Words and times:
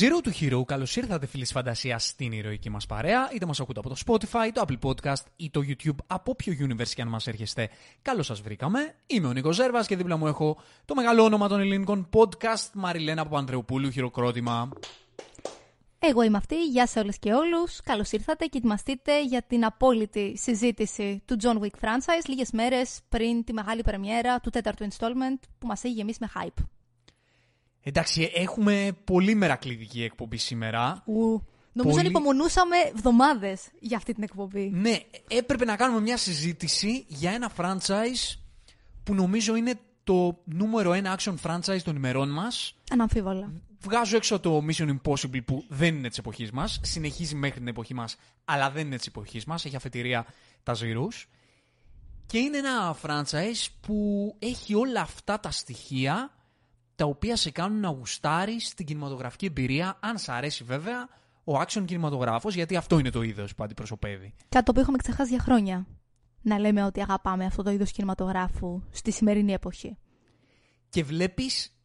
Zero 0.00 0.20
to 0.22 0.30
Hero, 0.40 0.64
καλώς 0.64 0.96
ήρθατε 0.96 1.26
φίλοι 1.26 1.42
της 1.42 1.52
φαντασίας 1.52 2.06
στην 2.06 2.32
ηρωική 2.32 2.70
μας 2.70 2.86
παρέα. 2.86 3.30
Είτε 3.34 3.46
μας 3.46 3.60
ακούτε 3.60 3.80
από 3.80 3.88
το 3.88 3.96
Spotify, 4.06 4.50
το 4.52 4.64
Apple 4.66 4.88
Podcast 4.88 5.24
ή 5.36 5.50
το 5.50 5.60
YouTube, 5.68 5.96
από 6.06 6.30
όποιο 6.30 6.54
universe 6.60 6.88
και 6.88 7.02
αν 7.02 7.08
μας 7.08 7.26
έρχεστε. 7.26 7.70
Καλώς 8.02 8.26
σας 8.26 8.40
βρήκαμε. 8.40 8.94
Είμαι 9.06 9.26
ο 9.26 9.32
Νίκος 9.32 9.54
Ζέρβας 9.54 9.86
και 9.86 9.96
δίπλα 9.96 10.16
μου 10.16 10.26
έχω 10.26 10.58
το 10.84 10.94
μεγάλο 10.94 11.22
όνομα 11.22 11.48
των 11.48 11.60
ελληνικών 11.60 12.08
podcast, 12.12 12.70
Μαριλένα 12.74 13.22
Παπανδρεοπούλου, 13.22 13.90
χειροκρότημα. 13.90 14.68
Εγώ 15.98 16.22
είμαι 16.22 16.36
αυτή. 16.36 16.64
Γεια 16.64 16.86
σε 16.86 16.98
όλες 16.98 17.18
και 17.18 17.32
όλους. 17.32 17.80
Καλώς 17.80 18.12
ήρθατε 18.12 18.44
και 18.44 18.58
ετοιμαστείτε 18.58 19.24
για 19.24 19.42
την 19.42 19.64
απόλυτη 19.64 20.36
συζήτηση 20.36 21.22
του 21.24 21.36
John 21.42 21.58
Wick 21.58 21.80
franchise 21.80 22.26
λίγες 22.28 22.50
μέρες 22.50 23.00
πριν 23.08 23.44
τη 23.44 23.52
μεγάλη 23.52 23.82
πρεμιέρα 23.82 24.40
του 24.40 24.50
τέταρτου 24.50 24.88
installment 24.88 25.48
που 25.58 25.66
μας 25.66 25.84
έχει 25.84 25.94
γεμίσει 25.94 26.18
με 26.20 26.28
hype. 26.34 26.64
Εντάξει, 27.88 28.30
έχουμε 28.34 28.96
πολύ 29.04 29.34
μερακλειδική 29.34 30.02
εκπομπή 30.02 30.36
σήμερα. 30.36 31.02
Ου. 31.06 31.12
Νομίζω 31.72 31.96
Πολύ- 31.96 32.00
ανυπομονούσαμε 32.00 32.76
εβδομάδες 32.94 33.68
για 33.80 33.96
αυτή 33.96 34.14
την 34.14 34.22
εκπομπή. 34.22 34.70
Ναι, 34.74 34.98
έπρεπε 35.28 35.64
να 35.64 35.76
κάνουμε 35.76 36.00
μια 36.00 36.16
συζήτηση 36.16 37.04
για 37.08 37.30
ένα 37.30 37.50
franchise 37.56 38.38
που 39.02 39.14
νομίζω 39.14 39.56
είναι 39.56 39.74
το 40.04 40.38
νούμερο 40.44 40.92
ένα 40.92 41.18
action 41.18 41.34
franchise 41.42 41.82
των 41.84 41.96
ημερών 41.96 42.28
μας. 42.30 42.74
Αναμφίβολα. 42.90 43.52
Βγάζω 43.80 44.16
έξω 44.16 44.40
το 44.40 44.62
Mission 44.68 44.96
Impossible 44.96 45.44
που 45.44 45.64
δεν 45.68 45.94
είναι 45.94 46.08
της 46.08 46.18
εποχής 46.18 46.50
μας. 46.50 46.80
Συνεχίζει 46.82 47.34
μέχρι 47.34 47.58
την 47.58 47.68
εποχή 47.68 47.94
μας, 47.94 48.16
αλλά 48.44 48.70
δεν 48.70 48.86
είναι 48.86 48.96
της 48.96 49.06
εποχής 49.06 49.44
μας. 49.44 49.64
Έχει 49.64 49.76
αφετηρία 49.76 50.26
τα 50.62 50.74
ζηρούς. 50.74 51.28
Και 52.26 52.38
είναι 52.38 52.58
ένα 52.58 52.96
franchise 53.02 53.66
που 53.80 54.34
έχει 54.38 54.74
όλα 54.74 55.00
αυτά 55.00 55.40
τα 55.40 55.50
στοιχεία 55.50 56.37
τα 56.98 57.04
οποία 57.04 57.36
σε 57.36 57.50
κάνουν 57.50 57.80
να 57.80 57.88
γουστάρεις 57.88 58.74
την 58.74 58.86
κινηματογραφική 58.86 59.46
εμπειρία, 59.46 59.98
αν 60.00 60.18
σ' 60.18 60.28
αρέσει 60.28 60.64
βέβαια 60.64 61.08
ο 61.44 61.60
action 61.60 61.84
κινηματογράφος, 61.84 62.54
γιατί 62.54 62.76
αυτό 62.76 62.98
είναι 62.98 63.10
το 63.10 63.22
είδος 63.22 63.54
που 63.54 63.64
αντιπροσωπεύει. 63.64 64.34
Κάτι 64.48 64.64
το 64.64 64.70
οποίο 64.70 64.80
έχουμε 64.80 64.96
ξεχάσει 64.96 65.30
για 65.30 65.40
χρόνια. 65.40 65.86
Να 66.42 66.58
λέμε 66.58 66.84
ότι 66.84 67.00
αγαπάμε 67.00 67.44
αυτό 67.44 67.62
το 67.62 67.70
είδος 67.70 67.92
κινηματογράφου 67.92 68.82
στη 68.90 69.10
σημερινή 69.10 69.52
εποχή. 69.52 69.96
Και 70.88 71.04
βλέπεις 71.04 71.76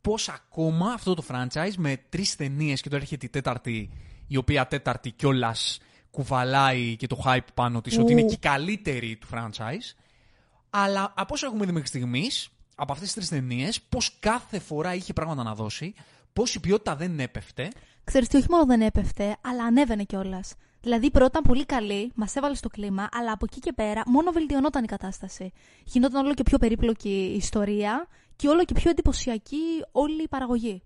πώς 0.00 0.28
ακόμα 0.28 0.92
αυτό 0.92 1.14
το 1.14 1.24
franchise 1.28 1.74
με 1.76 1.96
τρεις 2.08 2.36
ταινίες 2.36 2.80
και 2.80 2.88
τώρα 2.88 3.02
έρχεται 3.02 3.26
η 3.26 3.28
τέταρτη, 3.28 3.90
η 4.26 4.36
οποία 4.36 4.66
τέταρτη 4.66 5.10
κιόλας 5.10 5.78
κουβαλάει 6.10 6.96
και 6.96 7.06
το 7.06 7.22
hype 7.24 7.46
πάνω 7.54 7.80
της, 7.80 7.98
ότι 7.98 8.12
είναι 8.12 8.22
Ου. 8.22 8.26
και 8.26 8.34
η 8.34 8.38
καλύτερη 8.38 9.16
του 9.16 9.26
franchise. 9.32 9.96
Αλλά 10.70 11.12
από 11.16 11.34
όσο 11.34 11.46
έχουμε 11.46 11.66
δει 11.66 11.72
μέχρι 11.72 11.88
στιγμής, 11.88 12.50
από 12.78 12.92
αυτές 12.92 13.12
τις 13.12 13.14
τρεις 13.14 13.28
ταινίες, 13.28 13.82
πώς 13.82 14.16
κάθε 14.20 14.58
φορά 14.58 14.94
είχε 14.94 15.12
πράγματα 15.12 15.42
να 15.42 15.54
δώσει, 15.54 15.94
πώς 16.32 16.54
η 16.54 16.60
ποιότητα 16.60 16.96
δεν 16.96 17.20
έπεφτε. 17.20 17.70
Ξέρεις 18.04 18.28
τι, 18.28 18.36
όχι 18.36 18.46
μόνο 18.50 18.64
δεν 18.64 18.80
έπεφτε, 18.80 19.36
αλλά 19.40 19.64
ανέβαινε 19.64 20.04
κιόλας. 20.04 20.54
Δηλαδή, 20.80 21.10
πρώτα 21.10 21.26
ήταν 21.26 21.42
πολύ 21.42 21.64
καλή, 21.66 22.12
μας 22.14 22.36
έβαλε 22.36 22.54
στο 22.54 22.68
κλίμα, 22.68 23.08
αλλά 23.12 23.32
από 23.32 23.44
εκεί 23.50 23.60
και 23.60 23.72
πέρα 23.72 24.02
μόνο 24.06 24.30
βελτιωνόταν 24.30 24.84
η 24.84 24.86
κατάσταση. 24.86 25.52
Γινόταν 25.84 26.24
όλο 26.24 26.34
και 26.34 26.42
πιο 26.42 26.58
περίπλοκη 26.58 27.08
η 27.08 27.36
ιστορία 27.36 28.06
και 28.36 28.48
όλο 28.48 28.64
και 28.64 28.74
πιο 28.74 28.90
εντυπωσιακή 28.90 29.84
όλη 29.92 30.22
η 30.22 30.28
παραγωγή. 30.28 30.82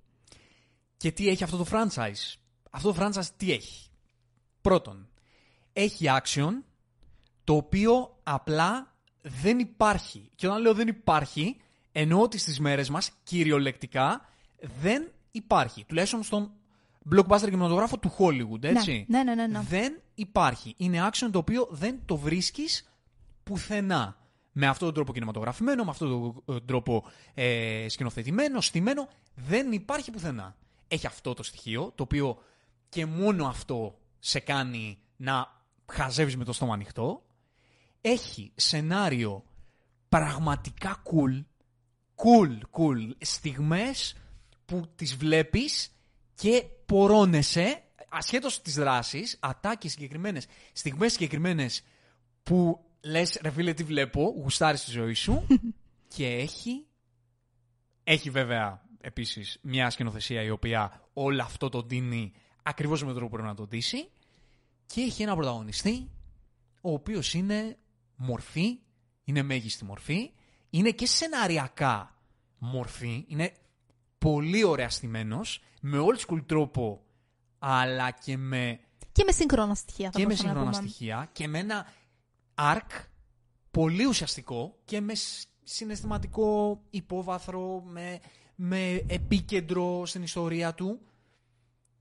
Και 0.96 1.12
τι 1.12 1.28
έχει 1.28 1.44
αυτό 1.44 1.56
το 1.56 1.66
franchise; 1.70 2.34
Αυτό 2.70 2.92
το 2.92 2.96
franchise 3.00 3.28
τι 3.36 3.52
έχει; 3.52 3.90
Πρώτον, 4.60 5.08
έχει 5.72 6.04
action 6.08 6.50
το 7.44 7.54
οποίο 7.54 8.18
απλά 8.22 8.94
δεν 9.22 9.58
υπάρχει. 9.58 10.30
Και 10.34 10.46
όταν 10.46 10.60
λέω 10.60 10.74
δεν 10.74 10.88
υπάρχει, 10.88 11.56
εννοώ 11.92 12.22
ότι 12.22 12.38
στις 12.38 12.60
μέρες 12.60 12.90
μας 12.90 13.10
κυριολεκτικά 13.22 14.28
δεν 14.80 15.12
υπάρχει. 15.30 15.84
Τουλάχιστον 15.84 16.22
στον 16.22 16.50
blockbuster 17.14 17.44
κινηματογράφο 17.44 17.98
του 17.98 18.14
Hollywood, 18.18 18.62
έτσι. 18.62 19.04
Ναι, 19.08 19.22
ναι, 19.22 19.34
ναι, 19.34 19.46
ναι. 19.46 19.60
Δεν 19.60 20.00
υπάρχει. 20.14 20.74
Είναι 20.76 21.08
action 21.12 21.28
το 21.32 21.38
οποίο 21.38 21.68
δεν 21.70 22.00
το 22.04 22.16
βρίσκεις 22.16 22.90
πουθενά. 23.42 24.18
Με 24.52 24.66
αυτόν 24.66 24.86
τον 24.86 24.94
τρόπο 24.94 25.12
κινηματογραφημένο, 25.12 25.84
με 25.84 25.90
αυτόν 25.90 26.08
τον 26.44 26.56
ε, 26.56 26.60
τρόπο 26.60 27.04
ε, 27.34 27.86
σκηνοθετημένο, 27.88 28.60
στημένο, 28.60 29.08
δεν 29.34 29.72
υπάρχει 29.72 30.10
πουθενά. 30.10 30.56
Έχει 30.88 31.06
αυτό 31.06 31.34
το 31.34 31.42
στοιχείο, 31.42 31.92
το 31.94 32.02
οποίο 32.02 32.38
και 32.88 33.06
μόνο 33.06 33.46
αυτό 33.46 33.98
σε 34.18 34.40
κάνει 34.40 34.98
να 35.16 35.62
χαζεύεις 35.92 36.36
με 36.36 36.44
το 36.44 36.52
στόμα 36.52 36.74
ανοιχτό. 36.74 37.22
Έχει 38.00 38.52
σενάριο 38.54 39.44
πραγματικά 40.08 41.02
cool, 41.04 41.44
cool, 42.22 42.58
cool, 42.70 43.10
στιγμές 43.20 44.16
που 44.64 44.90
τις 44.94 45.16
βλέπεις 45.16 45.92
και 46.34 46.64
πορώνεσαι, 46.86 47.82
ασχέτως 48.08 48.62
της 48.62 48.74
δράσης, 48.74 49.36
ατάκες 49.40 49.90
συγκεκριμένες, 49.90 50.46
στιγμές 50.72 51.12
συγκεκριμένες 51.12 51.82
που 52.42 52.84
λες 53.00 53.38
ρε 53.42 53.50
φίλε 53.50 53.74
τι 53.74 53.84
βλέπω, 53.84 54.34
γουστάρεις 54.36 54.84
τη 54.84 54.90
ζωή 54.90 55.14
σου 55.14 55.46
και 56.14 56.26
έχει, 56.26 56.86
έχει 58.04 58.30
βέβαια 58.30 58.82
επίσης 59.00 59.58
μια 59.62 59.90
σκηνοθεσία 59.90 60.42
η 60.42 60.50
οποία 60.50 61.02
όλο 61.12 61.42
αυτό 61.42 61.68
το 61.68 61.82
δίνει 61.82 62.32
ακριβώς 62.62 63.00
με 63.00 63.06
τον 63.06 63.16
τρόπο 63.16 63.30
που 63.30 63.36
πρέπει 63.36 63.48
να 63.48 63.64
το 63.64 63.66
ντύσει 63.66 64.08
και 64.86 65.00
έχει 65.00 65.22
ένα 65.22 65.34
πρωταγωνιστή 65.34 66.10
ο 66.80 66.92
οποίος 66.92 67.34
είναι 67.34 67.78
μορφή, 68.16 68.78
είναι 69.24 69.42
μέγιστη 69.42 69.84
μορφή, 69.84 70.30
είναι 70.70 70.90
και 70.90 71.06
σεναριακά 71.06 72.14
μορφή, 72.58 73.24
είναι 73.28 73.52
πολύ 74.18 74.64
ωραία 74.64 74.90
στημένος, 74.90 75.62
με 75.80 75.98
old 76.00 76.26
school 76.26 76.42
τρόπο, 76.46 77.02
αλλά 77.58 78.10
και 78.10 78.36
με, 78.36 78.80
Και 79.12 79.24
με 79.24 79.32
σύγχρονα 79.32 79.74
στοιχεία. 79.74 80.10
θα 80.10 80.18
και 80.18 80.18
με 80.18 80.24
μπορούσαμε 80.24 80.52
να 80.52 80.54
σύγχρονα 80.58 80.78
πούμε. 80.78 80.90
στοιχεία 80.90 81.28
και 81.32 81.48
με 81.48 81.58
ένα 81.58 81.86
arc 82.54 83.04
πολύ 83.70 84.04
ουσιαστικό 84.06 84.78
και 84.84 85.00
με 85.00 85.14
σ- 85.14 85.48
συναισθηματικό 85.62 86.80
υπόβαθρο, 86.90 87.82
με, 87.86 88.20
με 88.54 89.04
επίκεντρο 89.06 90.06
στην 90.06 90.22
ιστορία 90.22 90.74
του. 90.74 91.00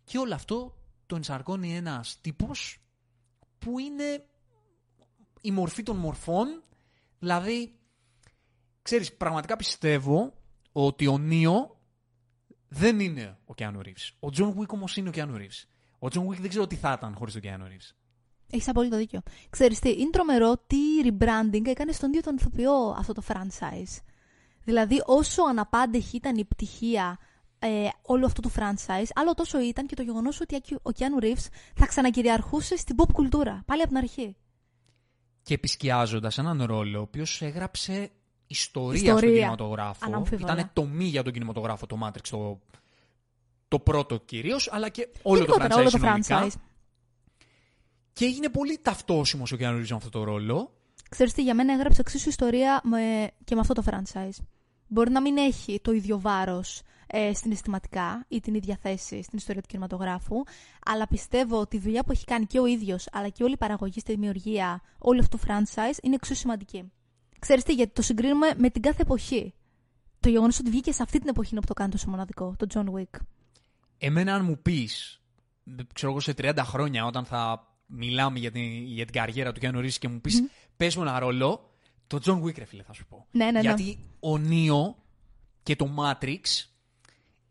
Και 0.03 0.18
όλο 0.18 0.34
αυτό 0.36 0.78
το 1.06 1.16
ενσαρκώνει 1.16 1.75
ένας 1.75 2.18
τύπος 2.22 2.78
που 3.59 3.80
είναι 3.80 4.25
η 5.41 5.51
μορφή 5.51 5.84
των 5.84 5.97
μορφών. 5.97 6.63
Δηλαδή, 7.19 7.78
ξέρεις, 8.89 9.13
πραγματικά 9.13 9.55
πιστεύω 9.55 10.33
ότι 10.72 11.07
ο 11.07 11.17
Νίο 11.17 11.79
δεν 12.67 13.00
είναι 13.00 13.38
ο 13.45 13.53
Keanu 13.57 13.77
Reeves. 13.77 14.09
Ο 14.19 14.27
John 14.38 14.53
Wick 14.59 14.67
όμως 14.67 14.97
είναι 14.97 15.09
ο 15.09 15.11
Keanu 15.16 15.35
Reeves. 15.35 15.67
Ο 16.00 16.07
John 16.11 16.27
Wick 16.27 16.39
δεν 16.39 16.50
ξέρω 16.50 16.67
τι 16.67 16.75
θα 16.75 16.95
ήταν 16.97 17.16
χωρίς 17.16 17.33
τον 17.33 17.41
Keanu 17.45 17.63
Reeves. 17.63 17.95
Έχεις 18.51 18.67
απόλυτο 18.67 18.97
δίκιο. 18.97 19.22
Ξέρεις 19.50 19.79
τι, 19.79 19.89
είναι 19.89 20.09
τρομερό 20.09 20.57
τι 20.67 20.77
rebranding 21.03 21.66
έκανε 21.66 21.91
στον 21.91 22.09
ίδιο 22.09 22.22
τον 22.22 22.35
ηθοποιό 22.35 22.95
αυτό 22.97 23.13
το 23.13 23.23
franchise. 23.27 24.01
Δηλαδή, 24.63 25.01
όσο 25.06 25.44
αναπάντεχη 25.44 26.16
ήταν 26.16 26.38
η 26.38 26.45
πτυχία 26.45 27.19
ε, 27.59 27.88
όλου 28.01 28.25
αυτού 28.25 28.41
του 28.41 28.51
franchise, 28.51 29.07
άλλο 29.16 29.33
τόσο 29.33 29.61
ήταν 29.61 29.88
και 29.88 29.95
το 29.95 30.01
γεγονός 30.01 30.41
ότι 30.41 30.56
ο 30.75 30.89
Keanu 30.97 31.23
Reeves 31.23 31.47
θα 31.75 31.85
ξανακυριαρχούσε 31.85 32.77
στην 32.77 32.95
pop 33.00 33.11
κουλτούρα. 33.13 33.63
Πάλι 33.66 33.81
από 33.81 33.89
την 33.89 33.97
αρχή. 33.97 34.35
Και 35.44 35.53
επισκιάζοντας 35.53 36.38
έναν 36.38 36.63
ρόλο 36.63 37.00
ο 37.00 37.01
οποίος 37.01 37.41
έγραψε 37.41 38.11
ιστορία, 38.51 38.93
Ιστορία. 38.97 39.17
στον 39.17 39.33
κινηματογράφο. 39.33 40.05
Αναμφίβολα. 40.05 40.53
Ήταν 40.53 40.69
τομή 40.73 41.05
για 41.05 41.23
τον 41.23 41.33
κινηματογράφο 41.33 41.85
το 41.85 41.97
Matrix, 42.03 42.27
το, 42.29 42.59
το 43.67 43.79
πρώτο 43.79 44.17
κυρίως, 44.17 44.69
αλλά 44.71 44.89
και 44.89 45.07
όλο 45.21 45.45
το 45.45 45.51
Γενικότερα, 45.51 45.75
franchise 45.75 45.79
όλο 45.79 45.89
το 45.89 45.97
συνολικά. 45.97 46.47
franchise. 46.47 46.53
Και 48.13 48.25
έγινε 48.25 48.49
πολύ 48.49 48.79
ταυτόσιμος 48.81 49.51
ο 49.51 49.57
Keanu 49.59 49.79
Reeves 49.79 49.88
με 49.89 49.95
αυτό 49.95 50.09
το 50.09 50.23
ρόλο. 50.23 50.73
Ξέρεις 51.09 51.33
τι, 51.33 51.44
για 51.44 51.53
μένα 51.56 51.74
έγραψε 51.74 52.01
εξίσου 52.01 52.29
ιστορία 52.29 52.81
με, 52.83 53.31
και 53.44 53.56
με 53.56 53.62
αυτό 53.62 53.74
το 53.74 53.83
franchise. 53.85 54.44
Μπορεί 54.88 55.12
να 55.12 55.21
μην 55.21 55.38
έχει 55.38 55.79
το 55.81 55.91
ίδιο 55.91 56.19
βάρος 56.19 56.81
ε, 57.07 57.33
στην 57.33 57.51
αισθηματικά 57.51 58.25
ή 58.27 58.39
την 58.39 58.53
ίδια 58.53 58.77
θέση 58.81 59.24
στην 59.24 59.38
ιστορία 59.38 59.62
του 59.62 59.68
κινηματογράφου, 59.68 60.44
αλλά 60.85 61.07
πιστεύω 61.07 61.59
ότι 61.59 61.75
η 61.75 61.79
δουλειά 61.79 62.03
που 62.03 62.12
έχει 62.12 62.25
κάνει 62.25 62.45
και 62.45 62.59
ο 62.59 62.65
ίδιος, 62.65 63.07
αλλά 63.12 63.29
και 63.29 63.44
όλη 63.44 63.53
η 63.53 63.57
παραγωγή 63.57 64.00
στη 64.00 64.13
δημιουργία 64.13 64.81
όλου 64.97 65.19
αυτού 65.19 65.38
του 65.38 65.44
franchise 65.47 65.97
είναι 66.03 66.15
εξίσου 66.15 66.39
σημαντική. 66.39 66.91
Ξέρεις 67.39 67.63
τι, 67.63 67.74
γιατί 67.74 67.94
το 67.94 68.01
συγκρίνουμε 68.01 68.53
με 68.57 68.69
την 68.69 68.81
κάθε 68.81 69.01
εποχή. 69.01 69.53
Το 70.19 70.30
γεγονός 70.30 70.59
ότι 70.59 70.69
βγήκε 70.69 70.91
σε 70.91 71.03
αυτή 71.03 71.19
την 71.19 71.30
εποχή 71.30 71.50
είναι 71.51 71.59
που 71.59 71.68
το 71.68 71.74
κάνει 71.74 71.91
τόσο 71.91 72.09
μοναδικό, 72.09 72.56
το 72.57 72.68
John 72.74 73.00
Wick. 73.00 73.19
Εμένα 73.97 74.33
αν 74.33 74.45
μου 74.45 74.59
πεις, 74.62 75.21
ξέρω 75.94 76.12
εγώ 76.12 76.19
σε 76.19 76.33
30 76.38 76.57
χρόνια 76.59 77.06
όταν 77.06 77.25
θα 77.25 77.68
μιλάμε 77.86 78.39
για 78.39 78.51
την, 78.51 78.83
για 78.86 79.06
την 79.06 79.13
καριέρα 79.13 79.51
του 79.51 79.62
Keanu 79.63 79.77
Reeves 79.77 79.94
και 80.00 80.07
μου 80.07 80.21
πεις 80.21 80.44
πες 80.77 80.95
μου 80.95 81.01
ένα 81.01 81.19
ρόλο, 81.19 81.69
το 82.07 82.19
John 82.25 82.41
Wick 82.44 82.57
ρε 82.57 82.65
φίλε 82.65 82.83
θα 82.83 82.94
σου 82.94 83.06
πω. 83.06 83.25
Ναι, 83.31 83.45
ναι, 83.45 83.51
ναι. 83.51 83.59
Γιατί 83.59 84.00
ο 84.19 84.38
Νίο 84.38 84.95
και 85.63 85.75
το 85.75 85.89
Matrix 85.97 86.69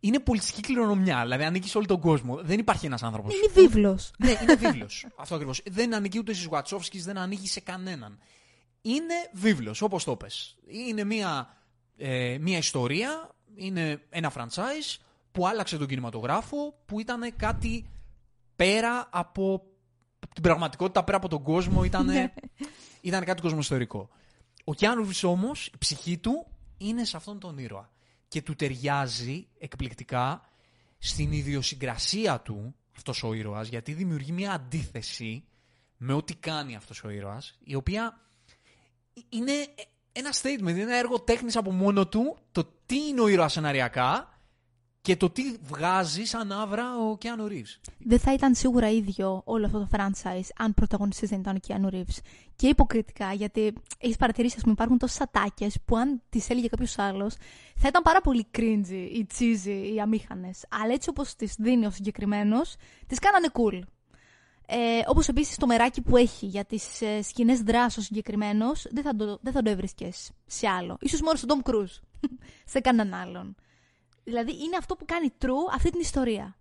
είναι 0.00 0.18
πολιτιστική 0.18 0.60
κληρονομιά. 0.60 1.22
Δηλαδή 1.22 1.44
ανήκει 1.44 1.68
σε 1.68 1.78
όλο 1.78 1.86
τον 1.86 2.00
κόσμο. 2.00 2.36
Δεν 2.42 2.58
υπάρχει 2.58 2.86
ένας 2.86 3.02
άνθρωπος. 3.02 3.34
Είναι 3.34 3.52
βίβλος. 3.52 4.10
ναι, 4.18 4.30
είναι 4.42 4.54
βίβλος. 4.54 5.06
Αυτό 5.16 5.34
ακριβώς. 5.34 5.62
Δεν 5.70 5.94
ανήκει 5.94 6.18
ούτε 6.18 6.32
στις 6.32 6.48
Βατσόφσκι, 6.48 7.00
δεν 7.00 7.18
ανήκει 7.18 7.48
σε 7.48 7.60
κανέναν. 7.60 8.18
Είναι 8.80 9.14
βίβλος, 9.32 9.82
όπως 9.82 10.04
το 10.04 10.16
πες. 10.16 10.56
Είναι 10.66 11.04
μια, 11.04 11.56
ε, 11.96 12.38
μια 12.40 12.58
ιστορία, 12.58 13.30
είναι 13.54 14.02
ένα 14.10 14.32
franchise 14.36 15.00
που 15.32 15.46
άλλαξε 15.46 15.78
τον 15.78 15.86
κινηματογράφο, 15.86 16.82
που 16.86 17.00
ήταν 17.00 17.36
κάτι 17.36 17.90
πέρα 18.56 19.08
από 19.10 19.62
την 20.34 20.42
πραγματικότητα, 20.42 21.04
πέρα 21.04 21.16
από 21.16 21.28
τον 21.28 21.42
κόσμο, 21.42 21.84
ήταν, 21.84 22.06
Ναι. 22.06 22.32
ήταν 23.00 23.24
κάτι 23.24 23.42
κοσμοϊστορικό. 23.42 24.08
Ο 24.64 24.74
Κιάνου 24.74 25.02
Ρίβς 25.02 25.22
όμως, 25.22 25.66
η 25.66 25.78
ψυχή 25.78 26.18
του 26.18 26.46
είναι 26.76 27.04
σε 27.04 27.16
αυτόν 27.16 27.38
τον 27.38 27.58
ήρωα. 27.58 27.90
Και 28.28 28.42
του 28.42 28.54
ταιριάζει 28.54 29.48
εκπληκτικά 29.58 30.48
στην 30.98 31.32
ιδιοσυγκρασία 31.32 32.40
του 32.40 32.74
αυτός 32.96 33.22
ο 33.22 33.32
ήρωας, 33.32 33.68
γιατί 33.68 33.92
δημιουργεί 33.92 34.32
μια 34.32 34.52
αντίθεση 34.52 35.44
με 35.96 36.12
ό,τι 36.12 36.34
κάνει 36.34 36.76
αυτός 36.76 37.04
ο 37.04 37.10
ήρωας, 37.10 37.58
η 37.64 37.74
οποία 37.74 38.20
είναι 39.28 39.52
ένα 40.12 40.30
statement, 40.42 40.68
είναι 40.68 40.80
ένα 40.80 40.96
έργο 40.96 41.20
τέχνης 41.20 41.56
από 41.56 41.72
μόνο 41.72 42.06
του, 42.06 42.36
το 42.52 42.68
τι 42.86 43.06
είναι 43.06 43.20
ο 43.20 43.28
ήρωας 43.28 43.52
σεναριακά 43.52 44.38
και 45.00 45.16
το 45.16 45.30
τι 45.30 45.42
βγάζει 45.62 46.24
σαν 46.24 46.52
άβρα 46.52 46.98
ο 46.98 47.16
Κιάνου 47.16 47.48
Ρίβς. 47.48 47.80
Δεν 47.98 48.18
θα 48.18 48.32
ήταν 48.32 48.54
σίγουρα 48.54 48.90
ίδιο 48.90 49.42
όλο 49.44 49.66
αυτό 49.66 49.78
το 49.78 49.88
franchise 49.92 50.48
αν 50.56 50.74
πρωταγωνιστής 50.74 51.28
δεν 51.28 51.40
ήταν 51.40 51.56
ο 51.56 51.58
Keanu 51.68 51.94
Reeves. 51.94 52.18
Και 52.56 52.68
υποκριτικά, 52.68 53.32
γιατί 53.32 53.72
έχεις 53.98 54.16
παρατηρήσει, 54.16 54.54
ας 54.56 54.60
πούμε, 54.60 54.72
υπάρχουν 54.72 54.98
τόσες 54.98 55.20
ατάκες 55.20 55.78
που 55.84 55.96
αν 55.96 56.22
τις 56.28 56.50
έλεγε 56.50 56.68
κάποιος 56.68 56.98
άλλος, 56.98 57.34
θα 57.76 57.88
ήταν 57.88 58.02
πάρα 58.02 58.20
πολύ 58.20 58.46
cringy 58.58 59.08
ή 59.12 59.26
cheesy 59.38 59.94
ή 59.94 60.00
αμήχανες. 60.00 60.64
Αλλά 60.68 60.92
έτσι 60.92 61.08
όπως 61.08 61.34
τις 61.34 61.54
δίνει 61.58 61.86
ο 61.86 61.90
συγκεκριμένος, 61.90 62.76
τις 63.06 63.18
κάνανε 63.18 63.48
cool. 63.52 63.80
Ε, 64.70 65.00
Όπως 65.06 65.28
επίσης 65.28 65.56
το 65.56 65.66
μεράκι 65.66 66.02
που 66.02 66.16
έχει 66.16 66.46
για 66.46 66.64
τις 66.64 67.00
ε, 67.02 67.22
σκηνές 67.22 67.60
δράσης 67.62 67.98
ο 67.98 68.00
συγκεκριμένος, 68.02 68.86
δεν 68.90 69.02
θα 69.02 69.16
το, 69.16 69.38
δεν 69.42 69.52
θα 69.52 69.62
το 69.62 69.70
έβρισκες 69.70 70.30
σε 70.46 70.68
άλλο. 70.68 70.98
σω 71.08 71.18
μόνο 71.24 71.36
στον 71.36 71.62
Tom 71.64 71.70
Cruise. 71.70 72.00
σε 72.72 72.80
κανέναν 72.80 73.20
άλλον. 73.20 73.54
Δηλαδή 74.24 74.52
είναι 74.52 74.76
αυτό 74.76 74.96
που 74.96 75.04
κάνει 75.04 75.32
true 75.42 75.72
αυτή 75.74 75.90
την 75.90 76.00
ιστορία. 76.00 76.56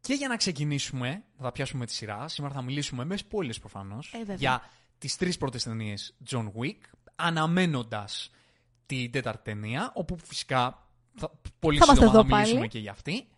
Και 0.00 0.14
για 0.14 0.28
να 0.28 0.36
ξεκινήσουμε, 0.36 1.22
θα 1.38 1.52
πιάσουμε 1.52 1.86
τη 1.86 1.92
σειρά. 1.92 2.28
Σήμερα 2.28 2.54
θα 2.54 2.62
μιλήσουμε 2.62 3.04
με 3.04 3.16
spoilers 3.30 3.60
προφανώς 3.60 4.12
Ε, 4.14 4.18
βέβαια. 4.18 4.34
για 4.36 4.62
τις 4.98 5.16
τρεις 5.16 5.36
πρώτες 5.36 5.62
ταινίες 5.62 6.14
John 6.30 6.44
Wick, 6.46 6.78
αναμένοντας 7.16 8.30
την 8.86 9.10
τέταρτη 9.10 9.42
ταινία, 9.42 9.90
όπου 9.94 10.18
φυσικά 10.24 10.88
θα, 11.14 11.30
πολύ 11.58 11.78
Θα 11.78 11.84
είμαστε 11.84 12.04
σύντομα 12.06 12.12
θα 12.22 12.26
εδώ 12.26 12.36
μιλήσουμε 12.36 12.58
πάλι. 12.58 12.70
και 12.70 12.78
για 12.78 12.90
αυτή. 12.90 13.28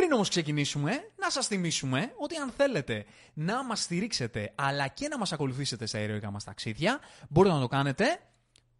Πριν 0.00 0.12
όμως 0.12 0.28
ξεκινήσουμε, 0.28 0.90
να 1.16 1.30
σας 1.30 1.46
θυμίσουμε 1.46 2.12
ότι 2.16 2.36
αν 2.36 2.50
θέλετε 2.50 3.04
να 3.34 3.64
μας 3.64 3.82
στηρίξετε 3.82 4.52
αλλά 4.54 4.88
και 4.88 5.08
να 5.08 5.18
μας 5.18 5.32
ακολουθήσετε 5.32 5.86
στα 5.86 5.98
ηρωικά 5.98 6.30
μας 6.30 6.44
ταξίδια, 6.44 7.00
μπορείτε 7.28 7.54
να 7.54 7.60
το 7.60 7.66
κάνετε 7.66 8.20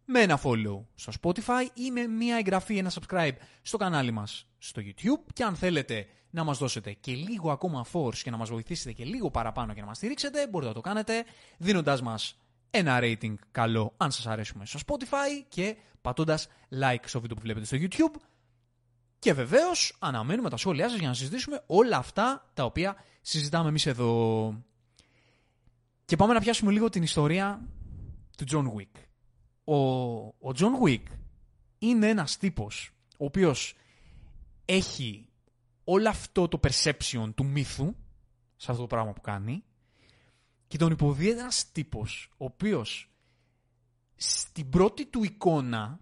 με 0.05 0.21
ένα 0.21 0.39
follow 0.43 0.83
στο 0.95 1.11
Spotify 1.21 1.67
ή 1.73 1.91
με 1.91 2.07
μια 2.07 2.35
εγγραφή, 2.35 2.77
ένα 2.77 2.91
subscribe 2.91 3.31
στο 3.61 3.77
κανάλι 3.77 4.11
μας 4.11 4.47
στο 4.57 4.81
YouTube. 4.85 5.31
Και 5.33 5.43
αν 5.43 5.55
θέλετε 5.55 6.07
να 6.29 6.43
μας 6.43 6.57
δώσετε 6.57 6.91
και 6.91 7.11
λίγο 7.11 7.51
ακόμα 7.51 7.85
force 7.93 8.17
και 8.17 8.31
να 8.31 8.37
μας 8.37 8.49
βοηθήσετε 8.49 8.91
και 8.91 9.03
λίγο 9.03 9.31
παραπάνω 9.31 9.73
και 9.73 9.81
να 9.81 9.87
μας 9.87 9.97
στηρίξετε, 9.97 10.47
μπορείτε 10.47 10.69
να 10.69 10.75
το 10.75 10.81
κάνετε 10.81 11.25
δίνοντάς 11.57 12.01
μας 12.01 12.39
ένα 12.69 12.99
rating 13.01 13.35
καλό 13.51 13.93
αν 13.97 14.11
σας 14.11 14.27
αρέσουμε 14.27 14.65
στο 14.65 14.79
Spotify 14.87 15.45
και 15.49 15.75
πατώντας 16.01 16.47
like 16.81 17.03
στο 17.05 17.21
βίντεο 17.21 17.35
που 17.35 17.41
βλέπετε 17.41 17.65
στο 17.65 17.77
YouTube 17.79 18.21
και 19.19 19.33
βεβαίως 19.33 19.95
αναμένουμε 19.99 20.49
τα 20.49 20.57
σχόλιά 20.57 20.89
σας 20.89 20.99
για 20.99 21.07
να 21.07 21.13
συζητήσουμε 21.13 21.63
όλα 21.65 21.97
αυτά 21.97 22.49
τα 22.53 22.63
οποία 22.63 22.95
συζητάμε 23.21 23.69
εμείς 23.69 23.85
εδώ. 23.85 24.53
Και 26.05 26.15
πάμε 26.15 26.33
να 26.33 26.39
πιάσουμε 26.39 26.71
λίγο 26.71 26.89
την 26.89 27.03
ιστορία 27.03 27.67
του 28.37 28.45
John 28.51 28.65
Wick. 28.65 29.01
Ο, 29.63 29.75
ο 30.25 30.53
John 30.55 30.85
Wick 30.85 31.03
είναι 31.77 32.09
ένας 32.09 32.37
τύπος 32.37 32.91
ο 33.17 33.25
οποίος 33.25 33.75
έχει 34.65 35.27
όλο 35.83 36.09
αυτό 36.09 36.47
το 36.47 36.59
perception 36.63 37.31
του 37.35 37.45
μύθου 37.45 37.95
σε 38.55 38.71
αυτό 38.71 38.81
το 38.81 38.87
πράγμα 38.87 39.13
που 39.13 39.21
κάνει 39.21 39.63
και 40.67 40.77
τον 40.77 40.91
υποδίεται 40.91 41.39
ένας 41.39 41.71
τύπος 41.71 42.29
ο 42.37 42.45
οποίος 42.45 43.11
στην 44.15 44.69
πρώτη 44.69 45.05
του 45.05 45.23
εικόνα 45.23 45.99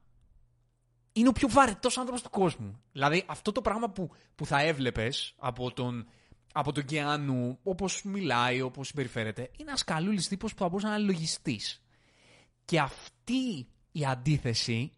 είναι 1.15 1.27
ο 1.27 1.31
πιο 1.31 1.49
βαρετός 1.49 1.97
άνθρωπος 1.97 2.23
του 2.23 2.29
κόσμου. 2.29 2.81
Δηλαδή, 2.91 3.23
αυτό 3.27 3.51
το 3.51 3.61
πράγμα 3.61 3.89
που, 3.89 4.09
που 4.35 4.45
θα 4.45 4.61
έβλεπες 4.61 5.33
από 5.37 5.71
τον, 5.71 6.07
από 6.53 6.71
τον 6.71 6.85
Κιάνου, 6.85 7.59
όπως 7.63 8.03
μιλάει, 8.03 8.61
όπως 8.61 8.87
συμπεριφέρεται, 8.87 9.41
είναι 9.41 9.69
ένας 9.69 9.83
καλούλης 9.83 10.27
τύπος 10.27 10.53
που 10.53 10.59
θα 10.59 10.69
μπορούσε 10.69 10.87
να 10.87 10.95
είναι 10.95 11.05
λογιστής. 11.05 11.81
Και 12.65 12.79
αυτή 12.79 13.67
η 13.91 14.05
αντίθεση 14.05 14.91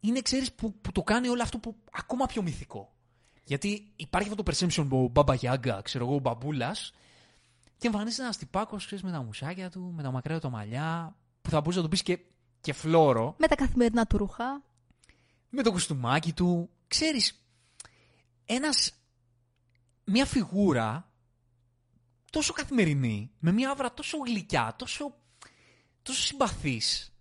είναι, 0.00 0.20
ξέρεις, 0.20 0.52
που, 0.52 0.78
που 0.80 0.92
το 0.92 1.02
κάνει 1.02 1.28
όλο 1.28 1.42
αυτό 1.42 1.58
που 1.58 1.76
ακόμα 1.92 2.26
πιο 2.26 2.42
μυθικό. 2.42 2.92
Γιατί 3.44 3.92
υπάρχει 3.96 4.28
αυτό 4.28 4.42
το 4.42 4.52
perception 4.52 4.86
που 4.88 5.04
ο 5.04 5.08
Μπαμπα 5.08 5.34
Γιάγκα, 5.34 5.80
ξέρω 5.82 6.04
εγώ, 6.04 6.14
ο 6.14 6.18
μπαμπούλας, 6.18 6.92
και 7.78 7.86
εμφανίζεται 7.86 8.22
ένας 8.22 8.36
τυπάκος, 8.36 8.86
ξέρεις, 8.86 9.04
με 9.04 9.10
τα 9.10 9.22
μουσάκια 9.22 9.70
του, 9.70 9.92
με 9.96 10.02
τα 10.02 10.10
μακριά 10.10 10.40
του 10.40 10.50
μαλλιά, 10.50 11.16
που 11.42 11.50
θα 11.50 11.60
μπορούσε 11.60 11.76
να 11.76 11.84
το 11.84 11.90
πεις 11.90 12.02
και, 12.02 12.18
και 12.60 12.72
φλόρο 12.72 13.34
Με 13.38 13.46
τα 13.46 13.54
καθημερινά 13.54 14.06
του 14.06 14.18
ρούχα. 14.18 14.62
Με 15.48 15.62
το 15.62 15.72
κουστούμάκι 15.72 16.32
του. 16.32 16.70
Ξέρεις, 16.88 17.44
ένας, 18.44 18.92
μια 20.04 20.26
φιγούρα 20.26 21.12
τόσο 22.30 22.52
καθημερινή, 22.52 23.30
με 23.38 23.52
μια 23.52 23.70
άβρα 23.70 23.94
τόσο 23.94 24.18
γλυκιά, 24.18 24.74
τόσο, 24.78 25.14
τόσο 26.02 26.20
συμπαθής 26.20 27.12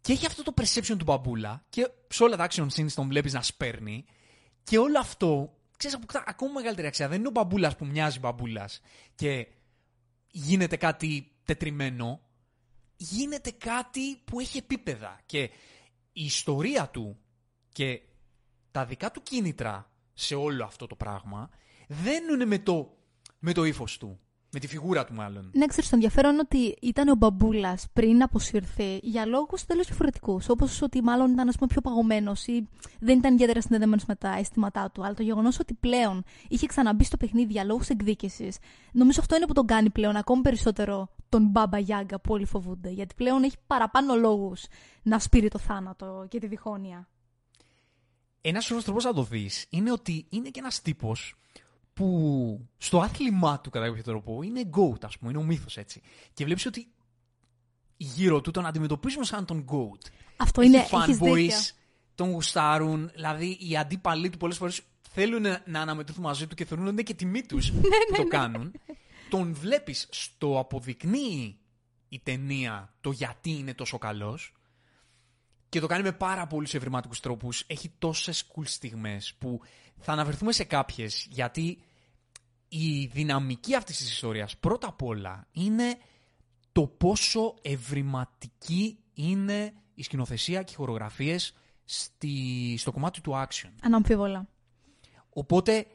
και 0.00 0.12
έχει 0.12 0.26
αυτό 0.26 0.42
το 0.42 0.54
perception 0.56 0.96
του 0.98 1.04
μπαμπούλα 1.04 1.64
και 1.68 1.90
σε 2.08 2.22
όλα 2.22 2.36
τα 2.36 2.48
action 2.50 2.66
scenes 2.74 2.92
τον 2.94 3.08
βλέπεις 3.08 3.32
να 3.32 3.42
σπέρνει 3.42 4.04
και 4.62 4.78
όλο 4.78 4.98
αυτό, 4.98 5.58
ξέρεις, 5.76 5.96
αποκτά 5.96 6.24
ακόμα 6.26 6.52
μεγαλύτερη 6.52 6.86
αξία. 6.86 7.08
Δεν 7.08 7.18
είναι 7.18 7.28
ο 7.28 7.30
μπαμπούλας 7.30 7.76
που 7.76 7.86
μοιάζει 7.86 8.18
μπαμπούλας 8.18 8.80
και 9.14 9.46
γίνεται 10.30 10.76
κάτι 10.76 11.32
τετριμένο, 11.44 12.20
γίνεται 12.96 13.50
κάτι 13.50 14.16
που 14.16 14.40
έχει 14.40 14.58
επίπεδα 14.58 15.20
και 15.26 15.42
η 16.12 16.24
ιστορία 16.24 16.88
του 16.88 17.18
και 17.72 18.02
τα 18.70 18.84
δικά 18.84 19.10
του 19.10 19.22
κίνητρα 19.22 19.90
σε 20.14 20.34
όλο 20.34 20.64
αυτό 20.64 20.86
το 20.86 20.96
πράγμα 20.96 21.50
δεν 21.88 22.22
είναι 22.32 22.44
με 22.44 22.58
το, 22.58 22.96
με 23.38 23.52
το 23.52 23.64
ύφος 23.64 23.98
του. 23.98 24.18
Με 24.54 24.60
τη 24.60 24.66
φιγούρα 24.66 25.04
του 25.04 25.14
μάλλον. 25.14 25.50
Ναι, 25.54 25.66
ξέρεις, 25.66 25.90
το 25.90 25.96
ενδιαφέρον 25.96 26.32
είναι 26.32 26.42
ότι 26.44 26.76
ήταν 26.80 27.08
ο 27.08 27.14
μπαμπούλας 27.14 27.86
πριν 27.92 28.22
αποσυρθεί 28.22 28.98
για 29.02 29.26
λόγους 29.26 29.64
τελείως 29.64 29.86
διαφορετικούς. 29.86 30.48
Όπως 30.48 30.82
ότι 30.82 31.02
μάλλον 31.02 31.32
ήταν 31.32 31.48
ας 31.48 31.54
πούμε, 31.54 31.66
πιο 31.66 31.80
παγωμένος 31.80 32.46
ή 32.46 32.68
δεν 33.00 33.18
ήταν 33.18 33.32
ιδιαίτερα 33.32 33.60
συνδεδεμένος 33.60 34.04
με 34.04 34.14
τα 34.14 34.36
αισθήματά 34.38 34.90
του. 34.90 35.04
Αλλά 35.04 35.14
το 35.14 35.22
γεγονός 35.22 35.58
ότι 35.58 35.74
πλέον 35.74 36.24
είχε 36.48 36.66
ξαναμπεί 36.66 37.04
στο 37.04 37.16
παιχνίδι 37.16 37.52
για 37.52 37.64
λόγους 37.64 37.88
εκδίκησης, 37.88 38.58
νομίζω 38.92 39.20
αυτό 39.20 39.36
είναι 39.36 39.46
που 39.46 39.52
τον 39.52 39.66
κάνει 39.66 39.90
πλέον 39.90 40.16
ακόμη 40.16 40.42
περισσότερο 40.42 41.08
τον 41.28 41.46
Μπάμπα 41.46 41.78
Γιάγκα 41.78 42.20
που 42.20 42.32
όλοι 42.32 42.44
φοβούνται. 42.44 42.90
Γιατί 42.90 43.14
πλέον 43.14 43.42
έχει 43.42 43.56
παραπάνω 43.66 44.14
λόγους 44.14 44.64
να 45.02 45.18
σπείρει 45.18 45.48
το 45.48 45.58
θάνατο 45.58 46.26
και 46.28 46.38
τη 46.38 46.46
διχόνοια. 46.46 47.08
Ένας 48.44 48.64
σωστό 48.64 48.82
τρόπος 48.84 49.04
να 49.04 49.12
το 49.12 49.22
δεις 49.22 49.66
είναι 49.68 49.92
ότι 49.92 50.26
είναι 50.28 50.48
και 50.48 50.60
ένας 50.60 50.82
τύπος 50.82 51.34
που 51.94 52.68
στο 52.78 53.00
άθλημά 53.00 53.60
του 53.60 53.70
κατά 53.70 53.86
κάποιο 53.86 54.02
τρόπο 54.02 54.42
είναι 54.42 54.70
GOAT, 54.76 55.04
ας 55.04 55.18
πούμε, 55.18 55.30
είναι 55.30 55.40
ο 55.40 55.44
μύθος 55.44 55.76
έτσι. 55.76 56.00
Και 56.34 56.44
βλέπεις 56.44 56.66
ότι 56.66 56.88
γύρω 57.96 58.40
του 58.40 58.50
τον 58.50 58.66
αντιμετωπίζουν 58.66 59.24
σαν 59.24 59.44
τον 59.44 59.64
GOAT. 59.68 60.10
Αυτό 60.36 60.60
Έχει 60.60 60.70
είναι. 60.70 60.86
Έχεις 60.92 61.16
δίκιο. 61.18 61.34
fanboys, 61.34 61.70
τον 62.14 62.30
γουστάρουν, 62.30 63.10
δηλαδή 63.14 63.58
οι 63.60 63.76
αντίπαλοι 63.76 64.30
του 64.30 64.38
πολλές 64.38 64.56
φορές 64.56 64.82
θέλουν 65.12 65.42
να 65.64 65.80
αναμετρηθούν 65.80 66.22
μαζί 66.22 66.46
του 66.46 66.54
και 66.54 66.64
θεωρούν 66.64 66.84
ότι 66.84 66.94
είναι 66.94 67.02
και 67.02 67.14
τιμή 67.14 67.42
τους 67.42 67.70
που 67.72 67.80
το 68.16 68.24
κάνουν. 68.24 68.72
Τον 69.30 69.54
βλέπεις 69.54 70.08
στο 70.10 70.58
αποδεικνύει 70.58 71.58
η 72.08 72.20
ταινία 72.22 72.94
το 73.00 73.10
γιατί 73.10 73.50
είναι 73.50 73.74
τόσο 73.74 73.98
καλός. 73.98 74.52
Και 75.72 75.80
το 75.80 75.86
κάνει 75.86 76.02
με 76.02 76.12
πάρα 76.12 76.46
πολλούς 76.46 76.74
ευρηματικούς 76.74 77.20
τρόπους. 77.20 77.64
Έχει 77.66 77.92
τόσες 77.98 78.44
cool 78.54 78.62
στιγμές 78.64 79.34
που 79.38 79.60
θα 79.98 80.12
αναφερθούμε 80.12 80.52
σε 80.52 80.64
κάποιες. 80.64 81.26
Γιατί 81.30 81.82
η 82.68 83.06
δυναμική 83.06 83.74
αυτής 83.74 83.96
της 83.96 84.10
ιστορίας 84.10 84.56
πρώτα 84.56 84.88
απ' 84.88 85.02
όλα 85.02 85.46
είναι 85.52 85.98
το 86.72 86.86
πόσο 86.86 87.54
ευρηματική 87.62 88.98
είναι 89.14 89.72
η 89.94 90.02
σκηνοθεσία 90.02 90.62
και 90.62 90.72
οι 90.72 90.76
χορογραφίες 90.76 91.54
στο 92.76 92.92
κομμάτι 92.92 93.20
του 93.20 93.32
action. 93.32 93.70
Αναμφίβολα. 93.82 94.48
Οπότε 95.30 95.86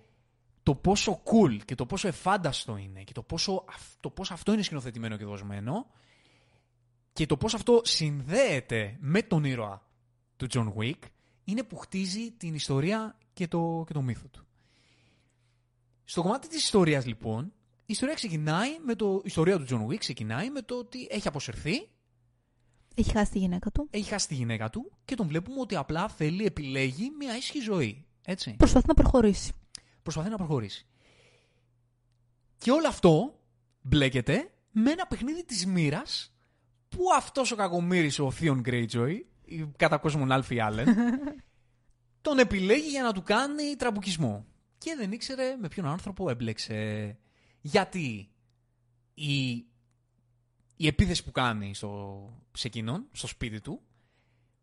το 0.64 0.76
πόσο 0.76 1.22
cool 1.24 1.58
και 1.66 1.76
το 1.76 1.86
πόσο 1.86 2.08
εφάνταστο 2.08 2.78
είναι 2.78 3.04
και 3.04 3.14
το 3.14 3.24
πόσο, 3.24 3.66
αυ- 3.70 4.00
το 4.00 4.10
πόσο 4.10 4.34
αυτό 4.34 4.54
είναι 4.54 4.62
σκηνοθετημένο 4.62 5.18
και 5.18 5.26
δοσμένο 5.26 5.86
και 7.18 7.26
το 7.26 7.38
πώς 7.38 7.54
αυτό 7.54 7.82
συνδέεται 7.84 8.98
με 9.00 9.22
τον 9.22 9.44
ήρωα 9.44 9.88
του 10.38 10.48
John 10.54 10.74
Wick 10.78 11.00
είναι 11.44 11.64
που 11.64 11.78
χτίζει 11.78 12.32
την 12.32 12.54
ιστορία 12.54 13.18
και 13.34 13.48
το, 13.48 13.84
και 13.88 13.94
το 13.94 14.02
μύθο 14.02 14.28
του. 14.28 14.46
Στο 16.04 16.22
κομμάτι 16.22 16.48
της 16.48 16.64
ιστορίας 16.64 17.06
λοιπόν, 17.06 17.46
η 17.80 17.86
ιστορία 17.86 18.14
ξεκινάει 18.14 18.80
με 18.86 18.96
το, 18.96 19.14
η 19.16 19.22
ιστορία 19.24 19.58
του 19.60 19.66
John 19.70 19.92
Wick 19.92 19.98
ξεκινάει 19.98 20.50
με 20.50 20.62
το 20.62 20.78
ότι 20.78 21.08
έχει 21.10 21.28
αποσυρθεί, 21.28 21.90
Έχει 22.96 23.12
χάσει 23.12 23.32
τη 23.32 23.40
γυναίκα 23.40 23.72
του. 23.72 23.88
έχει 23.90 24.10
χάσει 24.10 24.28
τη 24.28 24.36
γυναίκα 24.36 24.70
του 24.70 24.92
και 25.06 25.16
τον 25.16 25.28
βλέπουμε 25.28 25.60
ότι 25.60 25.76
απλά 25.76 26.08
θέλει, 26.08 26.46
επιλέγει 26.46 27.10
μια 27.18 27.38
ίσχυη 27.38 27.60
ζωή. 27.60 28.06
Έτσι. 28.26 28.56
Προσπαθεί 28.58 28.88
να 28.88 28.94
προχωρήσει. 28.94 29.54
Προσπαθεί 30.04 30.30
να 30.30 30.38
προχωρήσει. 30.38 30.86
Και 32.58 32.72
όλο 32.72 32.88
αυτό 32.88 33.40
μπλέκεται 33.82 34.52
με 34.72 34.92
ένα 34.92 35.08
παιχνίδι 35.08 35.46
της 35.46 35.66
μοίρας 35.66 36.32
που 36.90 37.04
αυτός 37.16 37.52
ο 37.52 37.56
κακομύρης 37.56 38.20
ο 38.20 38.32
Θείον 38.32 38.62
Greyjoy, 38.66 39.16
η 39.46 39.66
κατά 39.78 39.98
κόσμον 39.98 40.32
Άλφη 40.32 40.60
Άλεν, 40.60 40.88
τον 42.22 42.40
επιλέγει 42.40 42.90
για 42.90 43.04
να 43.04 43.14
του 43.14 43.24
κάνει 43.24 43.76
τραμπουκισμό. 43.76 44.46
Και 44.78 44.96
δεν 44.98 45.12
ήξερε 45.12 45.56
με 45.56 45.68
ποιον 45.68 45.86
άνθρωπο 45.86 46.30
έμπλεξε. 46.30 47.18
Γιατί 47.62 48.30
η, 49.14 49.50
η 50.76 50.88
επίθεση 50.88 51.24
που 51.24 51.32
κάνει 51.32 51.76
στο, 51.76 52.24
σε 52.54 52.68
εκείνον, 52.68 53.08
στο 53.12 53.28
σπίτι 53.28 53.62
του, 53.62 53.82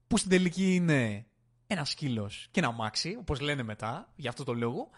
που 0.06 0.16
στην 0.16 0.30
τελική 0.30 0.74
είναι 0.74 1.26
ένας 1.66 1.90
σκύλος 1.90 2.48
και 2.50 2.60
ένα 2.60 2.72
μάξι, 2.72 3.16
όπως 3.18 3.40
λένε 3.40 3.62
μετά, 3.62 4.12
για 4.16 4.30
αυτό 4.30 4.44
το 4.44 4.54
λόγο, 4.54 4.90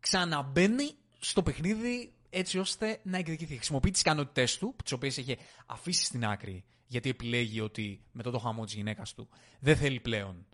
ξαναμπαίνει 0.00 0.90
στο 1.18 1.42
παιχνίδι 1.42 2.12
έτσι 2.30 2.58
ώστε 2.58 3.00
να 3.02 3.18
εκδικηθεί. 3.18 3.54
Χρησιμοποιεί 3.54 3.90
τις 3.90 4.00
ικανότητές 4.00 4.58
του, 4.58 4.76
τις 4.82 4.92
οποίες 4.92 5.16
είχε 5.16 5.36
αφήσει 5.66 6.04
στην 6.04 6.26
άκρη, 6.26 6.64
γιατί 6.86 7.08
επιλέγει 7.08 7.60
ότι 7.60 8.04
μετά 8.12 8.30
το 8.30 8.38
χαμό 8.38 8.64
της 8.64 8.74
γυναίκας 8.74 9.14
του 9.14 9.28
δεν 9.60 9.76
θέλει 9.76 10.00
πλέον 10.00 10.46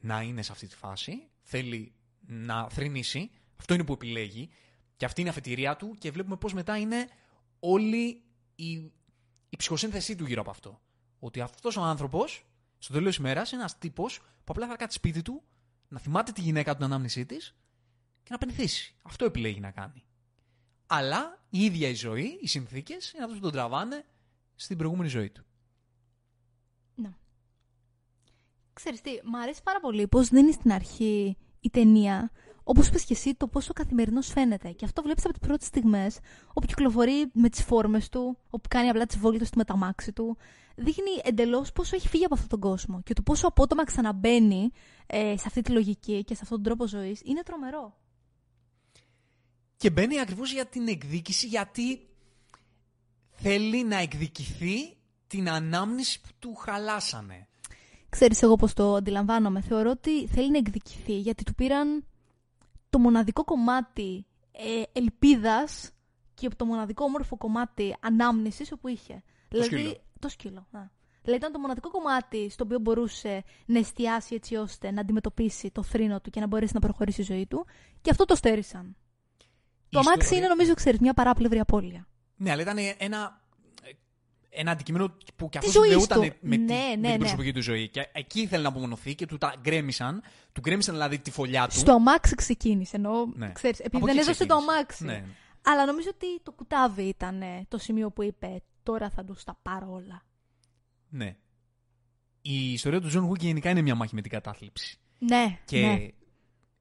να 0.00 0.22
είναι 0.22 0.42
σε 0.42 0.52
αυτή 0.52 0.66
τη 0.66 0.76
φάση. 0.76 1.28
Θέλει 1.42 1.94
να 2.26 2.68
θρυνήσει. 2.70 3.30
Αυτό 3.56 3.74
είναι 3.74 3.84
που 3.84 3.92
επιλέγει. 3.92 4.50
Και 4.96 5.04
αυτή 5.04 5.20
είναι 5.20 5.28
η 5.28 5.32
αφετηρία 5.32 5.76
του 5.76 5.96
και 5.98 6.10
βλέπουμε 6.10 6.36
πώς 6.36 6.54
μετά 6.54 6.76
είναι 6.76 7.08
όλη 7.58 8.22
η, 8.54 8.70
η 9.48 9.56
ψυχοσύνθεσή 9.56 10.16
του 10.16 10.26
γύρω 10.26 10.40
από 10.40 10.50
αυτό. 10.50 10.80
Ότι 11.18 11.40
αυτός 11.40 11.76
ο 11.76 11.82
άνθρωπος, 11.82 12.46
στο 12.78 12.92
τέλος 12.92 13.08
της 13.08 13.16
ημέρας, 13.16 13.52
είναι 13.52 13.60
ένας 13.60 13.78
τύπος 13.78 14.18
που 14.18 14.52
απλά 14.52 14.66
θα 14.66 14.76
κάτσει 14.76 14.96
σπίτι 14.96 15.22
του, 15.22 15.42
να 15.88 15.98
θυμάται 15.98 16.32
τη 16.32 16.40
γυναίκα 16.40 16.70
του 16.70 16.76
την 16.76 16.84
ανάμνησή 16.84 17.26
της 17.26 17.56
και 18.22 18.28
να 18.30 18.38
πενθήσει. 18.38 18.94
Αυτό 19.02 19.24
επιλέγει 19.24 19.60
να 19.60 19.70
κάνει. 19.70 20.04
Αλλά 20.94 21.44
η 21.50 21.64
ίδια 21.64 21.88
η 21.88 21.94
ζωή, 21.94 22.38
οι 22.40 22.46
συνθήκες 22.46 23.12
είναι 23.12 23.22
αυτός 23.22 23.38
που 23.38 23.44
τον 23.44 23.52
τραβάνε 23.52 24.04
στην 24.54 24.76
προηγούμενη 24.76 25.08
ζωή 25.08 25.30
του. 25.30 25.44
Ναι. 26.94 27.12
Ξέρεις 28.72 29.00
τι, 29.00 29.10
μου 29.10 29.40
αρέσει 29.40 29.62
πάρα 29.62 29.80
πολύ 29.80 30.08
πώς 30.08 30.28
δίνεις 30.28 30.54
στην 30.54 30.72
αρχή 30.72 31.36
η 31.60 31.70
ταινία, 31.70 32.30
όπως 32.64 32.88
είπες 32.88 33.04
και 33.04 33.12
εσύ, 33.12 33.34
το 33.34 33.48
πόσο 33.48 33.72
καθημερινός 33.72 34.26
φαίνεται. 34.26 34.70
Και 34.70 34.84
αυτό 34.84 35.02
βλέπεις 35.02 35.24
από 35.24 35.32
τις 35.32 35.46
πρώτες 35.48 35.66
στιγμές, 35.66 36.18
όπου 36.52 36.66
κυκλοφορεί 36.66 37.30
με 37.32 37.48
τις 37.48 37.62
φόρμες 37.64 38.08
του, 38.08 38.38
όπου 38.50 38.68
κάνει 38.68 38.88
απλά 38.88 39.06
τις 39.06 39.18
βόλτες 39.18 39.50
του 39.50 39.58
με 39.58 39.64
τα 39.64 39.76
μάξι 39.76 40.12
του. 40.12 40.36
Δείχνει 40.76 41.20
εντελώς 41.22 41.72
πόσο 41.72 41.96
έχει 41.96 42.08
φύγει 42.08 42.24
από 42.24 42.34
αυτόν 42.34 42.48
τον 42.48 42.60
κόσμο 42.60 43.02
και 43.02 43.14
το 43.14 43.22
πόσο 43.22 43.46
απότομα 43.46 43.84
ξαναμπαίνει 43.84 44.70
ε, 45.06 45.36
σε 45.36 45.44
αυτή 45.46 45.60
τη 45.60 45.72
λογική 45.72 46.24
και 46.24 46.34
σε 46.34 46.40
αυτόν 46.42 46.62
τον 46.62 46.66
τρόπο 46.66 46.86
ζωής 46.86 47.20
είναι 47.24 47.42
τρομερό. 47.42 48.01
Και 49.82 49.90
μπαίνει 49.90 50.20
ακριβώς 50.20 50.52
για 50.52 50.66
την 50.66 50.88
εκδίκηση, 50.88 51.46
γιατί 51.46 52.08
θέλει 53.30 53.84
να 53.84 53.96
εκδικηθεί 53.96 54.96
την 55.26 55.50
ανάμνηση 55.50 56.20
που 56.20 56.28
του 56.38 56.54
χαλάσανε. 56.54 57.48
Ξέρεις 58.08 58.42
εγώ 58.42 58.56
πώς 58.56 58.72
το 58.74 58.94
αντιλαμβάνομαι. 58.94 59.60
Θεωρώ 59.60 59.90
ότι 59.90 60.26
θέλει 60.26 60.50
να 60.50 60.58
εκδικηθεί 60.58 61.18
γιατί 61.18 61.44
του 61.44 61.54
πήραν 61.54 62.04
το 62.90 62.98
μοναδικό 62.98 63.44
κομμάτι 63.44 64.26
ε, 64.52 64.82
ελπίδας 64.92 65.90
και 66.34 66.48
το 66.48 66.64
μοναδικό 66.64 67.04
όμορφο 67.04 67.36
κομμάτι 67.36 67.96
ανάμνησης 68.00 68.72
όπου 68.72 68.88
είχε. 68.88 69.22
Το 69.48 69.60
δηλαδή, 69.60 69.76
σκύλο. 69.76 69.96
Το 70.18 70.28
σκύλο. 70.28 70.66
Ναι. 70.70 70.90
Δηλαδή 71.22 71.40
ήταν 71.40 71.52
το 71.52 71.58
μοναδικό 71.58 71.90
κομμάτι 71.90 72.50
στο 72.50 72.64
οποίο 72.64 72.78
μπορούσε 72.78 73.44
να 73.66 73.78
εστιάσει 73.78 74.34
έτσι 74.34 74.56
ώστε 74.56 74.90
να 74.90 75.00
αντιμετωπίσει 75.00 75.70
το 75.70 75.82
θρήνο 75.82 76.20
του 76.20 76.30
και 76.30 76.40
να 76.40 76.46
μπορέσει 76.46 76.74
να 76.74 76.80
προχωρήσει 76.80 77.20
η 77.20 77.24
ζωή 77.24 77.46
του. 77.46 77.66
Και 78.00 78.10
αυτό 78.10 78.24
το 78.24 78.34
στέρισαν. 78.34 78.96
Το 79.92 79.98
αμάξι 79.98 80.18
ιστορία- 80.20 80.38
είναι 80.38 80.48
νομίζω, 80.54 80.74
ξέρεις, 80.74 81.00
μια 81.00 81.14
παράπλευρη 81.14 81.58
απώλεια. 81.58 82.06
Ναι, 82.36 82.50
αλλά 82.50 82.62
ήταν 82.62 82.76
ένα, 82.98 83.40
ένα 84.50 84.70
αντικείμενο 84.70 85.14
που 85.36 85.48
κι 85.48 85.58
Της 85.58 85.68
αυτό 85.68 85.80
ζωής 85.80 85.90
συνδεούταν 85.90 86.30
του. 86.30 86.36
με, 86.40 86.56
τη- 86.56 86.62
Ναι, 86.62 86.74
με 86.74 86.88
ναι, 86.88 86.96
ναι. 86.96 87.10
την 87.10 87.18
προσωπική 87.18 87.52
του 87.52 87.62
ζωή. 87.62 87.88
Και 87.88 88.08
εκεί 88.12 88.40
ήθελε 88.40 88.62
να 88.62 88.68
απομονωθεί 88.68 89.14
και 89.14 89.26
του 89.26 89.38
τα 89.38 89.54
γκρέμισαν. 89.60 90.22
Του 90.52 90.60
γκρέμισαν 90.60 90.94
δηλαδή 90.94 91.18
τη 91.18 91.30
φωλιά 91.30 91.66
του. 91.68 91.74
Στο 91.78 91.92
αμάξι 91.92 92.34
ξεκίνησε, 92.34 92.96
ενώ, 92.96 93.26
Ναι. 93.34 93.52
ξέρεις, 93.52 93.78
επειδή 93.78 93.96
Από 93.96 94.06
δεν 94.06 94.16
εκεί 94.18 94.24
έδωσε 94.24 94.46
το 94.46 94.56
ξεκίνησε. 94.56 94.72
αμάξι. 94.78 95.04
Ναι. 95.04 95.24
Αλλά 95.62 95.86
νομίζω 95.86 96.08
ότι 96.14 96.40
το 96.42 96.52
κουτάβι 96.52 97.02
ήταν 97.02 97.42
ε, 97.42 97.64
το 97.68 97.78
σημείο 97.78 98.10
που 98.10 98.22
είπε 98.22 98.62
τώρα 98.82 99.10
θα 99.10 99.24
τους 99.24 99.44
τα 99.44 99.58
πάρω 99.62 99.92
όλα. 99.92 100.22
ναι. 101.08 101.36
Η 102.44 102.72
ιστορία 102.72 103.00
του 103.00 103.08
Τζον 103.08 103.24
Γουίκ 103.24 103.42
γενικά 103.42 103.70
είναι 103.70 103.80
μια 103.82 103.94
μάχη 103.94 104.14
με 104.14 104.20
την 104.20 104.30
κατάθλιψη. 104.30 104.98
Ναι, 105.18 105.58
Και 105.64 105.80
ναι. 105.80 106.08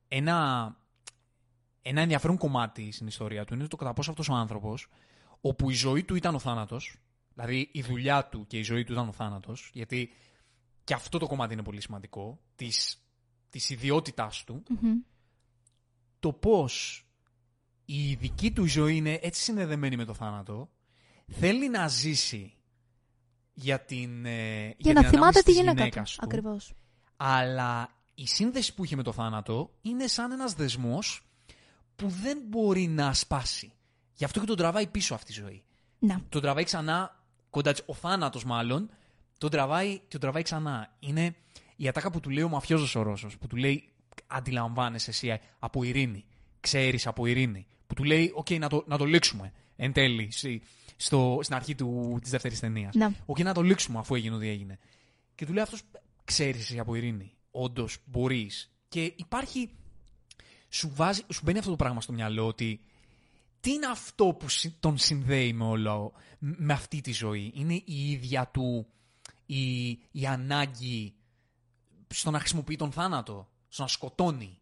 ένα, 0.08 0.77
ένα 1.81 2.01
ενδιαφέρον 2.01 2.38
κομμάτι 2.38 2.91
στην 2.91 3.07
ιστορία 3.07 3.45
του 3.45 3.53
είναι 3.53 3.67
το 3.67 3.75
κατά 3.75 3.93
πόσο 3.93 4.09
αυτός 4.09 4.29
ο 4.29 4.33
άνθρωπος, 4.33 4.88
όπου 5.41 5.69
η 5.69 5.73
ζωή 5.73 6.03
του 6.03 6.15
ήταν 6.15 6.35
ο 6.35 6.39
θάνατος, 6.39 6.97
δηλαδή 7.33 7.69
η 7.71 7.81
δουλειά 7.81 8.25
του 8.25 8.47
και 8.47 8.57
η 8.57 8.63
ζωή 8.63 8.83
του 8.83 8.91
ήταν 8.91 9.07
ο 9.07 9.11
θάνατος, 9.11 9.69
γιατί 9.73 10.13
και 10.83 10.93
αυτό 10.93 11.17
το 11.17 11.27
κομμάτι 11.27 11.53
είναι 11.53 11.63
πολύ 11.63 11.81
σημαντικό, 11.81 12.39
της, 12.55 13.05
της 13.50 13.69
ιδιότητάς 13.69 14.43
του, 14.43 14.63
Μμμ. 14.69 14.93
το 16.19 16.33
πώς 16.33 17.05
η 17.85 18.13
δική 18.13 18.51
του 18.51 18.65
ζωή 18.65 18.95
είναι 18.95 19.19
έτσι 19.21 19.41
συνδεδεμένη 19.41 19.95
με 19.95 20.05
το 20.05 20.13
θάνατο, 20.13 20.69
θέλει 21.27 21.69
να 21.69 21.88
ζήσει 21.88 22.53
για 23.53 23.79
την, 23.79 24.25
ε, 24.25 24.65
Για, 24.65 24.75
την 24.77 24.93
να 24.93 25.01
θυμάται 25.01 25.15
ανάμνηση 25.15 25.43
της 25.43 25.53
της 25.53 25.55
γυναίκας 25.55 25.83
γυναίκας 25.83 26.11
του. 26.11 26.21
Ακριβώς. 26.23 26.73
αλλά 27.15 27.89
η 28.15 28.27
σύνδεση 28.27 28.73
που 28.73 28.83
είχε 28.83 28.95
με 28.95 29.03
το 29.03 29.11
θάνατο 29.11 29.73
είναι 29.81 30.07
σαν 30.07 30.31
ένας 30.31 30.53
δεσμός 30.53 31.30
που 32.01 32.08
δεν 32.10 32.38
μπορεί 32.48 32.88
να 32.88 33.13
σπάσει. 33.13 33.72
Γι' 34.13 34.24
αυτό 34.25 34.39
και 34.39 34.46
τον 34.46 34.58
τραβάει 34.58 34.88
πίσω 34.88 35.13
αυτή 35.13 35.31
η 35.31 35.36
ζωή. 35.36 35.63
Ναι. 36.00 36.22
Τον 36.29 36.41
τραβάει 36.41 36.63
ξανά, 36.63 37.24
κοντά 37.50 37.72
της- 37.72 37.84
ο 37.86 37.93
θάνατος 37.93 38.43
μάλλον, 38.46 38.89
τον 39.38 39.50
τραβάει 39.50 39.98
και 39.98 40.05
τον 40.08 40.20
τραβάει 40.20 40.43
ξανά. 40.43 40.96
Είναι 41.00 41.36
η 41.75 41.88
ατάκα 41.88 42.12
που 42.12 42.20
του 42.20 42.29
λέει 42.29 42.43
ο 42.43 42.50
μαφιόζος 42.50 42.96
ο 42.96 43.01
Ρώσος, 43.01 43.38
που 43.38 43.48
του 43.48 43.55
λέει 43.55 43.89
αντιλαμβάνεσαι 44.27 45.10
εσύ 45.10 45.39
από 45.60 45.84
ειρήνη, 45.84 46.25
ξέρεις 46.60 47.08
από 47.08 47.25
ειρήνη, 47.25 47.67
που 47.88 47.93
του 47.93 48.03
λέει 48.03 48.31
οκ 48.36 48.50
να, 48.50 48.70
το, 48.70 48.84
να 48.88 48.98
το 48.98 49.05
λήξουμε 49.05 49.51
εν 49.75 49.93
τέλει 49.93 50.31
στη- 50.31 50.62
στο, 50.96 51.39
στην 51.41 51.55
αρχή 51.55 51.75
του, 51.75 52.17
της 52.22 52.31
δεύτερης 52.31 52.60
ταινίας. 52.60 52.96
Να. 52.96 53.13
Οκ 53.25 53.39
να 53.39 53.53
το 53.53 53.62
λήξουμε 53.62 54.00
αφού 54.00 54.15
έγινε 54.15 54.36
ό,τι 54.36 54.48
έγινε. 54.48 54.79
Και 55.36 55.46
του 55.46 55.53
λέει 55.53 55.63
αυτός 55.63 55.81
ξέρεις 56.24 56.62
εσύ 56.62 56.79
από 56.79 56.96
ειρήνη, 56.96 57.31
όντως 57.51 57.98
μπορείς. 58.05 58.72
Και 58.89 59.13
υπάρχει, 59.15 59.70
σου, 60.74 60.92
βάζει, 60.96 61.22
σου 61.34 61.42
μπαίνει 61.44 61.58
αυτό 61.58 61.70
το 61.70 61.75
πράγμα 61.75 62.01
στο 62.01 62.13
μυαλό 62.13 62.48
ότι 62.48 62.80
τι 63.60 63.72
είναι 63.72 63.86
αυτό 63.86 64.25
που 64.25 64.50
συ- 64.50 64.74
τον 64.80 64.98
συνδέει 64.98 65.54
με 65.54 65.63
όλο, 65.63 66.12
με 66.40 66.74
αυτή 66.74 67.01
τη 67.01 67.12
ζωή; 67.13 67.51
Είναι 67.56 67.74
η 67.74 68.12
ίδια 68.12 68.48
του 68.54 68.88
η, 69.46 69.90
η 70.12 70.25
ανάγκη 70.28 71.13
στο 72.08 72.32
να 72.32 72.40
χρησιμοποιεί 72.40 72.75
τον 72.75 72.92
θάνατο, 72.92 73.48
στο 73.68 73.82
να 73.82 73.88
σκοτώνει; 73.88 74.60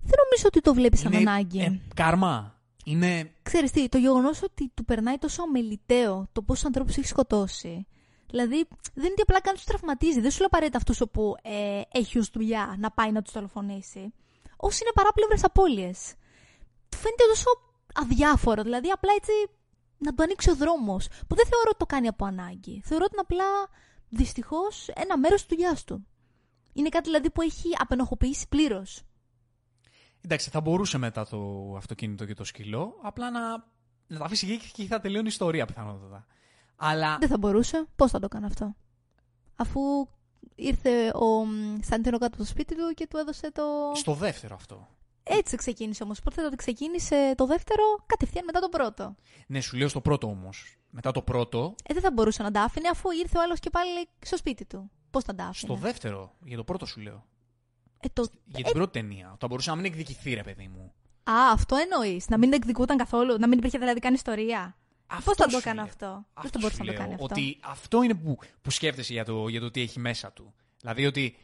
Δεν 0.00 0.18
νομίζω 0.24 0.44
ότι 0.46 0.60
το 0.60 0.74
βλέπεις 0.74 1.00
σαν 1.00 1.12
Είναι, 1.12 1.30
ανάγκη. 1.30 1.60
ε, 1.60 1.80
κάρμα. 1.94 2.58
Είναι. 2.86 3.30
Ξέρεις 3.42 3.70
τι, 3.70 3.88
το 3.88 3.98
γεγονός 3.98 4.42
ότι 4.42 4.70
του 4.74 4.84
περνάει 4.84 5.18
τόσο 5.18 5.42
αμεληταίο 5.42 6.28
το 6.32 6.42
πόσους 6.42 6.64
ανθρώπους 6.64 6.96
έχει 6.96 7.06
σκοτώσει. 7.06 7.86
Δηλαδή, 8.30 8.54
δεν 8.94 9.04
είναι 9.04 9.12
ότι 9.12 9.22
απλά 9.22 9.40
καν 9.40 9.54
τους 9.54 9.64
τραυματίζει. 9.64 10.20
Δεν 10.20 10.30
σου 10.30 10.38
λέει 10.38 10.46
απαραίτητα 10.46 10.76
αυτούς 10.78 11.00
όπου 11.00 11.34
ε, 11.42 11.80
έχει 11.92 12.18
ως 12.18 12.28
δουλειά 12.32 12.76
να 12.78 12.90
πάει 12.90 13.12
να 13.12 13.22
τους 13.22 13.32
τηλεφωνήσει. 13.32 14.12
Όσοι 14.68 14.78
είναι 14.82 14.92
παράπλευρες 14.94 15.44
απώλειες. 15.44 16.14
Του 16.88 16.96
φαίνεται 16.96 17.24
τόσο 17.28 17.50
αδιάφορο. 17.94 18.62
Δηλαδή, 18.62 18.90
απλά 18.90 19.12
έτσι 19.16 19.32
να 19.98 20.14
του 20.14 20.22
ανοίξει 20.22 20.50
ο 20.50 20.54
δρόμος. 20.56 21.08
Που 21.26 21.34
δεν 21.34 21.46
θεωρώ 21.46 21.68
ότι 21.68 21.78
το 21.78 21.86
κάνει 21.86 22.08
από 22.08 22.24
ανάγκη. 22.24 22.82
Θεωρώ 22.84 23.04
ότι 23.04 23.14
είναι 23.14 23.26
απλά 23.28 23.50
δυστυχώς 24.08 24.88
ένα 24.88 25.18
μέρος 25.18 25.46
της 25.46 25.56
δουλειάς 25.56 25.84
του. 25.84 26.06
Είναι 26.72 26.88
κάτι 26.88 27.04
δηλαδή 27.04 27.30
που 27.30 27.42
έχει 27.42 27.68
απενοχοποιήσει 27.78 28.48
πλήρως. 28.48 29.02
Εντάξει, 30.20 30.50
θα 30.50 30.60
μπορούσε 30.60 30.98
μετά 30.98 31.26
το 31.26 31.74
αυτοκίνητο 31.76 32.24
και 32.24 32.34
το 32.34 32.44
σκυλό 32.44 32.98
απλά 33.02 33.30
να, 33.30 33.40
να 34.06 34.18
τα 34.18 34.24
αφήσει 34.24 34.52
εκεί 34.52 34.70
και 34.72 34.86
θα 34.86 35.00
τελειώνει 35.00 35.26
η 35.26 35.30
ιστορία 35.30 35.66
πιθανότατα. 35.66 36.26
Αλλά 36.76 37.16
Δεν 37.18 37.28
θα 37.28 37.38
μπορούσε. 37.38 37.86
Πώς 37.96 38.10
θα 38.10 38.18
το 38.18 38.28
κάνει 38.28 38.44
αυτό; 38.44 38.74
Αφού 39.56 39.80
ήρθε 40.54 41.12
ο 41.14 41.44
μ, 41.44 41.78
Σαντίνο 41.82 42.18
κάτω 42.18 42.26
από 42.26 42.36
το 42.36 42.44
σπίτι 42.44 42.74
του 42.74 42.94
και 42.94 43.06
του 43.06 43.16
έδωσε 43.16 43.50
το. 43.52 43.62
στο 43.94 44.14
δεύτερο 44.14 44.54
αυτό. 44.54 44.88
Έτσι 45.22 45.56
ξεκίνησε 45.56 46.02
όμως. 46.02 46.20
Πότε 46.20 46.44
ότι 46.44 46.56
ξεκίνησε 46.56 47.34
το 47.36 47.46
δεύτερο, 47.46 47.82
κατευθείαν 48.06 48.44
μετά 48.44 48.60
το 48.60 48.68
πρώτο. 48.68 49.14
Ναι, 49.46 49.60
σου 49.60 49.76
λέω 49.76 49.88
στο 49.88 50.00
πρώτο 50.00 50.26
όμως. 50.26 50.76
Μετά 50.90 51.12
το 51.12 51.22
πρώτο, 51.22 51.74
Ε, 51.88 51.92
δεν 51.92 52.02
θα 52.02 52.10
μπορούσε 52.10 52.42
να 52.42 52.50
τα 52.50 52.62
άφηνε 52.62 52.88
αφού 52.88 53.10
ήρθε 53.10 53.38
ο 53.38 53.42
άλλος 53.42 53.60
και 53.60 53.70
πάλι 53.70 54.08
στο 54.18 54.36
σπίτι 54.36 54.64
του. 54.64 54.90
Πώς 55.10 55.24
θα 55.24 55.34
τα 55.34 55.44
άφηνε; 55.44 55.72
στο 55.72 55.82
δεύτερο, 55.82 56.34
για 56.44 56.56
το 56.56 56.64
πρώτο 56.64 56.86
σου 56.86 57.00
λέω. 57.00 57.24
Ε, 58.00 58.08
το... 58.12 58.26
Για 58.44 58.64
την 58.64 58.72
πρώτη 58.72 59.00
ταινία. 59.00 59.36
Θα 59.40 59.46
μπορούσε 59.46 59.70
να 59.70 59.76
μην 59.76 59.84
εκδικηθεί, 59.84 60.34
ρε 60.34 60.42
παιδί 60.42 60.68
μου. 60.68 60.92
Α, 61.30 61.52
αυτό 61.52 61.76
εννοείς. 61.76 62.28
Να 62.28 62.38
μην 62.38 62.52
εκδικούταν 62.52 62.96
καθόλου. 62.96 63.38
Να 63.38 63.48
μην 63.48 63.58
υπήρχε 63.58 63.78
δηλαδή 63.78 64.00
καν 64.00 64.14
ιστορία. 64.14 64.76
Αυτό 65.16 65.30
Πώ 65.30 65.36
θα 65.36 65.44
το 65.44 65.50
σου 65.50 65.56
έκανε 65.56 65.74
λέω. 65.74 65.84
αυτό; 65.84 66.06
Πώς 66.06 66.44
Αυτό 66.44 66.48
θα 66.48 66.58
μπορούσε 66.58 66.76
σου 66.76 66.84
να 66.84 66.86
το 66.86 66.92
λέω, 66.92 67.00
κάνει 67.00 67.14
αυτό; 67.14 67.34
Ότι 67.34 67.58
αυτό 67.62 68.02
είναι 68.02 68.14
που, 68.14 68.38
που 68.62 68.70
σκέφτεσαι 68.70 69.12
για 69.12 69.24
το, 69.24 69.48
για 69.48 69.60
το 69.60 69.70
τι 69.70 69.80
έχει 69.80 70.00
μέσα 70.00 70.32
του. 70.32 70.54
Δηλαδή 70.80 71.06
ότι 71.06 71.36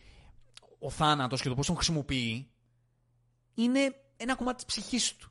ο 0.79 0.91
θάνατος 0.91 1.43
και 1.43 1.49
το 1.49 1.55
πώς 1.55 1.67
τον 1.67 1.77
χρησιμοποιεί 1.77 2.50
είναι 3.55 3.95
ένα 4.17 4.35
κομμάτι 4.35 4.57
της 4.57 4.65
ψυχής 4.65 5.17
του. 5.17 5.31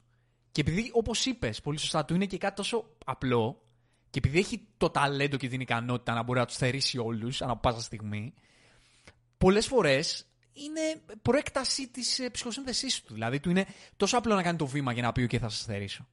Και 0.52 0.62
επειδή, 0.62 0.90
όπως 0.94 1.26
είπες 1.26 1.62
πολύ 1.62 1.78
σωστά, 1.78 2.06
του 2.06 2.16
είναι 2.16 2.26
και 2.26 2.38
κάτι 2.38 2.56
τόσο 2.56 2.86
απλό, 3.06 3.62
και 4.10 4.20
επειδή 4.20 4.40
έχει 4.40 4.68
το 4.78 4.90
ταλέντο 4.90 5.38
και 5.38 5.48
την 5.48 5.62
ικανότητα 5.62 6.14
να 6.14 6.24
μπορεί 6.24 6.40
να 6.40 6.46
τους 6.46 6.56
θερήσει 6.56 6.98
όλους 6.98 7.42
ανά 7.42 7.58
πάσα 7.58 7.82
στιγμή, 7.82 8.34
πολλές 9.38 9.68
φορές 9.68 10.26
είναι 10.54 11.02
προέκταση 11.22 11.88
της 11.88 12.20
ε, 12.20 12.30
ψυχοσύνθεσής 12.30 13.02
του. 13.02 13.14
Δηλαδή, 13.14 13.40
του 13.40 13.50
είναι 13.50 13.66
τόσο 13.98 14.18
απλό 14.18 14.36
να 14.36 14.44
κάνει 14.44 14.58
το 14.58 14.68
βήμα 14.68 14.94
για 14.94 15.02
να 15.02 15.12
πει: 15.12 15.24
OK, 15.24 15.38
θα 15.38 15.50
σας 15.50 15.66
θερήσω. 15.66 16.08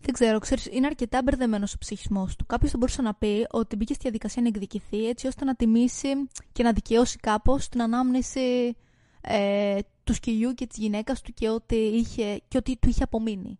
Δεν 0.00 0.14
ξέρω, 0.14 0.38
ξέρεις, 0.38 0.66
είναι 0.66 0.86
αρκετά 0.86 1.22
μπερδεμένος 1.22 1.74
ο 1.74 1.78
ψυχισμός 1.78 2.36
του. 2.36 2.46
Κάποιος 2.46 2.70
θα 2.70 2.78
μπορούσε 2.78 3.02
να 3.02 3.14
πει 3.14 3.46
ότι 3.50 3.76
μπήκε 3.76 3.92
στη 3.92 4.02
διαδικασία 4.02 4.42
να 4.42 4.48
εκδικηθεί 4.48 5.08
έτσι 5.08 5.26
ώστε 5.26 5.44
να 5.44 5.54
τιμήσει 5.54 6.08
και 6.52 6.62
να 6.62 6.72
δικαιώσει 6.72 7.16
κάπως 7.18 7.68
την 7.68 7.82
ανάμνηση 7.82 8.76
ε, 9.20 9.78
του 10.04 10.14
σκυλιού 10.14 10.54
και 10.54 10.66
της 10.66 10.78
γυναίκας 10.78 11.20
του 11.20 11.32
και 11.32 11.48
ότι, 11.48 11.74
είχε, 11.76 12.42
και 12.48 12.56
ότι 12.56 12.76
του 12.76 12.88
είχε 12.88 13.02
απομείνει. 13.02 13.58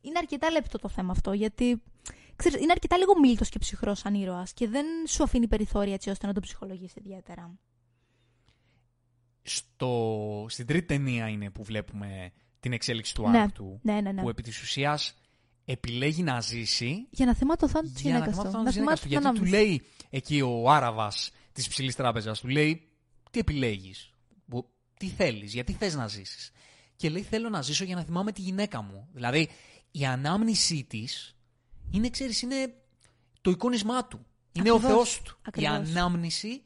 Είναι 0.00 0.18
αρκετά 0.18 0.50
λεπτό 0.50 0.78
το 0.78 0.88
θέμα 0.88 1.12
αυτό, 1.12 1.32
γιατί 1.32 1.82
ξέρεις, 2.36 2.60
είναι 2.62 2.72
αρκετά 2.72 2.96
λίγο 2.96 3.18
μίλητος 3.18 3.48
και 3.48 3.58
ψυχρός 3.58 3.98
σαν 3.98 4.14
ήρωας 4.14 4.52
και 4.52 4.68
δεν 4.68 4.86
σου 5.08 5.22
αφήνει 5.22 5.48
περιθώρια 5.48 5.94
έτσι 5.94 6.10
ώστε 6.10 6.26
να 6.26 6.32
τον 6.32 6.42
ψυχολογήσει 6.42 6.94
ιδιαίτερα. 6.98 7.58
Στο... 9.42 10.46
Στην 10.48 10.66
τρίτη 10.66 10.86
ταινία 10.86 11.28
είναι 11.28 11.50
που 11.50 11.62
βλέπουμε 11.62 12.32
την 12.60 12.72
εξέλιξη 12.72 13.14
του 13.14 13.28
Ναι, 13.28 13.38
άρκτου. 13.40 13.78
ναι, 13.82 14.00
ναι, 14.00 14.12
ναι. 14.12 14.22
Που 14.22 14.28
επί 14.28 14.42
της 14.42 14.62
ουσίας 14.62 15.14
επιλέγει 15.72 16.22
να 16.22 16.40
ζήσει 16.40 17.06
Για 17.10 17.26
να 17.26 17.34
θυμάται 17.34 17.66
το 17.66 17.72
θάνατο 17.72 17.94
τη 17.94 18.00
για 18.02 18.12
να 18.12 18.18
γυναίκα 18.18 18.32
θυμάται 18.32 18.48
του. 18.48 18.54
το 18.54 18.58
θάνατο 18.58 18.70
της 18.70 18.78
γυναίκας 18.78 19.00
του. 19.00 19.08
Γιατί 19.08 19.24
του 19.24 19.30
ανάμνηση. 19.30 19.54
λέει 19.54 19.82
εκεί 20.10 20.40
ο 20.40 20.70
Άραβας 20.70 21.30
της 21.52 21.68
ψηλής 21.68 21.94
τράπεζας, 21.96 22.40
του 22.40 22.48
λέει 22.48 22.88
τι 23.30 23.38
επιλέγεις, 23.38 24.10
τι 24.98 25.06
θέλεις, 25.06 25.52
γιατί 25.52 25.72
θες 25.72 25.94
να 25.94 26.06
ζήσεις; 26.06 26.50
Και 26.96 27.08
λέει 27.10 27.22
θέλω 27.22 27.48
να 27.48 27.62
ζήσω 27.62 27.84
για 27.84 27.94
να 27.94 28.04
θυμάμαι 28.04 28.32
τη 28.32 28.40
γυναίκα 28.40 28.82
μου. 28.82 29.08
Δηλαδή 29.12 29.48
η 29.90 30.04
ανάμνησή 30.04 30.84
της 30.84 31.36
είναι, 31.90 32.10
ξέρεις, 32.10 32.42
είναι 32.42 32.74
το 33.40 33.50
εικόνισμά 33.50 34.04
του. 34.06 34.26
Είναι 34.52 34.70
ο 34.70 34.74
Ακριβώς, 34.74 34.94
Θεός 34.94 35.22
του. 35.22 35.38
ακριβώς. 35.42 35.72
Η 35.72 35.76
ανάμνηση 35.76 36.62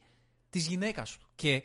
της 0.49 0.67
γυναίκας 0.67 1.17
του. 1.17 1.27
Και 1.35 1.63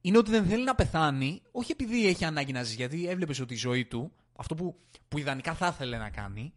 είναι 0.00 0.18
ότι 0.18 0.30
δεν 0.30 0.46
θέλει 0.46 0.64
να 0.64 0.74
πεθάνει, 0.74 1.42
όχι 1.52 1.72
επειδή 1.72 2.06
έχει 2.06 2.24
ανάγκη 2.24 2.52
να 2.52 2.62
ζήσει, 2.62 2.76
γιατί 2.76 3.08
έβλεπες 3.08 3.40
ότι 3.40 3.54
η 3.54 3.56
ζωή 3.56 3.84
του, 3.84 4.12
αυτό 4.36 4.54
που, 4.54 4.76
που 5.08 5.18
ιδανικά 5.18 5.54
θα 5.54 5.66
ήθελε 5.66 5.98
να 5.98 6.10
κάνει, 6.10 6.54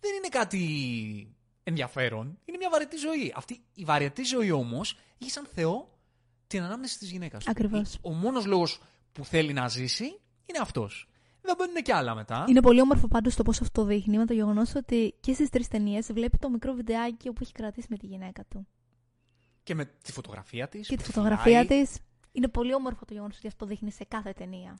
δεν 0.00 0.14
είναι 0.16 0.28
κάτι 0.28 1.36
ενδιαφέρον. 1.62 2.38
Είναι 2.44 2.56
μια 2.56 2.70
βαρετή 2.70 2.96
ζωή. 2.96 3.32
Αυτή 3.36 3.64
η 3.74 3.84
βαρετή 3.84 4.22
ζωή 4.22 4.50
όμως 4.50 4.98
έχει 5.18 5.30
σαν 5.30 5.46
Θεό 5.54 5.98
την 6.46 6.62
ανάμνηση 6.62 6.98
της 6.98 7.10
γυναίκας 7.10 7.44
του. 7.44 7.50
Ακριβώς. 7.50 7.98
Ο 8.00 8.12
μόνος 8.12 8.46
λόγος 8.46 8.80
που 9.12 9.24
θέλει 9.24 9.52
να 9.52 9.68
ζήσει 9.68 10.04
είναι 10.46 10.58
αυτός. 10.60 11.06
Δεν 11.40 11.54
μπαίνουν 11.58 11.82
και 11.82 11.94
άλλα 11.94 12.14
μετά. 12.14 12.44
Είναι 12.48 12.60
πολύ 12.60 12.80
όμορφο 12.80 13.08
πάντως 13.08 13.34
το 13.34 13.42
πώς 13.42 13.60
αυτό 13.60 13.84
δείχνει 13.84 14.18
με 14.18 14.26
το 14.26 14.32
γεγονός 14.32 14.74
ότι 14.74 15.14
και 15.20 15.32
στις 15.32 15.50
τρεις 15.50 15.68
ταινίες 15.68 16.12
βλέπει 16.12 16.38
το 16.38 16.50
μικρό 16.50 16.72
βιντεάκι 16.72 17.32
που 17.32 17.38
έχει 17.42 17.52
κρατήσει 17.52 17.86
με 17.90 17.96
τη 17.96 18.06
γυναίκα 18.06 18.44
του. 18.44 18.66
Και 19.62 19.74
με 19.74 19.84
τη 19.84 20.12
φωτογραφία 20.12 20.68
της. 20.68 20.88
Και 20.88 20.96
τη 20.96 21.04
φωτογραφία 21.04 21.66
της. 21.66 21.98
Είναι 22.32 22.48
πολύ 22.48 22.74
όμορφο 22.74 23.04
το 23.04 23.14
γεγονός 23.14 23.36
ότι 23.36 23.46
αυτό 23.46 23.66
δείχνει 23.66 23.92
σε 23.92 24.04
κάθε 24.04 24.32
ταινία. 24.32 24.78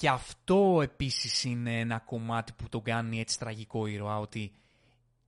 Και 0.00 0.08
αυτό 0.08 0.80
επίσης 0.82 1.44
είναι 1.44 1.80
ένα 1.80 1.98
κομμάτι 1.98 2.52
που 2.52 2.68
τον 2.68 2.82
κάνει 2.82 3.20
έτσι 3.20 3.38
τραγικό 3.38 3.86
ήρωα. 3.86 4.18
Ότι, 4.18 4.52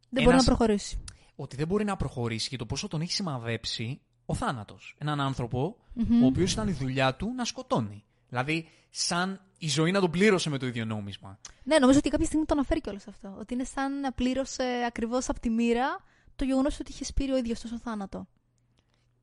Δεν 0.08 0.22
μπορεί 0.22 0.28
Ένας- 0.34 0.46
να 0.46 0.56
προχωρήσει. 0.56 1.04
ότι 1.36 1.56
δεν 1.56 1.66
μπορεί 1.66 1.84
να 1.84 1.96
προχωρήσει 1.96 2.48
και 2.48 2.56
το 2.56 2.66
πόσο 2.66 2.88
τον 2.88 3.00
έχει 3.00 3.12
σημαδέψει 3.12 4.00
ο 4.26 4.34
θάνατος. 4.34 4.94
Έναν 4.98 5.20
άνθρωπο 5.20 5.76
Μμμ. 5.92 6.22
ο 6.22 6.26
οποίος 6.26 6.52
ήταν 6.52 6.68
η 6.68 6.72
δουλειά 6.72 7.14
του 7.14 7.32
να 7.36 7.44
σκοτώνει. 7.44 8.04
Δηλαδή, 8.28 8.68
σαν 8.90 9.40
η 9.58 9.68
ζωή 9.68 9.90
να 9.90 10.00
τον 10.00 10.10
πλήρωσε 10.10 10.50
με 10.50 10.58
το 10.58 10.66
ίδιο 10.66 10.84
νόμισμα. 10.84 11.38
Ναι, 11.64 11.78
νομίζω 11.78 11.98
ότι 11.98 12.08
κάποια 12.10 12.26
στιγμή 12.26 12.44
το 12.44 12.54
αναφέρει 12.54 12.80
κιόλας 12.80 13.06
αυτό. 13.08 13.36
Ότι 13.38 13.54
είναι 13.54 13.64
σαν 13.64 14.00
να 14.00 14.12
πλήρωσε 14.12 14.64
ακριβώς 14.86 15.28
από 15.28 15.40
τη 15.40 15.50
μοίρα 15.50 16.04
το 16.36 16.44
γεγονός 16.44 16.80
ότι 16.80 16.92
είχε 16.92 17.04
σπείρει 17.04 17.32
ο 17.32 17.36
ίδιος 17.36 17.60
τόσο 17.60 17.78
θάνατο. 17.78 18.26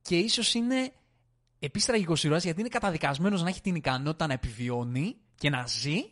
Και 0.01 0.15
ίσως 0.17 0.53
είναι 0.53 0.91
επίσης 1.59 1.87
τραγικός 1.87 2.23
ήρωας 2.23 2.43
γιατί 2.43 2.59
είναι 2.59 2.69
καταδικασμένος 2.69 3.41
να 3.41 3.49
έχει 3.49 3.61
την 3.61 3.75
ικανότητα 3.75 4.27
να 4.27 4.33
επιβιώνει 4.33 5.17
και 5.39 5.49
να 5.49 5.67
ζει 5.67 6.11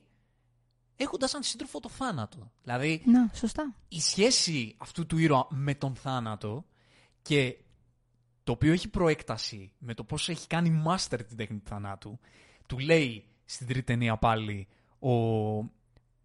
έχοντας 0.95 1.29
σαν 1.29 1.43
σύντροφο 1.43 1.79
το 1.79 1.89
θάνατο. 1.89 2.51
Δηλαδή, 2.63 3.01
Να, 3.05 3.29
σωστά. 3.33 3.75
η 3.87 3.99
σχέση 3.99 4.75
αυτού 4.77 5.05
του 5.05 5.17
ήρωα 5.17 5.47
με 5.49 5.75
τον 5.75 5.95
θάνατο 5.95 6.65
και 7.21 7.57
το 8.43 8.51
οποίο 8.51 8.71
έχει 8.71 8.87
προέκταση 8.87 9.71
με 9.77 9.93
το 9.93 10.03
πώς 10.03 10.29
έχει 10.29 10.47
κάνει 10.47 10.83
master 10.87 11.19
την 11.27 11.37
τέχνη 11.37 11.57
του 11.57 11.69
θανάτου, 11.69 12.19
του 12.67 12.79
λέει 12.79 13.25
στην 13.45 13.67
τρίτη 13.67 13.83
ταινία 13.83 14.17
πάλι 14.17 14.67
ο, 14.99 15.11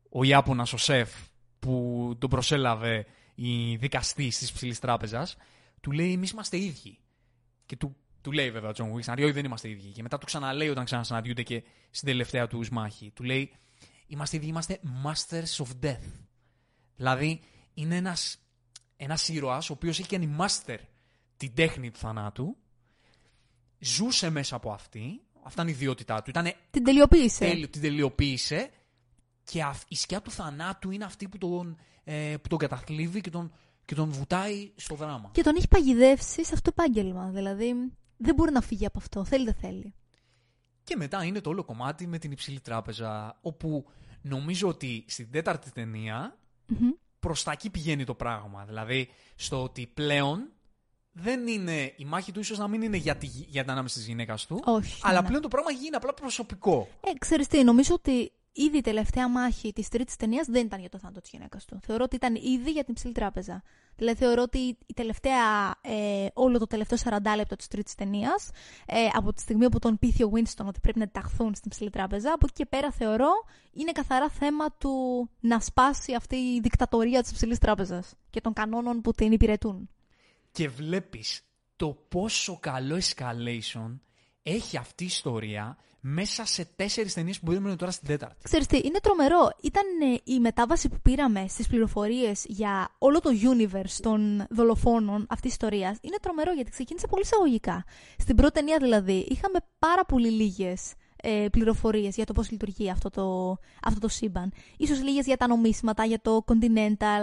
ο 0.08 0.22
Ιάπωνας, 0.24 0.72
ο 0.72 0.76
σεφ, 0.76 1.10
που 1.58 2.14
τον 2.18 2.30
προσέλαβε 2.30 3.06
η 3.34 3.76
δικαστή 3.76 4.28
της 4.28 4.52
ψηλής 4.52 4.78
τράπεζας, 4.78 5.36
του 5.80 5.92
λέει 5.92 6.12
εμείς 6.12 6.30
είμαστε 6.30 6.58
ίδιοι. 6.58 6.98
Και 7.66 7.76
του, 7.76 7.96
του 8.22 8.32
λέει 8.32 8.50
βέβαια 8.50 8.70
ο 8.70 8.72
Τζον 8.72 8.92
Wick, 8.94 9.14
όχι 9.18 9.30
δεν 9.30 9.44
είμαστε 9.44 9.68
ίδιοι. 9.68 9.88
Και 9.90 10.02
μετά 10.02 10.18
του 10.18 10.26
ξαναλέει 10.26 10.68
όταν 10.68 10.84
ξανασυναντιούνται 10.84 11.42
και 11.42 11.62
στην 11.90 12.08
τελευταία 12.08 12.46
τους 12.46 12.70
μάχη. 12.70 13.10
Του 13.10 13.22
λέει 13.22 13.52
είμαστε 14.06 14.36
ίδιοι, 14.36 14.46
είμαστε 14.46 14.80
masters 15.04 15.64
of 15.64 15.86
death. 15.86 16.10
Δηλαδή, 16.96 17.40
είναι 17.74 17.96
ένας, 17.96 18.38
ένας 18.96 19.28
ήρωας 19.28 19.70
ο 19.70 19.72
οποίος 19.72 19.98
έχει 19.98 20.08
κάνει 20.08 20.36
master 20.38 20.76
την 21.36 21.54
τέχνη 21.54 21.90
του 21.90 21.98
θανάτου, 21.98 22.56
ζούσε 23.78 24.30
μέσα 24.30 24.56
από 24.56 24.72
αυτή, 24.72 25.20
αυτά 25.42 25.62
είναι 25.62 25.70
η 25.70 25.74
ιδιότητά 25.74 26.22
του, 26.22 26.30
ήταν 26.30 26.52
Την 26.70 26.84
τελειοποίησε. 26.84 27.38
τέλειο, 27.38 27.68
την 27.68 27.80
τελειοποίησε 27.80 28.70
και 29.44 29.62
αυ- 29.62 29.90
η 29.90 29.94
σκιά 29.96 30.20
του 30.22 30.30
θανάτου 30.30 30.90
είναι 30.90 31.04
αυτή 31.04 31.28
που 31.28 31.38
τον, 31.38 31.78
ε, 32.04 32.36
που 32.42 32.48
τον 32.48 32.58
καταθλίβει 32.58 33.20
και 33.20 33.30
τον, 33.30 33.52
και 33.84 33.94
τον 33.94 34.10
βουτάει 34.10 34.72
στο 34.76 34.94
δράμα. 34.94 35.30
Και 35.32 35.42
τον 35.42 35.56
έχει 35.56 35.68
παγιδεύσει 35.68 36.44
σε 36.44 36.54
αυτό 36.54 36.72
το 36.72 36.76
επάγγελμα. 36.82 37.30
Δηλαδή, 37.30 37.74
δεν 38.22 38.34
μπορεί 38.34 38.52
να 38.52 38.60
φύγει 38.60 38.86
από 38.86 38.98
αυτό. 38.98 39.24
Θέλει, 39.24 39.44
δεν 39.44 39.54
θέλει. 39.54 39.94
Και 40.84 40.96
μετά 40.96 41.24
είναι 41.24 41.40
το 41.40 41.50
όλο 41.50 41.64
κομμάτι 41.64 42.06
με 42.06 42.18
την 42.18 42.30
υψηλή 42.32 42.60
τράπεζα, 42.60 43.38
όπου 43.42 43.84
νομίζω 44.22 44.68
ότι 44.68 45.04
στην 45.08 45.30
τέταρτη 45.30 45.70
ταινία 45.72 46.36
Μμμ. 46.66 46.90
προς 47.20 47.42
τα 47.42 47.52
εκεί 47.52 47.70
πηγαίνει 47.70 48.04
το 48.04 48.14
πράγμα. 48.14 48.64
Δηλαδή, 48.64 49.08
στο 49.34 49.62
ότι 49.62 49.86
πλέον 49.94 50.48
δεν 51.12 51.46
είναι, 51.46 51.92
η 51.96 52.04
μάχη 52.04 52.32
του 52.32 52.40
ίσως 52.40 52.58
να 52.58 52.68
μην 52.68 52.82
είναι 52.82 52.96
για, 52.96 53.16
τη, 53.16 53.26
γυ- 53.26 53.48
για 53.48 53.62
την 53.62 53.70
ανάμεση 53.70 53.94
της 53.94 54.06
γυναίκας 54.06 54.46
του, 54.46 54.60
Όχι. 54.64 55.00
αλλά 55.02 55.20
ναι. 55.20 55.26
πλέον 55.26 55.42
το 55.42 55.48
πράγμα 55.48 55.70
γίνει 55.70 55.96
απλά 55.96 56.14
προσωπικό. 56.14 56.88
Ε, 57.00 57.10
ξέρεις 57.18 57.46
τι, 57.46 57.64
νομίζω 57.64 57.94
ότι 57.94 58.32
ήδη 58.52 58.76
η 58.76 58.80
τελευταία 58.80 59.28
μάχη 59.28 59.72
της 59.72 59.88
τρίτης 59.88 60.16
ταινίας 60.16 60.46
δεν 60.46 60.66
ήταν 60.66 60.80
για 60.80 60.88
το 60.88 60.98
θάνατο 60.98 61.20
της 61.20 61.30
γυναίκας 61.30 61.64
του. 61.64 61.78
Θεωρώ 61.82 62.04
ότι 62.04 62.16
ήταν 62.16 62.34
ήδη 62.34 62.70
για 62.70 62.84
την 62.84 62.94
ψηλή 62.94 63.12
τράπεζα. 63.12 63.62
Δηλαδή, 63.96 64.18
θεωρώ 64.18 64.42
ότι 64.42 64.58
η 64.86 64.94
τελευταία, 64.94 65.74
ε, 65.80 66.26
όλο 66.34 66.58
το 66.58 66.66
τελευταίο 66.66 66.98
40 66.98 67.36
λεπτό 67.36 67.56
της 67.56 67.68
τρίτης 67.68 67.94
ταινίας, 67.94 68.50
ε, 68.86 69.08
από 69.12 69.32
τη 69.32 69.40
στιγμή 69.40 69.68
που 69.68 69.78
τον 69.78 69.98
πείθει 69.98 70.22
ο 70.24 70.30
Winston 70.34 70.64
ότι 70.66 70.80
πρέπει 70.80 70.98
να 70.98 71.08
ταχθούν 71.08 71.54
στην 71.54 71.70
ψηλή 71.70 71.90
τράπεζα, 71.90 72.32
από 72.32 72.46
εκεί 72.46 72.54
και 72.54 72.66
πέρα 72.66 72.90
θεωρώ 72.90 73.30
είναι 73.72 73.92
καθαρά 73.92 74.28
θέμα 74.28 74.72
του 74.72 75.28
να 75.40 75.60
σπάσει 75.60 76.14
αυτή 76.14 76.36
η 76.36 76.60
δικτατορία 76.60 77.22
της 77.22 77.32
ψηλής 77.32 77.58
τράπεζας 77.58 78.14
και 78.30 78.40
των 78.40 78.52
κανόνων 78.52 79.00
που 79.00 79.12
την 79.12 79.32
υπηρετούν. 79.32 79.88
Και 80.52 80.68
βλέπεις 80.68 81.40
το 81.76 81.88
πόσο 82.08 82.58
καλό 82.60 82.96
escalation 82.96 83.98
έχει 84.42 84.76
αυτή 84.76 85.02
η 85.04 85.06
ιστορία 85.06 85.76
μέσα 86.04 86.46
σε 86.46 86.64
τέσσερις 86.76 87.14
ταινίες 87.14 87.38
που 87.38 87.46
μπορούμε 87.46 87.76
τώρα 87.76 87.90
στην 87.90 88.06
τέταρτη. 88.06 88.36
Ξέρεις 88.42 88.66
τι, 88.66 88.80
είναι 88.84 88.98
τρομερό. 89.02 89.50
Ήταν 89.62 89.84
ε, 90.12 90.20
η 90.24 90.40
μετάβαση 90.40 90.88
που 90.88 90.98
πήραμε 91.02 91.44
στις 91.48 91.66
πληροφορίες 91.66 92.44
για 92.48 92.88
όλο 92.98 93.20
το 93.20 93.30
universe 93.30 94.00
των 94.02 94.46
δολοφόνων 94.50 95.20
αυτής 95.20 95.40
της 95.40 95.52
ιστορίας. 95.52 95.98
Είναι 96.00 96.16
τρομερό 96.22 96.52
γιατί 96.52 96.70
ξεκίνησε 96.70 97.06
πολύ 97.06 97.22
εισαγωγικά. 97.22 97.84
Στην 98.18 98.36
πρώτη 98.36 98.52
ταινία 98.52 98.78
δηλαδή 98.80 99.26
είχαμε 99.28 99.58
πάρα 99.78 100.04
πολύ 100.04 100.30
λίγες 100.30 100.92
ε, 101.16 101.46
πληροφορίες 101.50 102.14
για 102.16 102.24
το 102.24 102.32
πώς 102.32 102.50
λειτουργεί 102.50 102.90
αυτό 102.90 103.10
το, 103.10 103.56
αυτό 103.82 104.00
το 104.00 104.08
σύμπαν. 104.08 104.52
Ίσως 104.76 105.02
λίγες 105.02 105.26
για 105.26 105.36
τα 105.36 105.46
νομίσματα, 105.46 106.04
για 106.04 106.20
το 106.20 106.44
continental. 106.46 107.22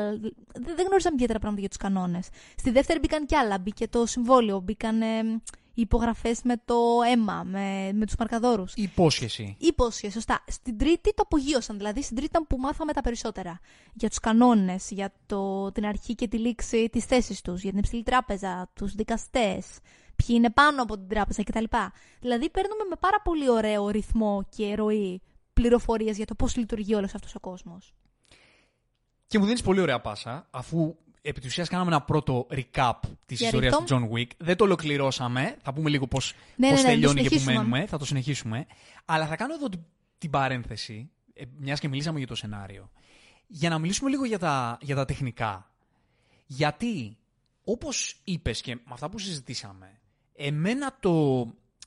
Δεν, 0.53 0.75
δεν 0.75 0.85
γνώριζαμε 0.85 1.15
ιδιαίτερα 1.15 1.39
πράγματα 1.39 1.59
για 1.59 1.69
τους 1.69 1.77
κανόνες. 1.77 2.27
Στη 2.55 2.71
δεύτερη 2.71 2.99
μπήκαν 2.99 3.25
κι 3.25 3.35
άλλα. 3.35 3.57
Μπήκε 3.57 3.87
το 3.87 4.05
συμβόλαιο, 4.05 4.59
μπήκαν 4.59 5.01
ε, 5.01 5.41
οι 5.73 5.81
υπογραφές 5.81 6.41
με 6.43 6.61
το 6.65 6.75
αίμα, 7.11 7.43
με, 7.43 7.91
με 7.93 8.05
τους 8.05 8.15
μαρκαδόρους. 8.19 8.73
Η 8.75 8.81
υπόσχεση. 8.81 9.55
Υπόσχεση, 9.59 10.13
σωστά. 10.13 10.43
Στην 10.47 10.77
τρίτη 10.77 11.13
το 11.13 11.21
απογείωσαν. 11.25 11.77
Δηλαδή, 11.77 12.01
στην 12.01 12.15
τρίτη 12.15 12.29
ήταν 12.31 12.47
που 12.47 12.57
μάθαμε 12.57 12.93
τα 12.93 13.01
περισσότερα. 13.01 13.59
Για 13.93 14.09
τους 14.09 14.19
κανόνες, 14.19 14.91
για 14.91 15.13
το, 15.25 15.71
την 15.71 15.85
αρχή 15.85 16.15
και 16.15 16.27
τη 16.27 16.37
λήξη 16.37 16.89
της 16.89 17.05
θέσης 17.05 17.41
τους, 17.41 17.61
για 17.61 17.69
την 17.69 17.79
υψηλή 17.79 18.03
τράπεζα, 18.03 18.69
τους 18.73 18.93
δικαστές, 18.93 19.65
ποιοι 20.15 20.27
είναι 20.29 20.49
πάνω 20.49 20.81
από 20.81 20.97
την 20.97 21.07
τράπεζα 21.07 21.43
κτλ. 21.43 21.63
Δηλαδή, 22.19 22.49
παίρνουμε 22.49 22.83
με 22.89 22.95
πάρα 22.99 23.21
πολύ 23.21 23.49
ωραίο 23.49 23.89
ρυθμό 23.89 24.45
και 24.49 24.75
ροή 24.75 25.21
πληροφορίες 25.53 26.17
για 26.17 26.25
το 26.25 26.35
πώς 26.35 26.55
λειτουργεί 26.55 26.93
όλος 26.93 27.13
αυτός 27.13 27.35
ο 27.35 27.39
κόσμος. 27.39 27.93
Και 29.27 29.39
μου 29.39 29.45
δίνεις 29.45 29.61
πολύ 29.61 29.79
ωραία 29.79 30.01
πάσα, 30.01 30.47
αφού 30.51 30.95
επί 31.29 31.39
της 31.39 31.49
ουσίας 31.49 31.69
κάναμε 31.69 31.89
ένα 31.89 32.01
πρώτο 32.01 32.47
recap 32.51 32.91
της 33.25 33.37
Για 33.37 33.47
ιστορίας 33.47 33.77
ρίχτω. 33.77 33.95
του 33.95 34.09
John 34.11 34.17
Wick. 34.17 34.27
Δεν 34.37 34.55
το 34.57 34.63
ολοκληρώσαμε, 34.63 35.57
θα 35.61 35.73
πούμε 35.73 35.89
λίγο 35.89 36.07
πώς, 36.07 36.33
Ναι, 36.55 36.69
πώς 36.69 36.81
ναι, 36.81 36.87
ναι, 36.87 36.93
τελειώνει 36.93 37.15
το 37.15 37.21
και 37.21 37.29
που 37.29 37.39
συνεχίσουμε. 37.39 37.53
μένουμε, 37.69 37.85
θα 37.87 37.97
το 37.97 38.05
συνεχίσουμε. 38.05 38.65
Αλλά 39.05 39.27
θα 39.27 39.35
κάνω 39.35 39.53
εδώ 39.53 39.69
την 39.69 39.79
την 40.19 40.29
παρένθεση, 40.29 41.09
ε, 41.33 41.43
μιας 41.57 41.79
και 41.79 41.87
μιλήσαμε 41.87 42.17
για 42.17 42.27
το 42.27 42.35
σενάριο, 42.35 42.91
για 43.47 43.69
να 43.69 43.79
μιλήσουμε 43.79 44.09
λίγο 44.09 44.25
για 44.25 44.39
τα, 44.39 44.77
για 44.81 44.95
τα 44.95 45.05
τεχνικά. 45.05 45.71
Γιατί, 46.45 47.17
όπως 47.63 48.19
είπες 48.23 48.61
και 48.61 48.75
με 48.75 48.81
αυτά 48.89 49.09
που 49.09 49.19
συζητήσαμε, 49.19 49.99
εμένα 50.35 50.97
το, 50.99 51.45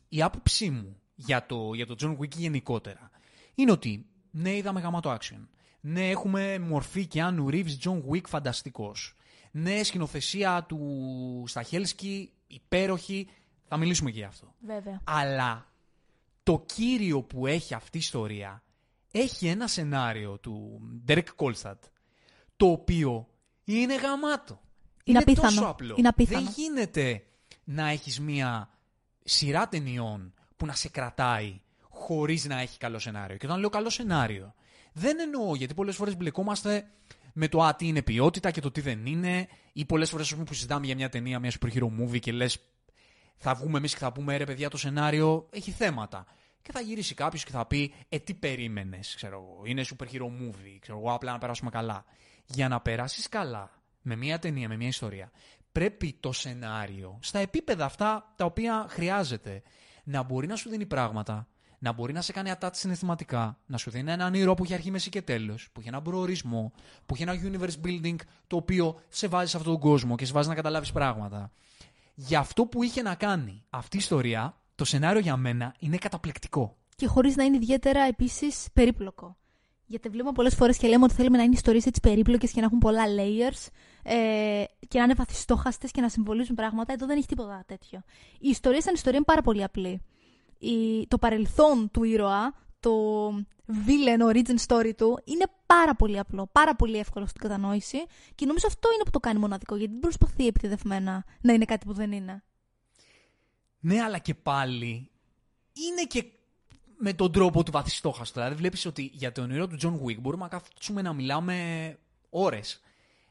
η 0.09 0.23
άποψή 0.23 0.71
μου 0.71 0.97
για 1.15 1.47
το, 1.47 1.75
για 1.75 1.87
το 1.87 1.95
John 2.01 2.17
Wick 2.19 2.37
γενικότερα 2.37 3.11
είναι 3.55 3.71
ότι 3.71 4.07
ναι, 4.31 4.57
είδαμε 4.57 4.81
γαμάτο 4.81 5.17
action. 5.21 5.47
Ναι, 5.81 6.11
έχουμε 6.11 6.59
μορφή 6.59 7.07
και 7.07 7.23
Άνου 7.23 7.49
Reeves, 7.51 7.79
John 7.85 8.03
Wick 8.11 8.27
φανταστικός. 8.29 9.15
Ναι, 9.55 9.83
σκηνοθεσία 9.83 10.65
του 10.69 11.45
Σταχέλσκι, 11.47 12.33
υπέροχη. 12.47 13.29
Θα 13.69 13.77
μιλήσουμε 13.77 14.11
και 14.11 14.19
γι' 14.19 14.25
αυτό. 14.25 14.55
Βέβαια. 14.61 15.01
Αλλά 15.05 15.73
το 16.43 16.65
κύριο 16.67 17.23
που 17.23 17.47
έχει 17.47 17.75
αυτή 17.75 17.97
η 17.97 18.01
ιστορία 18.01 18.63
έχει 19.13 19.47
ένα 19.47 19.67
σενάριο 19.67 20.39
του 20.39 20.81
Derek 21.09 21.25
Kolstad 21.37 21.79
το 22.57 22.67
οποίο 22.67 23.29
είναι 23.65 23.97
γαμάτο. 23.97 24.61
Είναι 25.05 25.19
απίθανο. 25.19 25.49
τόσο 25.49 25.65
απλό. 25.65 25.95
Είναι 25.99 26.09
απίθανο. 26.09 26.45
Δεν 26.45 26.53
γίνεται 26.57 27.25
να 27.65 27.89
έχεις 27.89 28.21
μία 28.21 28.69
σειρά 29.25 29.69
ταινιών 29.69 30.35
που 30.57 30.67
να 30.67 30.75
σε 30.75 30.89
κρατάει 30.89 31.61
χωρίς 31.89 32.45
να 32.45 32.61
έχει 32.61 32.79
καλό 32.79 32.99
σενάριο. 32.99 33.37
Και 33.37 33.47
όταν 33.47 33.59
λέω 33.59 33.69
καλό 33.69 33.91
σενάριο, 33.91 34.55
δεν 34.93 35.19
εννοώ 35.21 35.55
γιατί 35.55 35.75
πολλές 35.75 35.97
φορές 35.97 36.17
μπλεκόμαστε 36.17 36.91
με 37.33 37.49
το 37.49 37.63
α, 37.63 37.75
τι 37.75 37.87
είναι 37.87 38.03
ποιότητα 38.03 38.51
και 38.51 38.61
το 38.61 38.71
τι 38.71 38.81
δεν 38.81 39.07
είναι, 39.07 39.49
ή 39.73 39.85
πολλές 39.85 40.11
φορές 40.11 40.27
ας 40.27 40.33
πούμε, 40.33 40.45
που 40.45 40.55
συζητάμε 40.55 40.87
για 40.87 40.95
μια 40.95 41.09
ταινία, 41.09 41.39
μια 41.39 41.53
super 41.61 41.73
hero 41.73 41.89
movie 42.01 42.21
και 42.21 42.33
λες 42.33 42.59
θα 43.37 43.55
βγούμε 43.55 43.79
εμείς 43.79 43.93
και 43.93 43.99
θα 43.99 44.13
πούμε 44.13 44.37
ρε 44.37 44.45
παιδιά 44.45 44.71
το 44.71 44.77
σενάριο 44.77 45.49
έχει 45.51 45.71
θέματα. 45.71 46.27
Και 46.63 46.73
θα 46.73 46.81
γυρίσει 46.81 47.15
κάποιος 47.15 47.45
και 47.45 47.51
θα 47.51 47.67
πει 47.67 47.95
Ε, 48.09 48.19
τι 48.19 48.35
περίμενες, 48.35 49.15
ξέρω 49.15 49.35
εγώ. 49.37 49.63
Είναι 49.65 49.85
super 49.85 50.05
hero 50.05 50.25
movie, 50.25 50.77
ξέρω 50.81 50.99
εγώ, 50.99 51.13
απλά 51.13 51.33
να 51.33 51.39
περάσουμε 51.39 51.71
καλά. 51.71 52.05
Για 52.47 52.69
να 52.69 52.81
περάσεις 52.81 53.29
καλά 53.29 53.71
με 54.03 54.17
μια 54.17 54.39
ταινία, 54.39 54.69
με 54.69 54.77
μια 54.77 54.87
ιστορία, 54.87 55.31
πρέπει 55.73 56.17
το 56.21 56.33
σενάριο 56.33 57.19
στα 57.23 57.39
επίπεδα 57.39 57.85
αυτά 57.85 58.33
τα 58.37 58.45
οποία 58.45 58.87
χρειάζεται 58.89 59.63
να 60.05 60.23
μπορεί 60.23 60.47
να 60.47 60.57
σου 60.57 60.69
δίνει 60.69 60.87
πράγματα, 60.87 61.49
να 61.83 61.93
μπορεί 61.93 62.13
να 62.13 62.21
σε 62.21 62.33
κάνει 62.33 62.53
attach 62.59 62.69
συναισθηματικά, 62.73 63.59
να 63.67 63.77
σου 63.77 63.91
δίνει 63.91 64.11
έναν 64.11 64.35
ήρωα 64.35 64.55
που 64.55 64.65
έχει 64.65 64.75
αρχή, 64.75 64.91
μέση 64.91 65.11
και 65.11 65.23
τέλος, 65.23 65.69
που 65.73 65.81
έχει 65.81 65.89
έναν 65.89 66.03
προορισμό, 66.03 66.73
που 67.07 67.15
έχει 67.15 67.23
ένα 67.23 67.35
universe 67.43 67.87
building 67.87 68.17
το 68.47 68.57
οποίο 68.57 69.01
σε 69.09 69.27
βάζει 69.27 69.51
σε 69.51 69.57
αυτόν 69.57 69.73
τον 69.73 69.83
κόσμο 69.83 70.17
και 70.17 70.25
σε 70.25 70.33
βάζει 70.33 70.49
να 70.49 70.55
καταλάβεις 70.55 70.93
πράγματα. 70.93 71.53
Για 72.15 72.39
αυτό 72.39 72.67
που 72.67 72.83
είχε 72.83 73.03
να 73.03 73.15
κάνει 73.15 73.65
αυτή 73.71 73.97
η 73.97 73.99
ιστορία, 73.99 74.61
το 74.75 74.85
σενάριο 74.85 75.21
για 75.21 75.37
μένα 75.37 75.75
είναι 75.79 75.97
καταπληκτικό. 75.97 76.77
Και 76.97 77.07
χωρίς 77.07 77.37
να 77.37 77.45
είναι 77.45 77.57
ιδιαίτερα 77.57 78.01
επίσης 78.01 78.67
περίπλοκο. 78.73 79.37
Γιατί 79.87 80.09
βλέπουμε 80.09 80.33
πολλές 80.33 80.55
φορές 80.55 80.77
και 80.77 80.89
λέμε 80.89 81.05
ότι 81.05 81.15
θέλουμε 81.15 81.37
να 81.37 81.43
είναι 81.43 81.55
ιστορίες 81.55 81.87
έτσι 81.87 82.01
περίπλοκες 82.01 82.51
και 82.51 82.61
να 82.61 82.67
έχουν 82.67 82.79
πολλά 82.79 83.03
layers 83.07 83.67
ε, 84.03 84.65
και 84.89 84.99
να 84.99 85.05
είναι 85.05 85.15
βαθιστόχαστε 85.15 85.89
και 85.93 86.01
να 86.01 86.09
συμβολίζουν 86.09 86.55
πράγματα. 86.55 86.93
Εδώ 86.93 87.07
δεν 87.07 87.17
έχει 87.17 87.27
τίποτα 87.27 87.63
τέτοιο. 87.67 88.03
Η 88.39 88.49
ιστορία 88.49 88.81
σαν 88.81 88.95
ιστορία 88.95 89.17
είναι 89.17 89.27
πάρα 89.27 89.43
πολύ 89.43 89.63
απλή. 89.63 90.03
Η, 90.63 91.07
το 91.09 91.19
παρελθόν 91.19 91.91
του 91.91 92.03
ήρωα, 92.05 92.55
το 92.81 92.91
villain 93.67 94.33
origin 94.33 94.67
story 94.67 94.93
του, 94.97 95.21
είναι 95.25 95.45
πάρα 95.67 95.95
πολύ 95.95 96.19
απλό, 96.19 96.49
πάρα 96.53 96.77
πολύ 96.77 96.99
εύκολο 96.99 97.27
στην 97.27 97.41
κατανόηση 97.41 97.99
και 98.35 98.47
νομίζω 98.47 98.67
αυτό 98.67 98.93
είναι 98.93 99.03
που 99.05 99.11
το 99.11 99.21
κάνει 99.21 99.39
μοναδικό, 99.39 99.77
γιατί 99.77 99.93
δεν 99.93 100.01
προσπαθεί 100.01 100.47
επιτεδευμένα 100.47 101.25
να 101.41 101.53
είναι 101.53 101.65
κάτι 101.65 101.87
που 101.87 101.93
δεν 101.93 102.13
είναι. 102.13 102.43
Ναι, 103.81 104.03
αλλά 104.03 104.19
και 104.19 104.35
πάλι 104.35 105.11
είναι 105.73 106.05
και 106.09 106.25
με 106.99 107.13
τον 107.13 107.33
τρόπο 107.33 107.63
του 107.63 107.71
βαθιστόχαστο. 107.71 108.41
Δηλαδή, 108.41 108.57
βλέπεις 108.57 108.87
ότι 108.87 109.11
για 109.13 109.33
τον 109.33 109.51
ήρωα 109.51 109.69
του 109.69 109.79
John 109.83 110.07
Wick 110.07 110.21
μπορούμε 110.21 110.43
να 110.43 110.49
κάτσουμε 110.49 111.03
να 111.03 111.13
μιλάμε 111.13 111.99
ώρες 112.31 112.81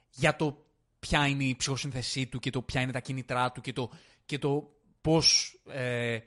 για 0.10 0.36
το 0.36 0.66
ποια 1.00 1.28
είναι 1.28 1.44
η 1.44 1.56
ψυχοσύνθεσή 1.56 2.28
του 2.28 2.40
και 2.40 2.50
το 2.50 2.62
ποια 2.62 2.82
είναι 2.82 2.92
τα 2.92 3.00
κίνητρά 3.00 3.52
του 3.52 3.62
και 3.62 3.74
το, 3.74 3.90
και 4.26 4.40
το 4.40 4.72
πώς. 5.02 5.56
Ε, 5.68 6.20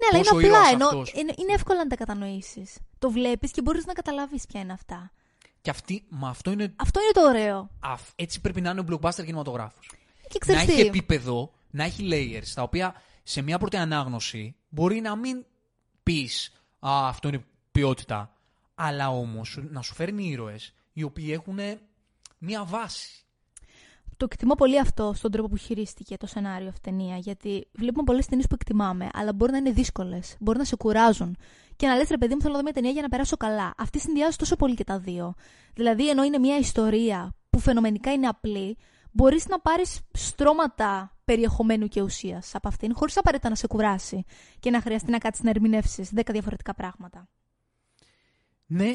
Ναι, 0.00 0.06
αλλά 0.12 0.18
Πόσο 0.18 0.40
είναι 0.40 0.46
απλά. 0.56 0.58
ήρωας 0.58 0.72
Ενώ 0.72 0.86
αυτός. 0.86 1.12
είναι, 1.20 1.32
είναι 1.38 1.52
εύκολο 1.52 1.78
να 1.78 1.86
τα 1.86 1.96
κατανοήσεις. 1.96 2.78
Το 2.98 3.10
βλέπεις 3.10 3.50
και 3.50 3.62
μπορείς 3.62 3.86
να 3.86 3.92
καταλάβεις 3.92 4.46
ποια 4.46 4.60
είναι 4.60 4.72
αυτά. 4.72 5.12
και 5.60 5.70
αυτή, 5.70 6.04
μα 6.08 6.28
αυτό 6.28 6.50
είναι. 6.50 6.72
Αυτό 6.76 7.00
είναι 7.00 7.10
το 7.12 7.20
ωραίο. 7.20 7.70
αυ- 7.80 8.12
έτσι 8.16 8.40
πρέπει 8.40 8.60
να 8.60 8.70
είναι 8.70 8.80
ο 8.80 8.84
blockbuster 8.90 9.24
κινηματογράφος. 9.24 9.90
Και 10.28 10.38
Να 10.38 10.38
ξέρεις 10.38 10.62
έχει 10.62 10.72
τι, 10.82 10.86
επίπεδο, 10.88 11.52
να 11.70 11.84
έχει 11.84 12.08
layers, 12.12 12.48
τα 12.54 12.62
οποία 12.62 12.94
σε 13.22 13.42
μια 13.42 13.58
πρώτη 13.58 13.76
ανάγνωση 13.76 14.56
μπορεί 14.68 15.00
να 15.00 15.16
μην 15.16 15.44
πεις 16.02 16.52
Α, 16.80 17.08
αυτό 17.08 17.28
είναι 17.28 17.44
ποιότητα. 17.72 18.32
Αλλά 18.74 19.08
όμως 19.10 19.58
να 19.70 19.82
σου 19.82 19.94
φέρνει 19.94 20.28
ήρωες 20.28 20.74
οι 20.92 21.02
οποίοι 21.02 21.28
έχουν 21.32 21.58
μια 22.38 22.64
βάση. 22.64 23.10
Το 24.18 24.26
εκτιμώ 24.30 24.54
πολύ 24.54 24.78
αυτό 24.78 25.12
στον 25.14 25.30
τρόπο 25.30 25.48
που 25.48 25.56
χειρίστηκε 25.56 26.16
το 26.16 26.26
σενάριο 26.26 26.68
αυτή 26.68 26.88
η 26.88 26.92
ταινία. 26.92 27.16
Γιατί 27.16 27.68
βλέπουμε 27.72 28.04
πολλές 28.04 28.26
ταινίες 28.26 28.46
που 28.46 28.54
εκτιμάμε, 28.54 29.08
αλλά 29.12 29.32
μπορεί 29.32 29.52
να 29.52 29.58
είναι 29.58 29.70
δύσκολες, 29.70 30.36
μπορεί 30.40 30.58
να 30.58 30.64
σε 30.64 30.76
κουράζουν. 30.76 31.36
Και 31.76 31.86
να 31.86 31.96
λες, 31.96 32.08
ρε 32.08 32.18
παιδί 32.18 32.34
μου, 32.34 32.40
θέλω 32.40 32.52
να 32.52 32.58
δω 32.58 32.64
μια 32.64 32.72
ταινία 32.72 32.90
για 32.90 33.02
να 33.02 33.08
περάσω 33.08 33.36
καλά. 33.36 33.74
Αυτή 33.76 33.98
συνδυάζει 33.98 34.36
τόσο 34.36 34.56
πολύ 34.56 34.74
και 34.74 34.84
τα 34.84 34.98
δύο. 34.98 35.34
Δηλαδή, 35.74 36.08
ενώ 36.08 36.22
είναι 36.22 36.38
μια 36.38 36.58
ιστορία 36.58 37.34
που 37.50 37.58
φαινομενικά 37.58 38.12
είναι 38.12 38.26
απλή, 38.26 38.76
μπορείς 39.12 39.46
να 39.46 39.60
πάρεις 39.60 40.00
στρώματα 40.12 41.16
περιεχομένου 41.24 41.86
και 41.88 42.02
ουσίας 42.02 42.54
από 42.54 42.68
αυτήν, 42.68 42.94
χωρίς 42.94 43.16
απαραίτητα 43.16 43.48
να 43.48 43.54
σε 43.54 43.66
κουράσει 43.66 44.24
και 44.60 44.70
να 44.70 44.80
χρειαστεί 44.80 45.10
να 45.10 45.18
κάτσεις 45.18 45.44
να 45.44 45.50
ερμηνεύσεις 45.50 46.10
10 46.14 46.20
διαφορετικά 46.30 46.74
πράγματα. 46.74 47.28
Ναι, 48.66 48.90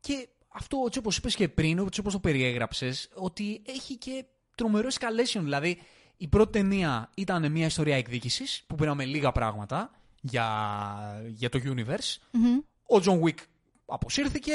και 0.00 0.28
αυτό 0.58 0.82
έτσι 0.86 0.98
όπως 0.98 1.16
είπες 1.16 1.34
και 1.34 1.48
πριν, 1.48 1.78
έτσι 1.78 2.00
όπως 2.00 2.12
το 2.12 2.18
περιέγραψες, 2.18 3.08
ότι 3.14 3.62
έχει 3.66 3.96
και 3.96 4.24
τρομερό 4.54 4.88
escalation. 4.88 5.40
Δηλαδή, 5.40 5.80
η 6.16 6.28
πρώτη 6.28 6.52
ταινία 6.52 7.10
ήταν 7.14 7.52
μια 7.52 7.66
ιστορία 7.66 7.96
εκδίκησης, 7.96 8.64
που 8.66 8.74
πήραμε 8.74 9.04
λίγα 9.04 9.32
πράγματα 9.32 9.90
για, 10.20 11.22
για 11.26 11.48
το 11.48 11.60
universe. 11.64 12.16
Μμμ. 12.30 12.58
Ο 12.82 13.02
John 13.04 13.22
Wick 13.22 13.38
αποσύρθηκε, 13.86 14.52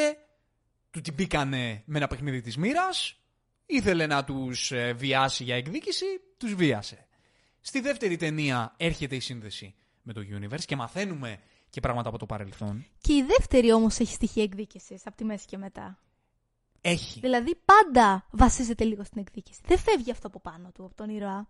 του 0.91 1.01
την 1.01 1.13
μπήκανε 1.13 1.83
με 1.85 1.97
ένα 1.97 2.07
παιχνίδι 2.07 2.41
της 2.41 2.57
μοίρας, 2.57 3.15
ήθελε 3.65 4.07
να 4.07 4.23
τους 4.23 4.71
ε, 4.71 4.93
βιάσει 4.93 5.43
για 5.43 5.55
εκδίκηση, 5.55 6.05
τους 6.37 6.53
βίασε. 6.53 7.07
Στη 7.61 7.79
δεύτερη 7.79 8.17
ταινία 8.17 8.73
έρχεται 8.77 9.15
η 9.15 9.19
σύνδεση 9.19 9.75
με 10.01 10.13
το 10.13 10.21
universe 10.21 10.63
και 10.65 10.75
μαθαίνουμε 10.75 11.39
και 11.73 11.79
πράγματα 11.79 12.09
από 12.09 12.17
το 12.17 12.25
παρελθόν. 12.25 12.85
Και 13.01 13.13
η 13.13 13.23
δεύτερη 13.23 13.71
όμως 13.71 13.99
έχει 13.99 14.13
στοιχεία 14.13 14.43
εκδίκησης 14.43 15.01
από 15.05 15.15
τη 15.15 15.23
μέση 15.23 15.45
και 15.45 15.57
μετά. 15.57 15.99
Έχει. 16.81 17.19
Δηλαδή 17.19 17.55
πάντα 17.65 18.27
βασίζεται 18.31 18.83
λίγο 18.83 19.03
στην 19.03 19.21
εκδίκηση. 19.21 19.59
Δεν 19.65 19.77
φεύγει 19.77 20.11
αυτό 20.11 20.27
από 20.27 20.39
πάνω 20.39 20.71
του, 20.73 20.85
από 20.85 20.95
τον 20.95 21.09
ήρωα. 21.09 21.47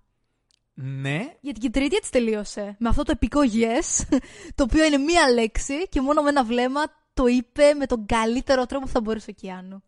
Ναι, 0.73 1.35
Γιατί 1.39 1.59
και 1.59 1.67
η 1.67 1.69
τρίτη 1.69 1.95
έτσι 1.95 2.11
τελείωσε. 2.11 2.75
Με 2.79 2.89
αυτό 2.89 3.03
το 3.03 3.11
επικό 3.11 3.39
yes, 3.43 4.17
το 4.55 4.63
οποίο 4.63 4.83
είναι 4.83 4.97
μία 4.97 5.29
λέξη 5.29 5.89
και 5.89 6.01
μόνο 6.01 6.21
με 6.21 6.29
ένα 6.29 6.43
βλέμμα 6.43 6.81
το 7.13 7.27
είπε 7.27 7.73
με 7.73 7.85
τον 7.85 8.05
καλύτερο 8.05 8.65
τρόπο 8.65 8.85
που 8.85 8.91
θα 8.91 9.01
μπορούσε 9.01 9.29
ο 9.29 9.33
Κιάνου. 9.33 9.83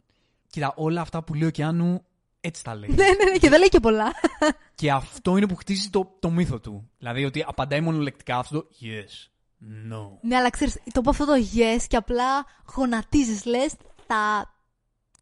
κοίτα, 0.48 0.74
όλα 0.76 1.02
αυτά 1.02 1.24
που 1.24 1.34
λέει 1.34 1.48
ο 1.48 1.52
Κιάνου 1.52 2.06
έτσι 2.39 2.63
τα 2.63 2.76
λέει. 2.76 2.89
ναι, 2.95 2.95
ναι, 2.95 3.32
ναι, 3.32 3.38
και 3.38 3.50
δεν 3.50 3.60
λέει 3.60 3.69
και 3.69 3.80
πολλά. 3.80 4.12
και 4.76 4.91
αυτό 4.91 5.38
είναι 5.38 5.48
που 5.48 5.56
χτίζει 5.56 5.89
το, 5.89 6.15
το 6.19 6.30
μύθο 6.30 6.60
του. 6.60 6.89
Δηλαδή 6.98 7.26
ότι 7.26 7.43
απαντάει 7.48 7.82
μονολεκτικά 7.82 8.38
αυτό 8.38 8.62
το 8.62 8.69
yes, 8.82 9.30
no. 9.62 10.18
ναι, 10.22 10.36
αλλά 10.36 10.50
ξέρεις, 10.50 10.80
το 10.91 11.02
πω 11.02 11.10
αυτό 11.10 11.26
το 11.26 11.34
yes 11.56 11.84
και 11.88 11.96
απλά 11.96 12.46
γονατίζεις, 12.76 13.46
λες, 13.46 13.76
θα, 14.08 14.54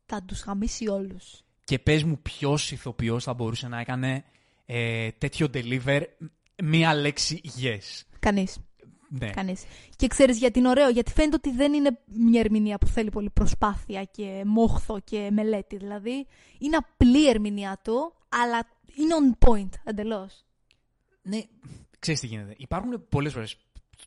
θα 0.05 0.23
τους 0.23 0.41
χαμίσει 0.41 0.87
όλους. 0.87 1.43
Και 1.63 1.79
πες 1.79 2.03
μου 2.03 2.19
ποιος 2.21 2.71
ηθοποιός 2.71 3.23
θα 3.23 3.33
μπορούσε 3.33 3.67
να 3.67 3.79
έκανε 3.79 4.23
ε, 4.65 5.11
τέτοιο 5.11 5.47
deliver 5.53 6.01
μία 6.63 6.95
λέξη 6.95 7.41
yes. 7.61 8.01
Κανείς. 8.19 8.57
Ναι. 9.19 9.29
Κανείς. 9.29 9.63
Και 9.95 10.07
ξέρεις 10.07 10.37
γιατί 10.37 10.59
είναι 10.59 10.69
ωραίο, 10.69 10.89
γιατί 10.89 11.11
φαίνεται 11.11 11.35
ότι 11.35 11.51
δεν 11.51 11.73
είναι 11.73 11.99
μια 12.05 12.39
ερμηνεία 12.39 12.77
που 12.77 12.87
θέλει 12.87 13.09
πολύ 13.09 13.29
προσπάθεια 13.29 14.03
και 14.03 14.43
μόχθο 14.45 14.99
και 14.99 15.29
μελέτη. 15.31 15.77
Δηλαδή 15.77 16.27
είναι 16.57 16.75
απλή 16.75 17.23
η 17.23 17.29
ερμηνεία 17.29 17.79
του, 17.83 18.13
αλλά 18.29 18.67
είναι 18.95 19.15
on 19.19 19.47
point 19.47 19.69
εντελώς. 19.83 20.45
Ναι, 21.21 21.41
ξέρεις 21.99 22.19
τι 22.19 22.27
γίνεται. 22.27 22.53
Υπάρχουν 22.57 23.05
πολλές 23.09 23.33
φορές, 23.33 23.57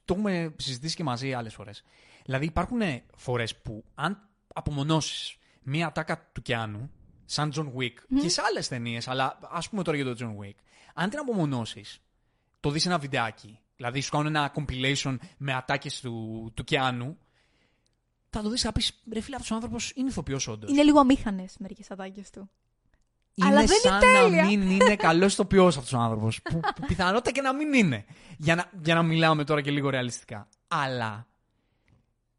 το 0.04 0.14
έχουμε 0.14 0.54
συζητήσει 0.56 0.96
και 0.96 1.02
μαζί 1.02 1.32
άλλες 1.32 1.54
φορές. 1.54 1.82
Δηλαδή 2.24 2.44
υπάρχουν 2.44 2.80
φορές 3.16 3.56
που 3.56 3.85
αν 3.94 4.28
απομονώσεις 4.54 5.37
μία 5.62 5.87
ατάκα 5.87 6.28
του 6.32 6.42
Κιάνου, 6.42 6.90
σαν 7.24 7.52
John 7.54 7.72
Wick, 7.78 8.20
και 8.20 8.28
σε 8.28 8.42
άλλες 8.44 8.68
ταινίες, 8.68 9.09
αλλά 9.09 9.38
ας 9.50 9.68
πούμε 9.68 9.82
τώρα 9.82 9.96
για 9.96 10.14
τον 10.14 10.16
John 10.18 10.44
Wick, 10.44 10.54
αν 10.94 11.11
την 11.11 11.18
απομονώσεις, 11.18 12.00
το 12.61 12.70
δεις 12.70 12.87
ένα 12.87 12.98
βιντεάκι, 12.98 13.61
δηλαδή 13.76 14.00
σου 14.00 14.11
κάνουν 14.11 14.26
ένα 14.26 14.52
compilation 14.56 15.16
με 15.37 15.52
ατάκες 15.54 16.00
του, 16.00 16.50
του 16.54 16.64
Κιάνου, 16.64 17.18
θα 18.30 18.42
το 18.42 18.48
δεις 18.48 18.61
και 18.61 18.66
θα 18.66 18.72
πεις, 18.72 19.02
ρε 19.12 19.20
φίλε, 19.20 19.37
αυτός 19.37 19.50
ο 19.50 19.54
άνθρωπος 19.54 19.92
είναι 19.94 20.09
ηθοποιός 20.09 20.48
όντως. 20.48 20.70
Είναι 20.70 20.82
λίγο 20.82 20.98
αμήχανες 21.00 21.56
μερικές 21.59 21.90
ατάκες 21.90 22.30
του. 22.30 22.50
Είναι 23.38 23.49
Αλλά 23.49 23.57
δεν 23.64 23.64
είναι 23.85 23.99
σαν 23.99 24.01
τέλεια. 24.01 24.42
να 24.42 24.49
μην 24.49 24.70
είναι 24.70 24.96
καλός 24.96 25.33
ηθοποιός 25.33 25.77
αυτός 25.77 25.92
ο 25.92 25.99
άνθρωπος. 25.99 26.42
που, 26.42 26.61
που 26.61 26.87
πιθανότητα 26.87 27.31
και 27.31 27.40
να 27.40 27.55
μην 27.55 27.72
είναι. 27.72 28.05
Για 28.38 28.55
να, 28.55 28.70
για 28.83 28.94
να 28.94 29.03
μιλάμε 29.03 29.44
τώρα 29.44 29.61
και 29.61 29.70
λίγο 29.70 29.90
ρεαλιστικά. 29.90 30.49
Αλλά 30.68 31.27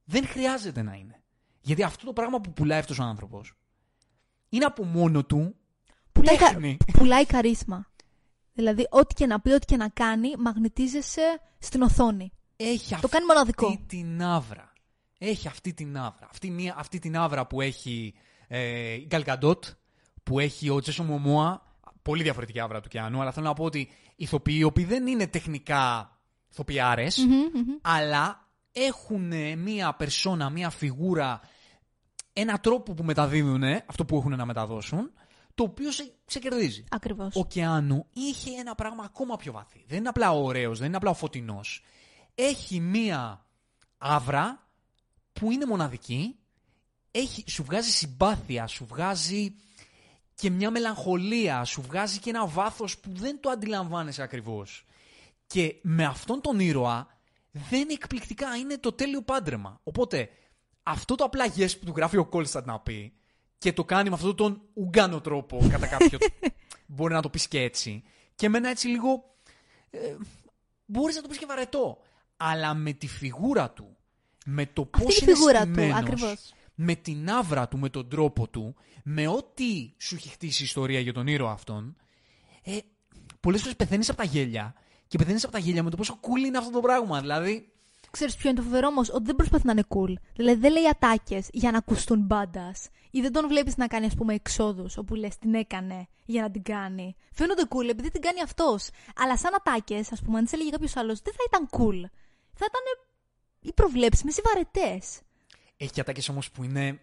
Δεν 0.03 0.27
χρειάζεται 0.27 0.81
να 0.81 0.93
είναι. 0.93 1.21
Γιατί 1.62 1.83
αυτό 1.83 2.05
το 2.05 2.13
πράγμα 2.13 2.41
που 2.41 2.53
πουλάει 2.53 2.79
αυτός 2.79 2.99
ο 2.99 3.03
άνθρωπος 3.03 3.53
είναι 4.49 4.65
από 4.65 4.83
μόνο 4.86 5.23
του 5.25 5.55
Πουλάει, 6.12 6.38
κα- 6.38 6.47
τέχνη. 6.47 6.77
πουλάει 6.93 7.25
καρίσμα. 7.25 7.88
Δηλαδή, 8.53 8.88
ό,τι 8.89 9.13
και 9.13 9.25
να 9.25 9.39
πει, 9.39 9.51
ό,τι 9.51 9.65
και 9.65 9.77
να 9.77 9.89
κάνει, 9.89 10.29
μαγνητίζεσαι 10.38 11.41
στην 11.60 11.81
οθόνη. 11.81 12.31
Έχει 12.55 12.89
Το 12.89 12.95
αυτή 12.95 13.07
κάνει 13.10 13.25
μοναδικό. 13.25 13.79
την 13.88 14.23
άβρα. 14.23 14.73
Έχει 15.17 15.47
αυτή 15.47 15.73
την 15.73 15.97
άβρα. 15.97 16.27
Αυτή, 16.31 16.49
μία, 16.51 16.75
αυτή 16.77 16.99
την 16.99 17.17
άβρα 17.17 17.47
που 17.47 17.62
έχει 17.62 18.13
ε, 18.47 18.91
η 18.93 19.05
Γκαλκαντότ, 19.07 19.65
που 20.27 20.39
έχει 20.39 20.69
ο 20.69 20.79
Τζέσο 20.79 21.03
Μωμόα. 21.03 21.61
Πολύ 22.01 22.23
διαφορετική 22.23 22.59
άβρα 22.59 22.81
του 22.81 22.89
Κιάνου, 22.89 23.21
αλλά 23.21 23.31
θέλω 23.31 23.45
να 23.45 23.53
πω 23.53 23.63
ότι 23.63 23.89
ηθοποιοί 24.15 24.57
οι 24.59 24.63
οποίοι 24.63 24.85
δεν 24.85 25.07
είναι 25.07 25.27
τεχνικά 25.27 26.11
ηθοποιάρες, 26.51 27.17
Μμμ, 27.17 27.33
μμμ. 27.33 27.75
αλλά 27.81 28.47
έχουν 28.71 29.57
μία 29.57 29.93
περσόνα, 29.93 30.49
μία 30.49 30.69
φιγούρα, 30.69 31.39
ένα 32.33 32.59
τρόπο 32.59 32.93
που 32.93 33.03
μεταδίδουν 33.03 33.63
αυτό 33.85 34.05
που 34.05 34.17
έχουν 34.17 34.35
να 34.35 34.45
μεταδώσουν, 34.45 35.11
το 35.55 35.63
οποίο 35.63 35.91
σε, 35.91 36.11
σε 36.25 36.39
κερδίζει. 36.39 36.83
Ακριβώς. 36.89 37.35
Ο 37.35 37.45
Κεάνου 37.45 38.05
είχε 38.13 38.49
ένα 38.59 38.75
πράγμα 38.75 39.03
ακόμα 39.03 39.35
πιο 39.35 39.51
βαθύ. 39.51 39.85
Δεν 39.87 39.97
είναι 39.97 40.09
απλά 40.09 40.31
ωραίος, 40.31 40.77
δεν 40.77 40.87
είναι 40.87 40.97
απλά 40.97 41.09
ο 41.09 41.13
φωτεινός. 41.13 41.83
Έχει 42.35 42.79
μία 42.79 43.45
άβρα 43.97 44.67
που 45.33 45.51
είναι 45.51 45.65
μοναδική, 45.65 46.35
έχει, 47.11 47.43
σου 47.47 47.63
βγάζει 47.63 47.91
συμπάθεια, 47.91 48.67
σου 48.67 48.85
βγάζει 48.85 49.55
και 50.38 50.50
μια 50.50 50.71
μελαγχολία, 50.71 51.63
σου 51.63 51.82
βγάζει 51.82 52.19
και 52.19 52.30
ένα 52.30 52.47
βάθος 52.47 52.97
που 52.97 53.10
δεν 53.13 53.39
το 53.39 53.50
αντιλαμβάνεσαι 53.50 54.21
ακριβώς. 54.21 54.86
Και 55.47 55.76
με 55.82 56.06
αυτόν 56.06 56.41
τον 56.41 56.60
ήρωα 56.60 57.08
δεν 57.52 57.80
είναι 57.80 57.93
εκπληκτικά, 57.93 58.56
είναι 58.56 58.78
το 58.78 58.91
τέλειο 58.91 59.21
πάντρεμα. 59.21 59.80
Οπότε 59.84 60.30
αυτό 60.84 61.15
το 61.15 61.23
απλά 61.23 61.45
yes 61.56 61.80
που 61.80 61.86
του 61.86 61.93
γράφει 61.95 62.17
ο 62.17 62.26
Κόλστατ 62.26 62.65
να 62.65 62.80
πει 62.80 63.13
και 63.58 63.73
το 63.73 63.84
κάνει 63.84 64.10
με 64.10 64.15
αυτόν 64.15 64.36
τον 64.36 64.62
ουγκάνο 64.73 65.21
τρόπο 65.21 65.67
κατά 65.71 65.88
κάποιο 65.88 66.17
μπορεί 66.95 67.13
να 67.13 67.21
το 67.21 67.30
πεις 67.30 67.47
και 67.47 67.62
έτσι 67.62 68.04
και 68.36 68.45
εμένα 68.45 68.69
έτσι 68.69 68.88
λίγο 68.88 69.36
ε, 69.89 70.15
μπορείς 70.86 71.15
να 71.15 71.21
το 71.21 71.28
πεις 71.28 71.38
και 71.38 71.45
βαρετό 71.45 71.97
αλλά 72.38 72.73
με 72.73 72.91
τη 72.91 73.08
φιγούρα 73.08 73.71
του 73.71 73.97
με 74.45 74.65
το 74.65 74.89
Αυτή 74.91 75.04
πώς 75.04 75.17
είναι 75.17 75.32
η 75.32 75.34
είναι 75.34 75.38
φιγούρα 75.38 75.65
του, 75.65 75.71
στημένος, 75.71 76.00
ακριβώς. 76.00 76.54
Με 76.79 76.95
την 76.95 77.29
άβρα 77.29 77.67
του, 77.67 77.77
με 77.77 77.89
τον 77.89 78.09
τρόπο 78.09 78.47
του 78.47 78.75
με 79.03 79.27
ό,τι 79.27 79.93
σου 79.97 80.15
έχει 80.15 80.29
χτίσει 80.29 80.61
η 80.61 80.65
ιστορία 80.65 80.99
για 80.99 81.13
τον 81.13 81.27
ήρωα 81.27 81.51
αυτόν 81.51 81.95
ε, 82.63 82.77
πολλές 83.39 83.61
φορές 83.61 83.75
πεθαίνεις 83.75 84.09
από 84.09 84.17
τα 84.17 84.23
γέλια 84.23 84.73
και 85.07 85.17
πεθαίνεις 85.17 85.43
από 85.43 85.53
τα 85.53 85.59
γέλια 85.59 85.83
με 85.83 85.89
το 85.89 85.97
πόσο 85.97 86.19
cool 86.21 86.45
είναι 86.45 86.57
αυτό 86.57 86.71
το 86.71 86.79
πράγμα 86.79 87.19
δηλαδή 87.19 87.71
Ξέρεις 88.11 88.35
ποιο 88.35 88.49
είναι 88.49 88.59
το 88.59 88.63
φοβερό 88.63 88.87
όμως, 88.87 89.09
ότι 89.09 89.23
δεν 89.23 89.35
προσπαθεί 89.35 89.65
να 89.65 89.71
είναι 89.71 89.83
cool. 89.87 90.13
Δηλαδή 90.35 90.59
δεν 90.59 90.71
λέει 90.71 90.87
ατάκες 90.87 91.49
για 91.51 91.71
να 91.71 91.77
ακουστούν 91.77 92.19
μπάντας. 92.19 92.89
Ή 93.11 93.21
δεν 93.21 93.31
τον 93.31 93.47
βλέπεις 93.47 93.77
να 93.77 93.87
κάνει, 93.87 94.05
ας 94.05 94.15
πούμε, 94.15 94.33
εξόδους 94.33 94.97
όπου 94.97 95.15
λες 95.15 95.37
την 95.37 95.53
έκανε 95.53 96.07
για 96.25 96.41
να 96.41 96.51
την 96.51 96.63
κάνει. 96.63 97.15
Φαίνονται 97.31 97.63
cool 97.69 97.89
επειδή 97.89 98.11
την 98.11 98.21
κάνει 98.21 98.41
αυτός. 98.41 98.89
Αλλά 99.15 99.37
σαν 99.37 99.51
ατάκες, 99.55 100.11
ας 100.11 100.21
πούμε, 100.21 100.37
αν 100.37 100.43
τις 100.43 100.53
έλεγε 100.53 100.69
κάποιος 100.69 100.95
άλλος, 100.95 101.21
δεν 101.21 101.33
θα 101.33 101.43
ήταν 101.47 101.69
cool. 101.71 102.09
Θα 102.53 102.65
ήταν 102.69 102.81
οι 103.59 103.73
προβλέψιμε 103.73 104.31
ή 104.35 104.41
βαρετέ. 104.43 105.01
Έχει 105.77 105.91
και 105.91 106.01
ατάκες 106.01 106.29
όμως 106.29 106.51
που 106.51 106.63
είναι. 106.63 106.99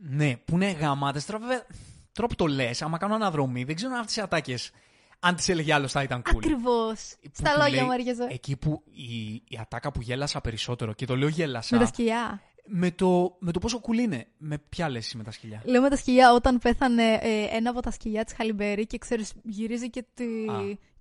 Ναι, 0.00 0.36
που 0.36 0.54
είναι 0.54 0.70
γαμάτες. 0.70 1.26
Τώρα 1.26 1.38
βέβαια, 1.38 1.66
τώρα 2.12 2.28
που 2.28 2.34
το 2.34 2.46
λες, 2.46 2.82
άμα 2.82 2.98
κάνω 2.98 3.14
αναδρομή, 3.14 3.64
δεν 3.64 3.74
ξέρω 3.74 3.92
αν 3.92 3.98
αυτές 4.00 4.16
οι 4.16 4.20
ατάκες, 4.20 4.70
αν 5.18 5.34
τις 5.36 5.48
έλεγε 5.48 5.72
άλλος, 5.72 5.92
θα 5.92 6.02
ήταν 6.02 6.22
cool. 6.22 6.36
Ακριβώς. 6.36 7.14
Που 7.22 7.30
Στα 7.32 7.52
του 7.52 7.58
λόγια 7.58 7.74
λέει- 7.76 7.84
μου 7.84 7.92
έρχεσαι. 7.92 8.26
Εκεί 8.30 8.56
που 8.56 8.82
η, 8.92 9.34
η 9.34 9.58
ατάκα 9.60 9.92
που 9.92 10.00
γέλασα 10.00 10.40
περισσότερο, 10.40 10.92
και 10.92 11.06
το 11.06 11.16
λέω 11.16 11.28
γέλασα. 11.28 11.76
Με 11.76 11.82
τα 11.82 11.88
σκυλιά. 11.88 12.42
με 12.64 12.90
το, 12.90 13.36
με 13.38 13.52
το 13.52 13.58
πόσο 13.58 13.80
cool 13.86 13.94
είναι. 13.98 14.26
Με 14.38 14.58
ποια 14.58 14.88
λες 14.88 15.04
εσύ 15.04 15.16
με 15.16 15.22
τα 15.24 15.30
σκυλιά. 15.30 15.62
Λέω 15.64 15.82
με 15.82 15.88
τα 15.88 15.96
σκυλιά 15.96 16.32
όταν 16.32 16.58
πέθανε 16.58 17.12
ε, 17.22 17.42
ένα 17.56 17.70
από 17.70 17.80
τα 17.80 17.90
σκυλιά 17.90 18.24
της 18.24 18.34
Χαλιμπέρη 18.34 18.86
και 18.86 18.98
ξέρεις, 18.98 19.32
γυρίζει 19.44 19.90
και, 19.90 20.04
τη... 20.14 20.24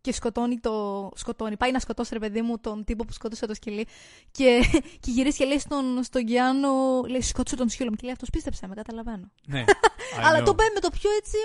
Α. 0.07 0.11
και 0.11 0.15
σκοτώνει 0.17 0.59
το. 0.59 1.11
Σκοτώνει. 1.15 1.57
Πάει 1.57 1.71
να 1.71 1.79
σκοτώσει, 1.79 2.13
ρε 2.13 2.19
παιδί 2.19 2.41
μου, 2.41 2.59
τον 2.59 2.83
τύπο 2.83 3.05
που 3.05 3.13
σκότωσε 3.13 3.45
το 3.45 3.53
σκυλί. 3.53 3.87
Και, 4.31 4.59
και 5.01 5.11
γυρίζει 5.11 5.37
και 5.37 5.45
λέει 5.45 5.59
στον, 5.59 6.03
στον 6.03 6.27
Γιάννο, 6.27 7.01
λέει 7.07 7.21
σκότωσε 7.21 7.55
τον 7.55 7.69
σκύλο 7.69 7.89
μου. 7.89 7.95
Και 7.95 8.03
λέει 8.03 8.11
αυτός 8.11 8.29
πίστεψε 8.29 8.67
με, 8.67 8.75
καταλαβαίνω. 8.75 9.31
ναι. 9.47 9.63
I 9.67 10.23
Αλλά 10.27 10.39
know. 10.41 10.43
το 10.45 10.51
είπε 10.51 10.63
με 10.73 10.79
το 10.79 10.89
πιο 10.89 11.09
έτσι 11.17 11.37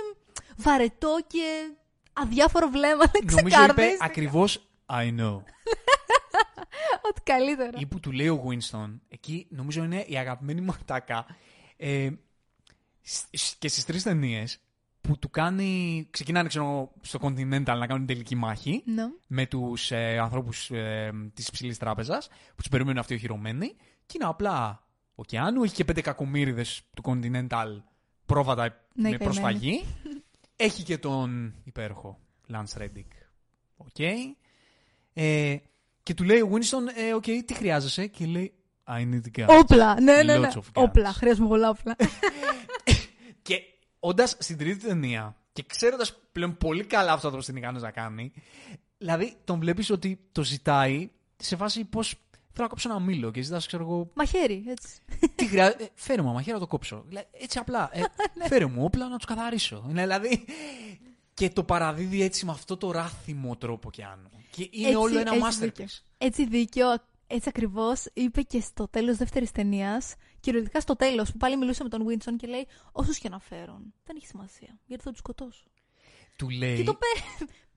βαρετό 0.57 1.19
και 1.27 1.73
αδιάφορο 2.13 2.69
βλέμμα. 2.69 3.05
Δεν 3.05 3.11
Νομίζω 3.25 3.39
είπε 3.39 3.49
ξεκαρδίστηκα. 3.49 4.05
ακριβώς 4.05 4.67
I 4.87 5.21
know. 5.21 5.43
Ότι 7.09 7.21
καλύτερα. 7.25 7.71
ή 7.79 7.87
που 7.87 8.01
του 8.01 8.13
λέει 8.13 8.29
ο 8.29 8.45
Winston, 8.49 8.99
εκεί 9.09 9.47
νομίζω 9.51 9.85
είναι 9.85 10.05
η 10.09 10.17
αγαπημένη 10.19 10.61
μου 10.61 10.73
ατάκα. 10.81 11.27
Ε, 11.77 12.11
σ- 13.03 13.25
σ- 13.37 13.55
και 13.59 13.69
στις 13.69 13.85
τρεις 13.85 14.03
ταινίες 14.03 14.61
που 15.03 15.19
του 15.19 15.31
κάνει. 15.31 16.07
Ξεκινάνε 16.11 16.49
ξέρω, 16.49 16.65
εγώ, 16.65 16.93
στο 17.01 17.19
Continental 17.23 17.77
να 17.79 17.87
κάνουν 17.87 18.07
τελική 18.07 18.35
μάχη 18.35 18.83
Ναι. 18.87 19.03
με 19.27 19.47
τους 19.47 19.91
ε, 19.91 20.19
ανθρώπους 20.19 20.71
ε, 20.71 21.13
της 21.35 21.49
υψηλής 21.49 21.77
τράπεζας 21.77 22.29
που 22.29 22.55
τους 22.57 22.69
περιμένουν 22.69 22.99
αυτοί 22.99 23.15
οχυρωμένοι. 23.15 23.77
Και 24.07 24.13
είναι 24.21 24.29
απλά 24.29 24.87
ο 25.15 25.25
Κιάνου, 25.25 25.63
έχει 25.63 25.75
και 25.75 25.85
πέντε 25.85 26.01
κακομύριδες 26.01 26.83
του 26.97 27.03
Continental 27.07 27.81
πρόβατα 28.27 28.63
Ναι, 28.63 28.71
με 28.95 29.03
καημένοι. 29.03 29.17
προς 29.19 29.43
σφαγή. 29.43 29.85
έχει 30.57 30.83
και 30.83 30.99
τον 30.99 31.55
υπέροχο 31.65 32.19
Lance 32.53 32.83
Reddick. 32.83 33.09
OK. 33.77 33.99
Ε, 35.13 35.57
και 36.03 36.15
του 36.15 36.25
λέει 36.25 36.41
ο 36.41 36.51
Winston, 36.53 36.97
ε, 37.09 37.15
οκ, 37.15 37.23
τι 37.47 37.55
χρειάζεσαι; 37.55 38.07
Και 38.07 38.27
λέει, 38.27 38.53
I 38.89 39.01
need 39.01 39.39
guns. 39.41 39.59
Όπλα. 39.61 40.01
Ναι, 40.01 40.23
ναι, 40.23 40.39
ναι. 40.39 40.49
Lots 40.53 40.57
of 40.57 40.61
guns. 40.61 40.83
Όπλα. 40.89 41.13
Χρειάζομαι 41.13 41.49
πολλά 41.49 41.69
όπλα. 41.69 41.97
Και 44.03 44.09
όντας 44.09 44.37
στην 44.39 44.59
τρίτη 44.59 44.87
ταινία 44.87 45.37
και 45.53 45.65
ξέροντας 45.67 46.17
πλέον 46.33 46.57
πολύ 46.57 46.85
καλά 46.85 47.13
αυτό 47.13 47.31
το 47.31 47.45
είναι 47.49 47.59
ικανό 47.59 47.79
να 47.79 47.91
κάνει, 47.91 48.33
δηλαδή 48.99 49.37
τον 49.45 49.59
βλέπεις 49.59 49.91
ότι 49.91 50.19
το 50.33 50.45
ζητάει 50.45 51.11
σε 51.37 51.57
φάση 51.57 51.85
πώς. 51.85 52.09
Θέλω 52.55 52.67
να 52.67 52.69
κόψω 52.69 52.91
ένα 52.91 53.01
μήλο 53.01 53.31
και 53.31 53.43
ζητάς, 53.43 53.67
ξέρω 53.67 53.83
εγώ, 53.83 54.11
Μαχαίρι, 54.15 54.65
έτσι. 54.69 54.89
τι 55.35 55.47
χρειάζεται. 55.47 55.85
Ε, 55.85 55.89
φέρε 55.95 56.23
μου 56.23 56.33
μαχαίρα 56.33 56.55
να 56.55 56.61
το 56.61 56.67
κόψω. 56.67 57.05
Δηλαδή, 57.09 57.27
Έτσι 57.33 57.59
απλά. 57.59 57.91
Ε, 57.93 58.03
φέρε 58.49 58.67
μου 58.67 58.85
όπλα 58.85 59.09
να 59.09 59.17
τους 59.17 59.27
καθαρίσω. 59.27 59.87
Είναι 59.91 60.01
δηλαδή. 60.01 60.45
Και 61.35 61.51
το 61.51 61.65
παραδίδει 61.65 62.23
έτσι 62.23 62.45
με 62.45 62.51
αυτό 62.51 62.77
το 62.77 62.91
ράθιμο 62.91 63.57
τρόπο 63.57 63.91
κι 63.91 64.03
άνω. 64.03 64.31
Και 64.51 64.69
είναι 64.71 64.87
Έτσι, 64.87 64.99
όλο 64.99 65.19
ένα 65.19 65.35
έχεις 65.35 65.59
δίκιο. 65.59 65.85
masterpiece. 65.85 66.03
Έτσι 66.19 66.47
δίκιο, 66.47 66.87
έτσι 67.35 67.49
ακριβώς 67.49 68.07
είπε 68.13 68.43
και 68.43 68.61
στο 68.61 68.89
τέλος 68.89 69.17
δεύτερης 69.17 69.51
ταινίας, 69.53 70.15
κυριολεκτικά 70.41 70.81
στο 70.81 70.97
τέλος, 70.97 71.33
που 71.33 71.37
πάλι 71.37 71.57
μιλούσε 71.57 71.83
με 71.83 71.89
τον 71.89 72.07
Winston 72.09 72.33
και 72.37 72.47
λέει: 72.47 72.67
Όσους 72.93 73.19
και 73.19 73.29
να 73.29 73.39
φέρουν, 73.39 73.95
δεν 74.05 74.17
έχει 74.17 74.27
σημασία, 74.27 74.79
γιατί 74.87 75.03
θα 75.03 75.11
τους 75.11 75.19
σκοτώσω. 75.19 75.65
Του 76.37 76.51
λέει. 76.51 76.77
Και 76.77 76.83
το 76.85 76.93
είπε 76.97 77.27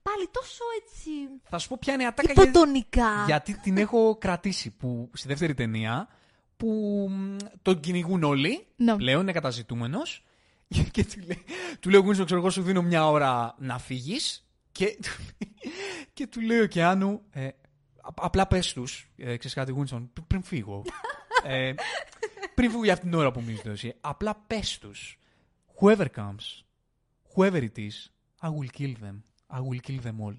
πάλι 0.02 0.28
τόσο 0.32 0.64
έτσι. 0.82 1.10
Θα 1.44 1.58
σου 1.58 1.68
πω 1.68 1.76
ποια 1.80 1.92
είναι 1.94 2.02
η 2.02 2.06
ατάκα 2.06 2.32
γιατί, 2.32 2.48
υποτονικά. 2.48 3.24
γιατί 3.26 3.58
την 3.60 3.76
έχω 3.76 4.16
κρατήσει. 4.16 4.70
Που 4.70 5.10
στη 5.14 5.28
δεύτερη 5.28 5.54
ταινία 5.54 6.08
που 6.56 6.66
μ, 7.10 7.36
τον 7.62 7.80
κυνηγούν 7.80 8.22
όλοι. 8.22 8.66
Ναι. 8.76 8.96
Πλέον 8.96 9.20
είναι 9.20 9.32
καταζητούμενος. 9.32 10.24
Και 10.92 11.04
του 11.04 11.18
λέει, 11.26 11.44
του 11.80 11.90
λέει 11.90 12.00
ο 12.00 12.04
Winston, 12.08 12.24
ξέρω 12.24 12.40
εγώ, 12.40 12.50
σου 12.50 12.62
δίνω 12.62 12.82
μια 12.82 13.08
ώρα 13.08 13.54
να 13.58 13.78
φύγεις. 13.78 14.40
Και, 14.72 14.86
του 15.02 15.10
λέει- 15.18 15.54
και 16.12 16.26
του 16.26 16.40
λέει 16.40 16.60
ο 16.60 16.66
Κιάνου, 16.66 17.22
ε, 17.30 17.46
«Α- 17.46 17.54
απλά 18.14 18.46
πες 18.46 18.72
τους, 18.72 19.10
ε, 19.16 19.36
ξέρεις 19.36 19.54
κάτι, 19.56 19.74
Winston, 19.78 20.08
πρι- 20.12 20.26
πριν 20.26 20.42
φύγω. 20.42 20.82
ε, 21.44 21.74
πριν 22.54 22.70
φύγω 22.70 22.84
για 22.84 22.92
αυτήν 22.92 23.10
την 23.10 23.18
ώρα 23.18 23.32
που 23.32 23.40
μου 23.40 23.56
ζητώ 23.56 23.96
Απλά 24.00 24.34
πες 24.46 24.78
τους. 24.78 25.18
Whoever 25.80 26.06
comes, 26.16 26.64
whoever 27.36 27.62
it 27.62 27.76
is, 27.78 28.10
I 28.40 28.48
will 28.48 28.80
kill 28.80 28.94
them. 29.02 29.16
I 29.52 29.58
will 29.58 29.80
kill 29.88 30.00
them 30.02 30.16
all. 30.26 30.36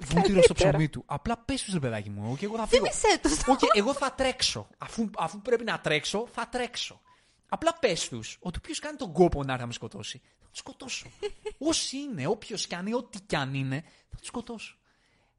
Βούτυρο 0.00 0.42
στο 0.42 0.54
ψωμί 0.54 0.88
του. 0.88 1.02
Απλά 1.06 1.38
πες 1.38 1.62
τους, 1.62 1.72
ρε 1.72 1.78
παιδάκι 1.80 2.10
μου, 2.10 2.36
και 2.36 2.44
εγώ 2.44 2.56
θα 2.56 2.66
φύγω. 2.66 2.84
Θύμησέ 2.86 3.18
του. 3.22 3.30
Όχι, 3.52 3.66
εγώ 3.78 3.94
θα 3.94 4.12
τρέξω. 4.12 4.68
Αφού, 4.78 5.10
αφού 5.18 5.40
πρέπει 5.42 5.64
να 5.64 5.80
τρέξω, 5.80 6.28
θα 6.32 6.48
τρέξω. 6.48 7.00
Απλά 7.48 7.78
πες 7.78 8.08
τους 8.08 8.36
ότι 8.40 8.58
όποιος 8.58 8.78
κάνει 8.78 8.96
τον 8.96 9.12
κόπο 9.12 9.42
να 9.42 9.48
έρθει 9.48 9.60
να 9.60 9.66
με 9.66 9.72
σκοτώσει, 9.72 10.18
θα 10.18 10.44
τον 10.44 10.54
σκοτώσω. 10.54 11.06
Όσοι 11.58 11.96
είναι, 11.96 12.26
όποιος 12.26 12.66
κι 12.66 12.74
αν 12.74 12.86
είναι, 12.86 12.96
ό,τι 12.96 13.20
κι 13.20 13.36
αν 13.36 13.54
είναι, 13.54 13.80
θα 14.08 14.16
τον 14.16 14.24
σκοτώσω. 14.24 14.76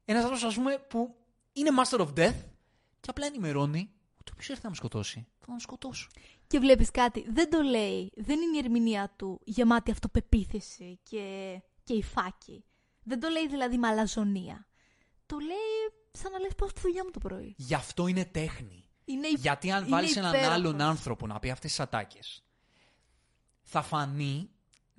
Ένας 0.08 0.22
άνθρωπος, 0.22 0.48
ας 0.48 0.54
πούμε, 0.54 0.78
που 0.88 1.14
είναι 1.52 1.70
Master 1.78 1.98
of 1.98 2.08
Death 2.08 2.34
και 3.00 3.10
απλά 3.10 3.26
ενημερώνει 3.26 3.90
ότι 4.20 4.30
όποιος 4.32 4.48
έρθει 4.48 4.62
να 4.62 4.68
με 4.70 4.74
σκοτώσει, 4.76 5.26
θα 5.38 5.46
τον 5.46 5.60
σκοτώσω. 5.60 6.08
Και 6.46 6.58
βλέπεις 6.58 6.90
κάτι, 6.90 7.24
δεν 7.30 7.50
το 7.50 7.60
λέει. 7.60 8.12
Δεν 8.16 8.40
είναι 8.40 8.56
η 8.56 8.58
ερμηνεία 8.58 9.12
του 9.16 9.40
γεμάτη 9.44 9.90
αυτοπεποίθηση 9.90 10.98
και, 11.02 11.56
και 11.82 11.94
υφάκι. 11.94 12.64
Δεν 13.02 13.20
το 13.20 13.28
λέει 13.28 13.48
δηλαδή 13.48 13.78
με 13.78 13.86
αλαζονία. 13.88 14.66
Το 15.26 15.38
λέει 15.38 15.92
σαν 16.12 16.32
να 16.32 16.38
λες 16.38 16.54
πάω 16.56 16.68
στη 16.68 16.80
δουλειά 16.80 17.04
μου 17.04 17.10
το 17.10 17.18
πρωί. 17.18 17.54
Γι' 17.58 17.74
αυτό 17.74 18.06
είναι 18.06 18.24
τέχνη. 18.24 18.88
Είναι, 19.04 19.26
υ- 19.26 19.38
Γιατί 19.38 19.70
αν 19.70 19.80
είναι 19.82 19.90
βάλεις 19.90 20.16
έναν 20.16 20.30
υπέροχος. 20.30 20.54
άλλον 20.56 20.80
άνθρωπο 20.80 21.26
να 21.26 21.38
πει 21.38 21.50
αυτές 21.50 21.70
τις 21.70 21.80
ατάκες, 21.80 22.44
θα 23.62 23.82
φανεί 23.82 24.50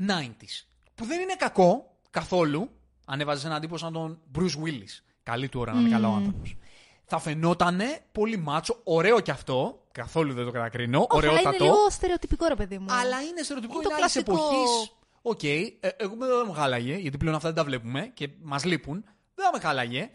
90s. 0.08 0.66
Που 0.96 1.06
δεν 1.06 1.20
είναι 1.22 1.36
κακό 1.36 1.98
καθόλου. 2.10 2.70
Αν 3.10 3.20
έβαζες 3.20 3.46
έναν 3.46 3.62
τύπο 3.62 3.78
σαν 3.78 3.94
τον 3.94 4.20
Bruce 4.38 4.64
Willis. 4.66 5.02
Καλή 5.24 5.50
του 5.50 5.60
ώρα 5.60 5.74
να 5.74 5.80
είναι 5.80 5.90
καλά 5.90 6.08
ο 6.10 6.14
άνθρωπος. 6.14 6.58
θα 7.06 7.20
φαινότανε 7.20 8.00
πολύ 8.12 8.38
μάτσο, 8.38 8.80
ωραίο 8.84 9.20
κι 9.20 9.32
αυτό. 9.32 9.82
Καθόλου 9.92 10.34
δεν 10.34 10.46
το 10.46 10.52
κατακρίνω. 10.52 11.00
Όχι, 11.10 11.26
αλλά 11.26 11.26
είναι 11.28 11.40
Ωραιότατο. 11.40 11.64
λίγο 11.64 11.90
στερεοτυπικό, 11.90 12.48
ρε 12.48 12.56
παιδί 12.56 12.78
μου. 12.78 12.86
Αλλά 12.90 13.22
είναι 13.22 13.42
στερεοτυπικό, 13.44 13.80
Είναι 13.80 13.90
είναι, 13.90 13.98
το 13.98 14.04
άλλη 14.04 14.12
κλασικό- 14.12 14.36
εποχής. 14.36 14.92
Οκ, 15.22 15.44
ε, 15.44 15.90
εγώ 15.98 16.16
δεν 16.16 16.30
θα 16.40 16.46
με 16.46 16.54
χάλαγε, 16.54 16.96
γιατί 16.96 17.18
πλέον 17.18 17.36
αυτά 17.36 17.48
δεν 17.48 17.58
τα 17.58 17.64
βλέπουμε 17.64 18.12
και 18.14 18.30
μας 18.42 18.64
λείπουν. 18.66 19.04
Δεν 19.36 19.46
θα 19.46 19.52
με 19.54 19.60
χάλαγε. 19.60 20.10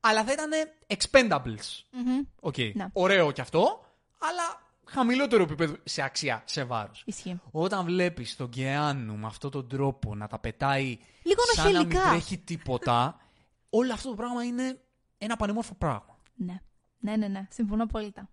Αλλά 0.00 0.24
θα 0.24 0.32
ήταν 0.32 0.50
expendables. 0.86 1.82
Μμμ. 1.90 2.20
Οκ. 2.40 2.58
Ναι. 2.58 2.86
Ωραίο 2.92 3.30
κι 3.30 3.40
αυτό, 3.40 3.84
αλλά 4.18 4.60
χαμηλότερο 4.92 5.42
επίπεδο 5.42 5.76
σε 5.84 6.02
αξία, 6.02 6.42
σε 6.46 6.64
βάρος. 6.64 7.02
Ισχύει. 7.06 7.40
Όταν 7.50 7.84
βλέπεις 7.84 8.36
τον 8.36 8.48
Κεάνου 8.48 9.16
με 9.16 9.26
αυτόν 9.26 9.50
τον 9.50 9.68
τρόπο 9.68 10.14
να 10.14 10.26
τα 10.26 10.38
πετάει 10.38 10.98
Λίγο 11.22 11.40
σαν 11.54 11.64
να 11.64 11.70
μην 11.78 11.88
νοχελικά. 11.88 12.10
τρέχει 12.10 12.38
τίποτα, 12.38 13.20
όλο 13.78 13.92
αυτό 13.92 14.08
το 14.08 14.14
πράγμα 14.14 14.44
είναι 14.44 14.80
ένα 15.18 15.36
πανέμορφο 15.36 15.74
πράγμα. 15.74 16.18
Ναι. 16.34 16.60
Ναι, 16.98 17.16
ναι, 17.16 17.28
ναι. 17.28 17.46
Συμφωνώ 17.50 17.82
απόλυτα. 17.82 18.28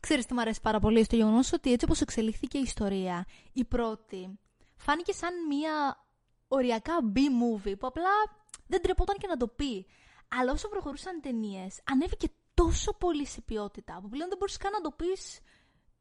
Ξέρεις 0.00 0.26
τι 0.26 0.34
μου 0.34 0.40
αρέσει 0.40 0.60
πάρα 0.60 0.80
πολύ 0.80 1.04
στο 1.04 1.16
γεγονός 1.16 1.52
ότι 1.52 1.72
έτσι 1.72 1.84
όπως 1.84 2.00
εξελίχθηκε 2.00 2.58
η 2.58 2.62
ιστορία, 2.62 3.24
η 3.52 3.64
πρώτη 3.64 4.38
φάνηκε 4.76 5.12
σαν 5.12 5.32
μια 5.48 6.04
οριακά 6.48 6.92
B-movie 7.14 7.74
που 7.78 7.86
απλά 7.86 8.10
δεν 8.66 8.82
τρεπόταν 8.82 9.16
και 9.18 9.26
να 9.26 9.36
το 9.36 9.46
πει. 9.48 9.86
Αλλά 10.38 10.52
όσο 10.52 10.68
προχωρούσαν 10.68 11.20
ταινίες, 11.20 11.80
ανέβηκε 11.90 12.28
τόσο 12.54 12.92
πολύ 12.92 13.26
σε 13.26 13.40
ποιότητα 13.40 13.98
που 14.02 14.08
πλέον 14.08 14.28
δεν 14.28 14.38
μπορείς 14.38 14.56
καν 14.56 14.72
να 14.72 14.80
το 14.80 14.90
πεις 14.90 15.40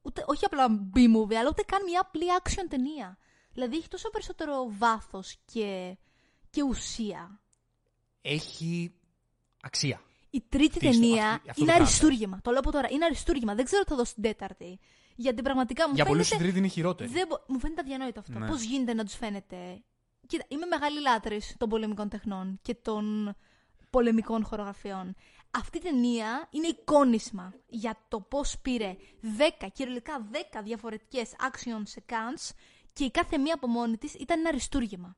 ούτε, 0.01 0.23
όχι 0.27 0.45
απλά 0.45 0.65
B-movie, 0.95 1.33
αλλά 1.33 1.49
ούτε 1.49 1.61
καν 1.63 1.83
μια 1.83 2.01
απλή 2.01 2.25
action 2.43 2.63
ταινία. 2.69 3.17
Δηλαδή 3.53 3.75
έχει 3.77 3.87
τόσο 3.87 4.09
περισσότερο 4.09 4.65
βάθος 4.77 5.37
και, 5.45 5.97
και 6.49 6.63
ουσία. 6.63 7.41
Έχει 8.21 8.93
αξία. 9.61 10.01
Η 10.29 10.41
τρίτη 10.49 10.79
Τι 10.79 10.85
στο- 10.93 10.99
ταινία 11.01 11.29
αυτή- 11.29 11.49
αυτό 11.49 11.63
είναι 11.63 11.71
το 11.71 11.77
αριστούργημα. 11.77 12.39
Το 12.43 12.51
λέω 12.51 12.59
από 12.59 12.71
τώρα. 12.71 12.87
Είναι 12.91 13.05
αριστούργημα. 13.05 13.55
Δεν 13.55 13.65
ξέρω 13.65 13.83
τι 13.83 13.89
θα 13.89 13.95
δώσει 13.95 14.13
την 14.13 14.23
τέταρτη. 14.23 14.79
Γιατί 15.15 15.41
πραγματικά 15.41 15.87
μου 15.89 15.95
Για 15.95 16.05
πολλούς 16.05 16.25
η 16.25 16.29
φαίνεται. 16.29 16.43
τρίτη 16.45 16.59
είναι 16.59 16.67
χειρότερη. 16.73 17.11
Δεν 17.11 17.27
μπο- 17.27 17.43
Μου 17.47 17.59
φαίνεται 17.59 17.81
αδιανόητο 17.81 18.19
αυτό. 18.19 18.39
Ναι. 18.39 18.47
Πώς 18.47 18.61
γίνεται 18.63 18.93
να 18.93 19.03
τους 19.03 19.15
φαίνεται; 19.15 19.83
Κοίτα, 20.27 20.45
είμαι 20.47 20.65
μεγάλη 20.65 20.99
λάτρης 21.01 21.55
των 21.57 21.69
πολεμικών 21.69 22.09
τεχνών 22.09 22.59
και 22.61 22.75
των 22.75 23.35
πολεμικών 23.89 24.43
χορογραφιών. 24.45 25.15
Αυτή 25.55 25.77
η 25.77 25.81
ταινία 25.81 26.47
είναι 26.51 26.67
εικόνισμα 26.67 27.53
για 27.67 27.97
το 28.07 28.19
πώς 28.21 28.59
πήρε 28.61 28.95
10, 29.61 29.67
κυριολεκτικά 29.73 30.29
10 30.31 30.61
διαφορετικές 30.63 31.35
action 31.39 31.83
sequence 31.95 32.49
και 32.93 33.03
η 33.03 33.11
κάθε 33.11 33.37
μία 33.37 33.53
από 33.53 33.67
μόνη 33.67 33.97
της 33.97 34.13
ήταν 34.13 34.39
ένα 34.39 34.49
αριστούργημα. 34.49 35.17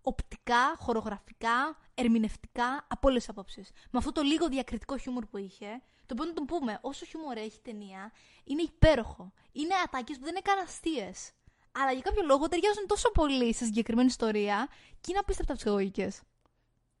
Οπτικά, 0.00 0.76
χορογραφικά, 0.78 1.78
ερμηνευτικά, 1.94 2.86
από 2.88 3.08
όλες 3.08 3.20
τις 3.20 3.28
απόψεις. 3.28 3.70
Με 3.90 3.98
αυτό 3.98 4.12
το 4.12 4.22
λίγο 4.22 4.48
διακριτικό 4.48 4.96
χιούμορ 4.96 5.26
που 5.26 5.36
είχε, 5.36 5.82
το 6.06 6.14
οποίο 6.14 6.24
να 6.24 6.32
τον 6.32 6.44
πούμε, 6.44 6.78
όσο 6.80 7.04
χιούμορ 7.04 7.36
έχει 7.36 7.56
η 7.56 7.60
ταινία, 7.62 8.12
είναι 8.44 8.62
υπέροχο. 8.62 9.32
Είναι 9.52 9.74
ατάκες 9.84 10.16
που 10.16 10.24
δεν 10.24 10.30
είναι 10.30 10.40
καν 10.40 10.58
αστείες. 10.58 11.32
Αλλά 11.72 11.92
για 11.92 12.02
κάποιο 12.02 12.22
λόγο 12.26 12.48
ταιριάζουν 12.48 12.86
τόσο 12.86 13.10
πολύ 13.10 13.54
στη 13.54 13.64
συγκεκριμένη 13.64 14.08
ιστορία 14.08 14.68
και 15.00 15.06
είναι 15.10 15.18
απίστευτα 15.18 15.54
ψυχολογικέ. 15.54 16.12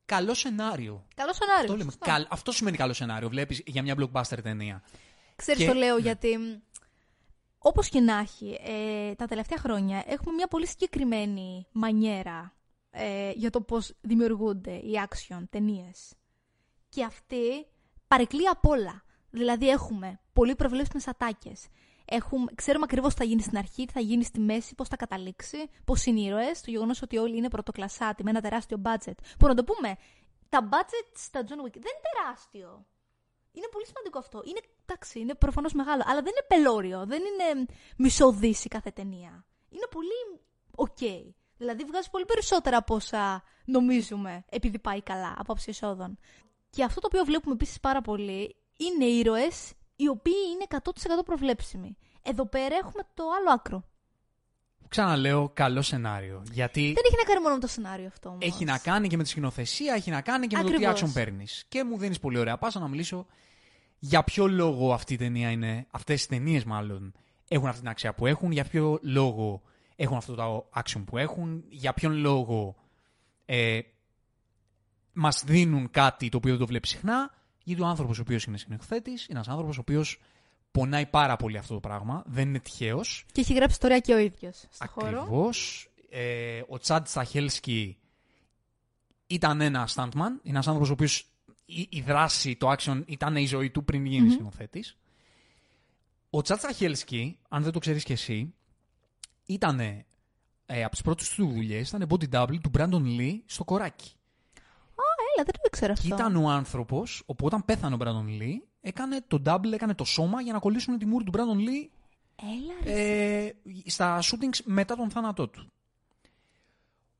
Καλό 0.06 0.34
σενάριο. 0.34 1.06
Καλό 1.14 1.32
σενάριο. 1.32 1.60
Αυτό, 1.62 1.72
λέμε. 1.76 1.90
σωστά. 1.90 2.06
Καλ- 2.06 2.26
αυτό 2.30 2.52
σημαίνει 2.52 2.76
καλό 2.76 2.92
σενάριο. 2.92 3.28
Βλέπεις 3.28 3.62
για 3.66 3.82
μια 3.82 3.94
blockbuster 3.98 4.38
ταινία. 4.42 4.82
Ξέρεις 5.36 5.62
Και- 5.62 5.68
το 5.68 5.74
λέω 5.74 5.94
ναι. 5.94 6.00
γιατί 6.00 6.62
όπως 7.58 7.88
και 7.88 8.00
να 8.00 8.18
έχει, 8.18 8.58
ε, 8.64 9.14
τα 9.14 9.26
τελευταία 9.26 9.58
χρόνια 9.58 10.04
έχουμε 10.06 10.34
μια 10.34 10.46
πολύ 10.46 10.66
συγκεκριμένη 10.66 11.66
μανιέρα 11.72 12.54
ε, 12.90 13.30
για 13.30 13.50
το 13.50 13.60
πώς 13.60 13.92
δημιουργούνται 14.00 14.72
οι 14.72 14.92
action 15.08 15.42
ταινίες. 15.50 16.12
Και 16.88 17.04
αυτή 17.04 17.66
παρεκκλεί 18.08 18.48
απ' 18.48 18.66
όλα. 18.66 19.02
Δηλαδή 19.30 19.68
έχουμε 19.68 20.20
πολύ 20.32 20.54
προβλέψιμες 20.54 21.08
ατάκες. 21.08 21.66
Έχουμε, 22.08 22.44
ξέρουμε 22.54 22.84
ακριβώς 22.84 23.14
τι 23.14 23.18
θα 23.18 23.24
γίνει 23.24 23.42
στην 23.42 23.58
αρχή, 23.58 23.84
τι 23.84 23.92
θα 23.92 24.00
γίνει 24.00 24.24
στη 24.24 24.40
μέση, 24.40 24.74
πώς 24.74 24.88
θα 24.88 24.96
καταλήξει, 24.96 25.70
πώς 25.84 26.04
είναι 26.06 26.20
οι 26.20 26.24
ήρωες, 26.24 26.60
το 26.60 26.70
γεγονός 26.70 27.02
ότι 27.02 27.16
όλοι 27.16 27.36
είναι 27.36 27.48
πρωτοκλασσάτοι 27.48 28.22
με 28.22 28.30
ένα 28.30 28.40
τεράστιο 28.40 28.82
budget. 28.84 29.14
Που 29.38 29.46
να 29.46 29.54
το 29.54 29.64
πούμε, 29.64 29.96
τα 30.48 30.68
budget 30.72 31.10
στα 31.14 31.40
John 31.40 31.66
Wick 31.66 31.72
δεν 31.72 31.92
είναι 31.92 32.06
τεράστιο. 32.12 32.86
Είναι 33.52 33.68
πολύ 33.70 33.86
σημαντικό 33.86 34.18
αυτό. 34.18 34.42
Είναι, 34.44 34.60
εντάξει, 34.86 35.20
είναι 35.20 35.34
προφανώς 35.34 35.72
μεγάλο, 35.72 36.02
αλλά 36.06 36.22
δεν 36.22 36.32
είναι 36.32 36.46
πελώριο. 36.48 37.06
Δεν 37.06 37.20
είναι 37.20 37.66
μισό 37.96 38.32
δις 38.32 38.59
η 38.59 38.68
κάθε 38.68 38.90
ταινία. 38.90 39.46
Είναι 39.68 39.86
πολύ 39.90 40.40
οκ. 40.74 40.98
Δηλαδή 41.56 41.84
βγάζει 41.84 42.10
πολύ 42.10 42.24
περισσότερα 42.24 42.76
από 42.76 42.94
όσα 42.94 43.42
νομίζουμε 43.64 44.44
επειδή 44.48 44.78
πάει 44.78 45.02
καλά 45.02 45.34
από 45.38 45.52
άψη 45.52 45.70
εσόδων. 45.70 46.18
Και 46.70 46.84
αυτό 46.84 47.00
το 47.00 47.06
οποίο 47.06 47.24
βλέπουμε 47.24 47.54
επίσης 47.54 47.80
πάρα 47.80 48.00
πολύ 48.00 48.56
είναι 48.76 49.04
ήρωες 49.04 49.72
οι 49.96 50.08
οποίοι 50.08 50.34
είναι 50.52 50.80
100% 51.20 51.24
προβλέψιμοι. 51.24 51.96
Εδώ 52.22 52.46
πέρα 52.46 52.76
έχουμε 52.76 53.02
το 53.14 53.24
άλλο 53.38 53.50
άκρο. 53.54 53.84
Ξαναλέω, 54.88 55.50
καλό 55.54 55.82
σενάριο. 55.82 56.42
Γιατί 56.52 56.80
Δεν 56.80 57.02
έχει 57.06 57.16
να 57.16 57.22
κάνει 57.24 57.40
μόνο 57.42 57.54
με 57.54 57.60
το 57.60 57.66
σενάριο 57.66 58.06
αυτό 58.06 58.28
όμως. 58.28 58.46
έχει 58.46 58.64
να 58.64 58.78
κάνει 58.78 59.08
και 59.08 59.16
με 59.16 59.22
τη 59.22 59.28
σκηνοθεσία, 59.28 59.94
έχει 59.94 60.10
να 60.10 60.20
κάνει 60.20 60.46
και 60.46 60.56
με 60.56 60.62
το 60.62 60.68
Ακριβώς. 60.68 61.00
τι 61.00 61.06
action 61.06 61.12
παίρνεις. 61.14 61.64
Και 61.68 61.84
μου 61.84 61.98
δίνεις 61.98 62.18
πολύ 62.20 62.38
ωραία 62.38 62.58
πάσα 62.58 62.78
να 62.80 62.88
μιλήσω 62.88 63.26
για 63.98 64.24
ποιο 64.24 64.46
λόγο 64.46 64.92
αυτή 64.92 65.14
η 65.14 65.16
ταινία 65.16 65.50
είναι, 65.50 65.86
αυτές 65.90 66.24
οι 66.24 66.28
ταινίες 66.28 66.64
μάλλον, 66.64 67.12
έχουν 67.48 67.66
αυτή 67.68 67.80
την 67.80 67.88
αξία 67.88 68.14
που 68.14 68.26
έχουν, 68.26 68.50
για 68.52 68.64
ποιο 68.64 68.98
λόγο 69.02 69.62
έχουν 69.96 70.16
αυτό 70.16 70.34
το 70.34 70.68
action 70.74 71.02
που 71.06 71.18
έχουν, 71.18 71.64
για 71.68 71.92
ποιον 71.92 72.12
λόγο 72.12 72.76
ε, 73.44 73.80
μας 75.12 75.42
δίνουν 75.44 75.90
κάτι 75.90 76.28
το 76.28 76.36
οποίο 76.36 76.50
δεν 76.50 76.60
το 76.60 76.66
βλέπεις 76.66 76.90
συχνά, 76.90 77.34
γιατί 77.66 77.82
ο 77.82 77.86
άνθρωπος 77.86 78.18
ο 78.18 78.20
οποίος 78.20 78.44
είναι 78.44 78.58
σκηνοθέτη 78.58 79.10
είναι 79.10 79.20
ένας 79.28 79.48
άνθρωπος 79.48 79.76
ο 79.76 79.80
οποίος 79.80 80.20
πονάει 80.70 81.06
πάρα 81.06 81.36
πολύ 81.36 81.58
αυτό 81.58 81.74
το 81.74 81.80
πράγμα, 81.80 82.22
δεν 82.26 82.48
είναι 82.48 82.58
τυχαίος. 82.58 83.24
Και 83.32 83.40
έχει 83.40 83.54
γράψει 83.54 83.72
ιστορία 83.72 83.98
και 83.98 84.12
ο 84.12 84.18
ίδιος 84.18 84.64
στο 84.70 84.86
χώρο. 84.88 85.20
Ακριβώς. 85.20 85.88
Ε, 86.10 86.62
ο 86.68 86.78
Τσάντ 86.78 87.06
Σταχέλσκι 87.06 87.98
ήταν 89.26 89.60
ένα 89.60 89.88
stuntman. 89.94 90.12
Είναι 90.14 90.40
ένας 90.42 90.66
άνθρωπος 90.66 90.90
ο 90.90 90.92
οποίος 90.92 91.30
η, 91.64 91.88
η 91.90 92.00
δράση, 92.00 92.56
το 92.56 92.72
action 92.78 93.02
ήταν 93.06 93.36
η 93.36 93.46
ζωή 93.46 93.70
του 93.70 93.84
πριν 93.84 94.06
γίνει 94.06 94.26
Μμμ. 94.26 94.32
σκηνοθέτης. 94.32 94.96
Ο 96.30 96.42
Τσάντ 96.42 96.58
Σταχέλσκι, 96.58 97.38
αν 97.48 97.62
δεν 97.62 97.72
το 97.72 97.78
ξέρεις 97.78 98.04
κι 98.04 98.12
εσύ, 98.12 98.54
ήταν 99.46 99.80
ε, 99.80 100.04
από 100.82 100.90
τις 100.90 101.02
πρώτες 101.02 101.28
του 101.28 101.46
δουλειές, 101.46 101.88
ήταν 101.88 102.06
body 102.08 102.28
double 102.30 102.60
του 102.60 102.70
Brandon 102.78 103.20
Lee 103.20 103.40
στο 103.46 103.64
κοράκι. 103.64 104.15
Έλα, 105.82 105.92
δεν 105.92 105.92
το 105.92 105.92
ήξερα 105.92 105.92
Και 105.92 106.00
αυτό. 106.12 106.14
ήταν 106.14 106.44
ο 106.44 106.50
άνθρωπος, 106.50 107.22
όπου 107.26 107.46
όταν 107.46 107.64
πέθανε 107.64 107.94
ο 107.94 107.98
Brandon 108.00 108.42
Lee, 108.42 108.54
έκανε 108.80 109.24
το 109.28 109.42
double, 109.46 109.72
έκανε 109.72 109.94
το 109.94 110.04
σώμα 110.04 110.40
για 110.40 110.52
να 110.52 110.58
κολλήσουν 110.58 110.98
τη 110.98 111.06
μούρη 111.06 111.24
του 111.24 111.32
Brandon 111.34 111.68
Lee 111.68 111.88
Έλα, 112.42 112.74
ρε. 112.84 113.44
ε, 113.46 113.54
στα 113.86 114.22
shootings 114.22 114.58
μετά 114.64 114.96
τον 114.96 115.10
θάνατό 115.10 115.48
του. 115.48 115.70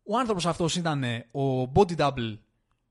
Ο 0.08 0.18
άνθρωπος 0.18 0.46
αυτός 0.46 0.76
ήταν 0.76 1.02
ε, 1.04 1.26
ο 1.32 1.62
body 1.74 1.96
double 1.96 2.38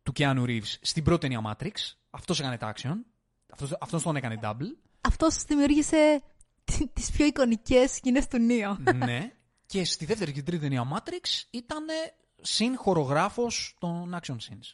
του 0.04 0.12
Keanu 0.15 0.43
Reeves 0.45 0.73
στην 0.82 1.04
πρώτη 1.04 1.28
ταινία 1.28 1.41
Matrix. 1.58 1.71
Αυτός 2.10 2.39
έκανε 2.39 2.58
τα 2.58 2.73
action. 2.75 2.95
Αυτός, 3.51 3.78
αυτός 3.80 4.04
τον 4.04 4.15
έκανε 4.15 4.39
double. 4.43 4.75
Αυτός 5.01 5.43
δημιούργησε 5.43 6.21
τις 6.93 7.12
πιο 7.12 7.25
εικονικές 7.25 7.91
σκηνές 7.91 8.28
του 8.28 8.38
Νίο. 8.39 8.78
ναι. 8.95 9.32
Και 9.65 9.86
στη 9.86 10.06
δεύτερη 10.06 10.32
και 10.32 10.43
τρίτη 10.43 10.62
ταινία 10.62 10.84
Matrix 10.93 11.43
ήταν 11.49 11.86
συν 12.41 12.78
χορογράφος 12.78 13.75
των 13.80 14.19
action 14.21 14.34
scenes. 14.36 14.73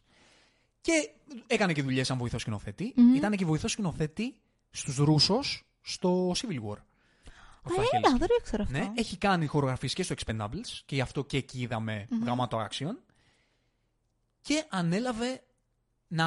Και 0.82 1.10
έκανε 1.48 1.74
και 1.74 1.82
δουλειές 1.82 2.08
σαν 2.08 2.18
βοηθός 2.18 2.42
σκηνοθέτη. 2.42 2.94
Μμμ. 2.96 3.16
Ήταν 3.16 3.36
και 3.36 3.46
βοηθός 3.46 3.72
σκηνοθέτη 3.72 4.36
στους 4.72 4.96
Ρούσος 4.98 5.64
στο 5.82 6.32
Civil 6.32 6.56
War. 6.70 6.78
Ο 7.64 7.70
Α, 7.70 7.74
Σταχέλσκι. 7.74 7.96
έλα, 7.96 8.18
δεν 8.18 8.28
το 8.28 8.36
ήξερα 8.40 8.64
αυτό. 8.64 8.78
Ναι, 8.78 8.92
έχει 8.96 9.18
κάνει 9.18 9.46
χορογραφίες 9.46 9.94
και 9.94 10.04
στο 10.04 10.16
Expendables 10.18 10.80
και 10.86 10.96
γι' 10.96 11.02
αυτό 11.02 11.24
και 11.24 11.38
εκεί 11.38 11.60
είδαμε 11.62 12.08
Μμμ. 12.10 12.24
γαμάτο 12.24 12.68
action. 12.70 12.96
Και 14.42 14.64
ανέλαβε 14.70 15.42
να, 16.08 16.26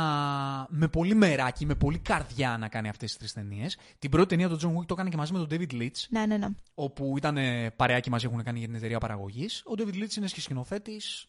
με 0.68 0.88
πολύ 0.88 1.14
μεράκι, 1.14 1.66
με 1.66 1.74
πολύ 1.74 1.98
καρδιά 1.98 2.56
να 2.58 2.68
κάνει 2.68 2.88
αυτές 2.88 3.08
τις 3.10 3.18
τρεις 3.18 3.32
ταινίες. 3.32 3.76
Την 3.98 4.10
πρώτη 4.10 4.28
ταινία 4.28 4.48
του 4.48 4.58
John 4.60 4.80
Wick 4.80 4.86
το 4.86 4.94
έκανε 4.94 5.08
και 5.10 5.16
μαζί 5.16 5.32
με 5.32 5.38
τον 5.46 5.48
David 5.50 5.72
Leitch, 5.72 6.06
Ναι, 6.08 6.26
ναι, 6.26 6.36
ναι. 6.36 6.46
όπου 6.74 7.14
ήταν 7.16 7.36
ε, 7.36 7.70
παρεάκι 7.70 8.10
μαζί 8.10 8.26
έχουν 8.26 8.42
κάνει 8.42 8.58
για 8.58 8.66
την 8.66 8.76
εταιρεία 8.76 8.98
παραγωγής. 8.98 9.62
Ο 9.66 9.72
David 9.78 9.94
Leitch 9.94 10.16
είναι 10.16 10.26
και 10.26 10.40
σκηνοθέτης 10.40 11.22
ε, 11.22 11.26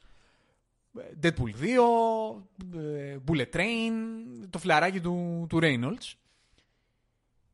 Deadpool 1.21 1.53
2, 1.59 2.43
ε, 2.75 3.17
Bullet 3.27 3.49
Train, 3.53 3.91
το 4.49 4.59
φλαράκι 4.59 5.01
του, 5.01 5.45
του 5.49 5.59
Reynolds. 5.61 6.13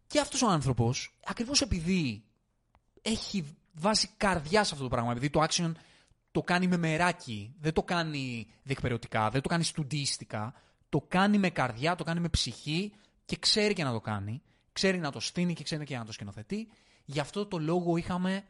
Και 0.07 0.19
αυτός 0.19 0.41
ο 0.41 0.47
άνθρωπος, 0.47 1.17
ακριβώς 1.25 1.61
επειδή 1.61 2.23
έχει 3.01 3.55
βάσει 3.73 4.09
καρδιά 4.17 4.63
σε 4.63 4.69
αυτό 4.73 4.83
το 4.83 4.89
πράγμα, 4.89 5.11
επειδή 5.11 5.29
το 5.29 5.43
action 5.49 5.71
το 6.31 6.41
κάνει 6.41 6.67
με 6.67 6.77
μεράκι, 6.77 7.55
δεν 7.59 7.73
το 7.73 7.83
κάνει 7.83 8.47
διεκπαιρεωτικά, 8.63 9.29
δεν 9.29 9.41
το 9.41 9.49
κάνει 9.49 9.63
στουντίστικα, 9.63 10.53
το 10.89 11.05
κάνει 11.07 11.37
με 11.37 11.49
καρδιά, 11.49 11.95
το 11.95 12.03
κάνει 12.03 12.19
με 12.19 12.29
ψυχή 12.29 12.93
και 13.25 13.37
ξέρει 13.37 13.73
και 13.73 13.83
να 13.83 13.91
το 13.91 13.99
κάνει. 13.99 14.41
Ξέρει 14.73 14.97
να 14.97 15.11
το 15.11 15.19
στείνει 15.19 15.53
και 15.53 15.63
ξέρει 15.63 15.85
και 15.85 15.97
να 15.97 16.05
το 16.05 16.11
σκηνοθετεί. 16.11 16.67
Γι' 17.05 17.19
αυτό 17.19 17.45
το 17.45 17.57
λόγο 17.57 17.97
είχαμε 17.97 18.43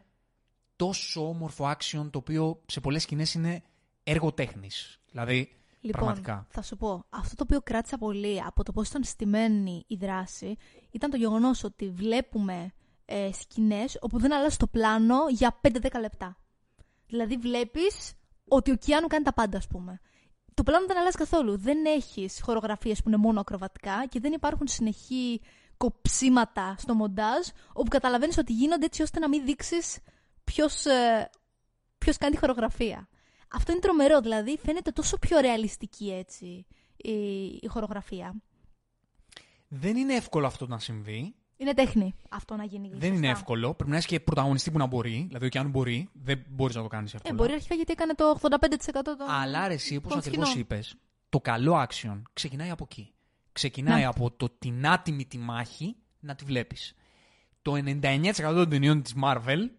τόσο 0.75 1.27
όμορφο 1.27 1.71
action 1.71 2.09
το 2.11 2.17
οποίο 2.17 2.61
σε 2.65 2.79
πολλές 2.79 3.01
σκηνές 3.01 3.33
είναι 3.33 3.63
έργο 4.03 4.33
τέχνης. 4.33 4.99
Δηλαδή, 5.11 5.61
Λοιπόν, 5.83 6.01
Πραγματικά. 6.01 6.47
θα 6.49 6.61
σου 6.61 6.77
πω, 6.77 7.05
αυτό 7.09 7.35
το 7.35 7.43
οποίο 7.43 7.61
κράτησα 7.61 7.97
πολύ 7.97 8.43
από 8.45 8.63
το 8.63 8.71
πώς 8.71 8.89
ήταν 8.89 9.03
στημένη 9.03 9.83
η 9.87 9.95
δράση 9.95 10.57
ήταν 10.91 11.09
το 11.09 11.17
γεγονός 11.17 11.63
ότι 11.63 11.89
βλέπουμε 11.89 12.71
ε, 13.05 13.29
σκηνές 13.33 13.97
όπου 14.01 14.19
δεν 14.19 14.33
αλλάζει 14.33 14.57
το 14.57 14.67
πλάνο 14.67 15.17
για 15.29 15.59
5-10 15.61 15.99
λεπτά. 15.99 16.37
Δηλαδή 17.07 17.37
βλέπεις 17.37 18.13
ότι 18.47 18.71
ο 18.71 18.75
Κιάνου 18.75 19.07
κάνει 19.07 19.23
τα 19.23 19.33
πάντα, 19.33 19.57
ας 19.57 19.67
πούμε. 19.67 19.99
Το 20.53 20.63
πλάνο 20.63 20.85
δεν 20.85 20.97
αλλάζει 20.97 21.17
καθόλου. 21.17 21.57
Δεν 21.57 21.85
έχεις 21.85 22.41
χορογραφίες 22.41 23.01
που 23.01 23.09
είναι 23.09 23.17
μόνο 23.17 23.39
ακροβατικά 23.39 24.05
και 24.09 24.19
δεν 24.19 24.33
υπάρχουν 24.33 24.67
συνεχή 24.67 25.41
κοψίματα 25.77 26.75
στο 26.77 26.93
μοντάζ 26.93 27.47
όπου 27.73 27.89
καταλαβαίνεις 27.89 28.37
ότι 28.37 28.53
γίνονται 28.53 28.85
έτσι 28.85 29.01
ώστε 29.01 29.19
να 29.19 29.29
μην 29.29 29.45
δείξεις 29.45 29.99
ποιος, 30.43 30.85
ε, 30.85 31.29
ποιος 31.97 32.17
κάνει 32.17 32.33
τη 32.33 32.39
χορογραφία. 32.39 33.09
Αυτό 33.53 33.71
είναι 33.71 33.81
τρομερό, 33.81 34.19
δηλαδή 34.21 34.57
φαίνεται 34.63 34.91
τόσο 34.91 35.17
πιο 35.17 35.39
ρεαλιστική 35.39 36.11
έτσι 36.11 36.65
η, 36.97 37.11
η 37.61 37.67
χορογραφία. 37.67 38.35
Δεν 39.67 39.95
είναι 39.95 40.13
εύκολο 40.13 40.45
αυτό 40.47 40.67
να 40.67 40.79
συμβεί. 40.79 41.35
Είναι 41.57 41.73
τέχνη 41.73 42.15
αυτό 42.29 42.55
να 42.55 42.63
γίνει. 42.63 42.89
Δεν 42.93 43.07
είναι 43.13 43.15
σωστά. 43.17 43.29
εύκολο. 43.29 43.73
Πρέπει 43.73 43.91
να 43.91 43.97
έχει 43.97 44.07
και 44.07 44.19
πρωταγωνιστή 44.19 44.71
που 44.71 44.77
να 44.77 44.85
μπορεί. 44.85 45.23
Δηλαδή, 45.27 45.49
και 45.49 45.59
αν 45.59 45.69
μπορεί, 45.69 46.09
δεν 46.13 46.43
μπορείς 46.49 46.75
να 46.75 46.81
το 46.81 46.87
κάνεις 46.87 47.13
Ε, 47.13 47.15
εύκολα. 47.15 47.35
μπορεί 47.35 47.51
αρχικά 47.53 47.75
γιατί 47.75 47.91
έκανε 47.91 48.13
το 48.13 48.39
85% 48.41 49.15
των. 49.17 49.29
Αλλά 49.29 49.67
ρε, 49.67 49.73
εσύ, 49.73 49.95
όπως 49.95 50.09
των 50.09 50.19
ακριβώς 50.19 50.47
σκηνών. 50.47 50.63
είπες, 50.65 50.95
το 51.29 51.39
καλό 51.39 51.85
action 51.87 52.21
ξεκινάει 52.33 52.69
από 52.69 52.83
εκεί. 52.89 53.13
Ξεκινάει 53.51 53.99
Ναι. 53.99 54.05
από 54.05 54.31
το 54.31 54.49
την 54.59 54.87
άτιμη 54.87 55.25
τη 55.25 55.37
μάχη 55.37 55.95
να 56.19 56.35
τη 56.35 56.45
βλέπεις. 56.45 56.93
Το 57.61 57.73
99% 57.75 58.53
των 58.53 58.69
ταινιών 58.69 59.01
της 59.01 59.13
Marvel, 59.23 59.69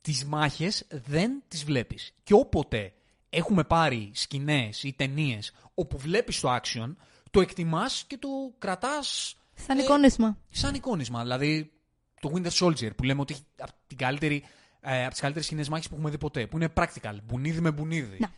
τις 0.00 0.24
μάχες 0.24 0.86
δεν 0.90 1.42
τις 1.48 1.64
βλέπεις. 1.64 2.12
Και 2.22 2.34
όποτε 2.34 2.92
έχουμε 3.30 3.64
πάρει 3.64 4.10
σκηνές 4.14 4.82
ή 4.82 4.92
ταινίες 4.92 5.52
όπου 5.74 5.98
βλέπεις 5.98 6.40
το 6.40 6.56
action, 6.56 6.94
το 7.30 7.40
εκτιμάς 7.40 8.04
και 8.06 8.16
το 8.18 8.28
κρατάς 8.58 9.36
Σαν 9.54 9.78
ε, 9.78 9.82
εικόνισμα. 9.82 10.38
σαν 10.48 10.74
εικόνισμα. 10.74 11.22
Δηλαδή 11.22 11.72
το 12.20 12.32
Winter 12.34 12.50
Soldier 12.50 12.96
που 12.96 13.02
λέμε 13.02 13.20
ότι 13.20 13.32
έχει 13.32 13.44
από, 13.58 13.72
την 13.86 13.96
καλύτερη, 13.96 14.44
ε, 14.80 15.00
από 15.00 15.10
τις 15.10 15.20
καλύτερες 15.20 15.46
σκηνές 15.46 15.68
μάχης 15.68 15.88
που 15.88 15.94
έχουμε 15.94 16.10
δει 16.10 16.18
ποτέ. 16.18 16.46
Που 16.46 16.56
είναι 16.56 16.72
practical. 16.76 17.16
Μπουνίδι 17.24 17.60
με 17.60 17.70
μπουνίδι. 17.70 18.16
Να. 18.20 18.32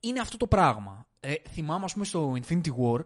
Είναι 0.00 0.20
αυτό 0.20 0.36
το 0.36 0.46
πράγμα. 0.46 1.06
Ε, 1.20 1.34
θυμάμαι 1.50 1.84
ας 1.84 1.92
πούμε 1.92 2.04
στο 2.04 2.36
Infinity 2.42 2.70
War 2.82 3.04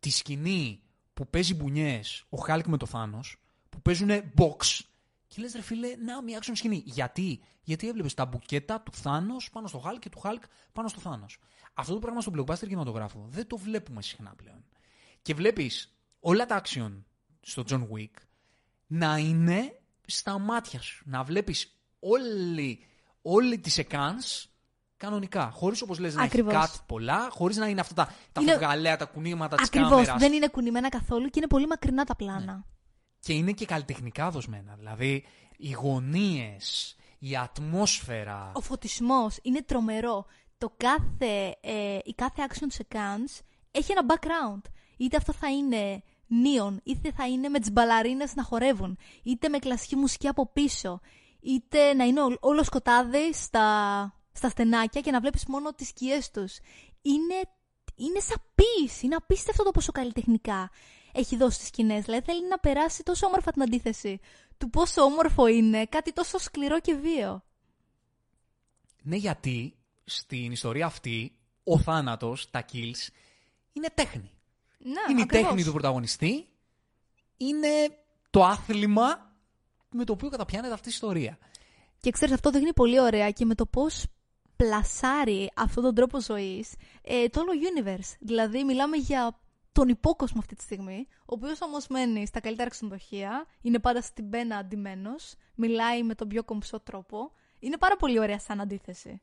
τη 0.00 0.10
σκηνή 0.10 0.80
που 1.14 1.26
παίζει 1.26 1.54
μπουνιές 1.54 2.26
ο 2.28 2.38
Hulk 2.46 2.64
με 2.66 2.76
το 2.76 2.86
Thanos 2.92 3.34
που 3.68 3.80
παίζουν 3.82 4.10
box 4.10 4.80
και 5.34 5.42
λες 5.42 5.52
ρε 5.54 5.62
φίλε 5.62 5.96
να 5.96 6.22
μια 6.22 6.38
action 6.42 6.52
σκηνή. 6.54 6.82
Γιατί; 6.86 7.40
Γιατί 7.62 7.88
έβλεπες 7.88 8.14
τα 8.14 8.24
μπουκέτα 8.26 8.80
του 8.80 8.92
Thanos 9.02 9.48
πάνω 9.52 9.66
στο 9.68 9.82
Hulk 9.84 9.98
και 9.98 10.08
του 10.08 10.20
Hulk 10.22 10.42
πάνω 10.72 10.88
στο 10.88 11.00
Thanos. 11.04 11.36
Αυτό 11.74 11.92
το 11.94 11.98
πράγμα 11.98 12.20
στο 12.20 12.32
blockbuster 12.36 12.58
κινηματογράφο 12.58 13.26
δεν 13.28 13.46
το 13.46 13.56
βλέπουμε 13.56 14.02
συχνά 14.02 14.34
πλέον. 14.36 14.64
Και 15.22 15.34
βλέπεις 15.34 15.96
όλα 16.20 16.46
τα 16.46 16.62
action 16.64 17.02
στο 17.40 17.64
John 17.68 17.80
Wick 17.96 18.14
να 18.86 19.16
είναι 19.16 19.80
στα 20.06 20.38
μάτια 20.38 20.80
σου. 20.80 21.02
Να 21.06 21.22
βλέπεις 21.24 21.76
όλη, 22.00 22.86
όλη 23.22 23.58
τη 23.58 23.70
σεκάνς 23.70 24.48
κανονικά. 24.96 25.50
Χωρίς 25.50 25.82
όπως 25.82 25.98
λες 25.98 26.14
να 26.14 26.22
Ακριβώς. 26.22 26.52
έχει 26.54 26.62
κάτι 26.62 26.78
πολλά, 26.86 27.28
χωρίς 27.30 27.56
να 27.56 27.66
είναι 27.66 27.80
αυτά 27.80 27.94
τα, 27.94 28.14
τα 28.32 28.40
Είναι- 28.40 28.50
φευγαλέα, 28.52 28.96
τα 28.96 29.04
κουνήματα 29.04 29.56
της 29.56 29.66
Ακριβώς. 29.66 29.90
κάμερας. 29.90 30.18
Δεν 30.20 30.32
είναι 30.32 30.48
κουνημένα 30.48 30.88
καθόλου 30.88 31.24
και 31.26 31.32
είναι 31.38 31.46
πολύ 31.46 31.66
μακρινά 31.66 32.04
τα 32.04 32.16
πλάνα. 32.16 32.64
Και 33.20 33.32
είναι 33.32 33.52
και 33.52 33.64
καλλιτεχνικά 33.66 34.30
δοσμένα. 34.30 34.74
Δηλαδή, 34.78 35.24
οι 35.56 35.70
γωνίες, 35.70 36.96
η 37.18 37.36
ατμόσφαιρα. 37.36 38.52
Ο 38.54 38.60
φωτισμός 38.60 39.36
είναι 39.42 39.62
τρομερό. 39.62 40.26
Το 40.58 40.72
κάθε, 40.76 41.56
ε, 41.60 41.98
η 42.04 42.14
κάθε 42.14 42.46
action 42.48 42.82
sequence 42.82 43.40
έχει 43.70 43.92
ένα 43.92 44.02
background. 44.08 44.60
Είτε 44.96 45.16
αυτό 45.16 45.32
θα 45.32 45.50
είναι 45.50 46.02
neon, 46.30 46.76
είτε 46.84 47.12
θα 47.12 47.28
είναι 47.28 47.48
με 47.48 47.58
τις 47.58 47.72
μπαλαρίνες 47.72 48.34
να 48.34 48.42
χορεύουν, 48.44 48.98
είτε 49.22 49.48
με 49.48 49.58
κλασική 49.58 49.96
μουσική 49.96 50.28
από 50.28 50.46
πίσω, 50.52 51.00
είτε 51.40 51.94
να 51.94 52.04
είναι 52.04 52.22
ό- 52.22 52.36
όλο 52.40 52.64
σκοτάδι 52.64 53.34
στα, 53.34 53.64
στα 54.32 54.48
στενάκια 54.48 55.00
και 55.00 55.10
να 55.10 55.20
βλέπεις 55.20 55.46
μόνο 55.46 55.72
τις 55.74 55.88
σκιές 55.88 56.30
τους. 56.30 56.58
Είναι, 57.02 57.34
είναι 57.94 58.20
σαν 58.20 58.42
ποίηση, 58.54 59.06
είναι 59.06 59.14
απίστευτο 59.14 59.62
το 59.62 59.70
πόσο 59.70 59.92
καλλιτεχνικά 59.92 60.70
έχει 61.12 61.36
δώσει 61.36 61.58
τις 61.58 61.66
σκηνές. 61.66 62.04
Δηλαδή 62.04 62.24
θέλει 62.24 62.48
να 62.48 62.58
περάσει 62.58 63.02
τόσο 63.02 63.26
όμορφα 63.26 63.50
την 63.50 63.62
αντίθεση 63.62 64.20
του 64.58 64.70
πόσο 64.70 65.02
όμορφο 65.02 65.46
είναι 65.46 65.86
κάτι 65.86 66.12
τόσο 66.12 66.38
σκληρό 66.38 66.80
και 66.80 66.94
βίαιο. 66.94 67.42
Ναι, 69.02 69.16
γιατί 69.16 69.74
στην 70.04 70.52
ιστορία 70.52 70.86
αυτή 70.86 71.38
ο 71.64 71.78
θάνατος, 71.78 72.50
τα 72.50 72.64
kills, 72.72 73.08
είναι 73.72 73.88
τέχνη. 73.94 74.30
Να, 74.78 74.90
είναι 75.10 75.22
ακριβώς. 75.22 75.40
η 75.40 75.44
τέχνη 75.44 75.64
του 75.64 75.72
πρωταγωνιστή. 75.72 76.48
Είναι 77.36 77.68
το 78.30 78.44
άθλημα 78.44 79.34
με 79.90 80.04
το 80.04 80.12
οποίο 80.12 80.28
καταπιάνεται 80.28 80.74
αυτή 80.74 80.88
η 80.88 80.92
ιστορία. 80.92 81.38
Και 82.00 82.10
ξέρεις, 82.10 82.34
αυτό 82.34 82.50
δείχνει 82.50 82.72
πολύ 82.72 83.00
ωραία 83.00 83.30
και 83.30 83.44
με 83.44 83.54
το 83.54 83.66
πώς 83.66 84.06
πλασάρει 84.56 85.50
αυτόν 85.56 85.82
τον 85.82 85.94
τρόπο 85.94 86.20
ζωής 86.20 86.74
ε, 87.02 87.28
το 87.28 87.40
όλο 87.40 87.50
universe. 87.52 88.16
Δηλαδή, 88.20 88.64
μιλάμε 88.64 88.96
για 88.96 89.40
τον 89.80 89.88
υπόκοσμο 89.88 90.40
αυτή 90.40 90.54
τη 90.54 90.62
στιγμή, 90.62 91.06
ο 91.20 91.24
οποίος 91.26 91.60
όμως 91.62 91.86
μένει 91.86 92.26
στα 92.26 92.40
καλύτερα 92.40 92.70
ξενοδοχεία, 92.70 93.46
είναι 93.60 93.78
πάντα 93.78 94.02
στην 94.02 94.30
πένα 94.30 94.56
αντιμένος, 94.56 95.34
μιλάει 95.54 96.02
με 96.02 96.14
τον 96.14 96.28
πιο 96.28 96.44
κομψό 96.44 96.80
τρόπο. 96.80 97.32
Είναι 97.58 97.76
πάρα 97.78 97.96
πολύ 97.96 98.18
ωραία 98.18 98.38
σαν 98.38 98.60
αντίθεση. 98.60 99.20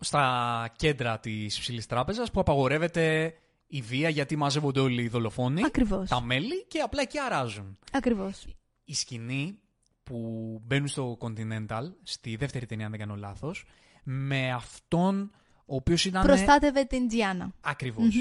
Στα 0.00 0.72
κέντρα 0.76 1.18
της 1.18 1.58
ψηλής 1.58 1.86
τράπεζας 1.86 2.30
που 2.30 2.40
απαγορεύεται 2.40 3.34
η 3.66 3.80
βία 3.80 4.08
γιατί 4.08 4.36
μαζεύονται 4.36 4.80
όλοι 4.80 5.02
οι 5.02 5.08
δολοφόνοι, 5.08 5.62
Ακριβώς. 5.64 6.08
τα 6.08 6.20
μέλη 6.20 6.64
και 6.68 6.78
απλά 6.78 7.02
εκεί 7.02 7.18
αράζουν. 7.18 7.78
Ακριβώς. 7.92 8.46
η 8.84 8.94
σκηνή 8.94 9.58
που 10.02 10.16
μπαίνουν 10.64 10.88
στο 10.88 11.18
Continental, 11.20 11.92
στη 12.02 12.36
δεύτερη 12.36 12.66
ταινία, 12.66 12.84
αν 12.84 12.90
δεν 12.90 13.00
κάνω 13.00 13.14
λάθος, 13.16 13.64
με 14.02 14.52
αυτόν 14.52 15.30
ο 15.66 15.74
οποίος 15.74 16.04
ήταν. 16.04 16.22
Προστάτευε 16.22 16.84
την 16.84 17.08
Τζιάννα. 17.08 17.52
Ακριβώς. 17.60 18.14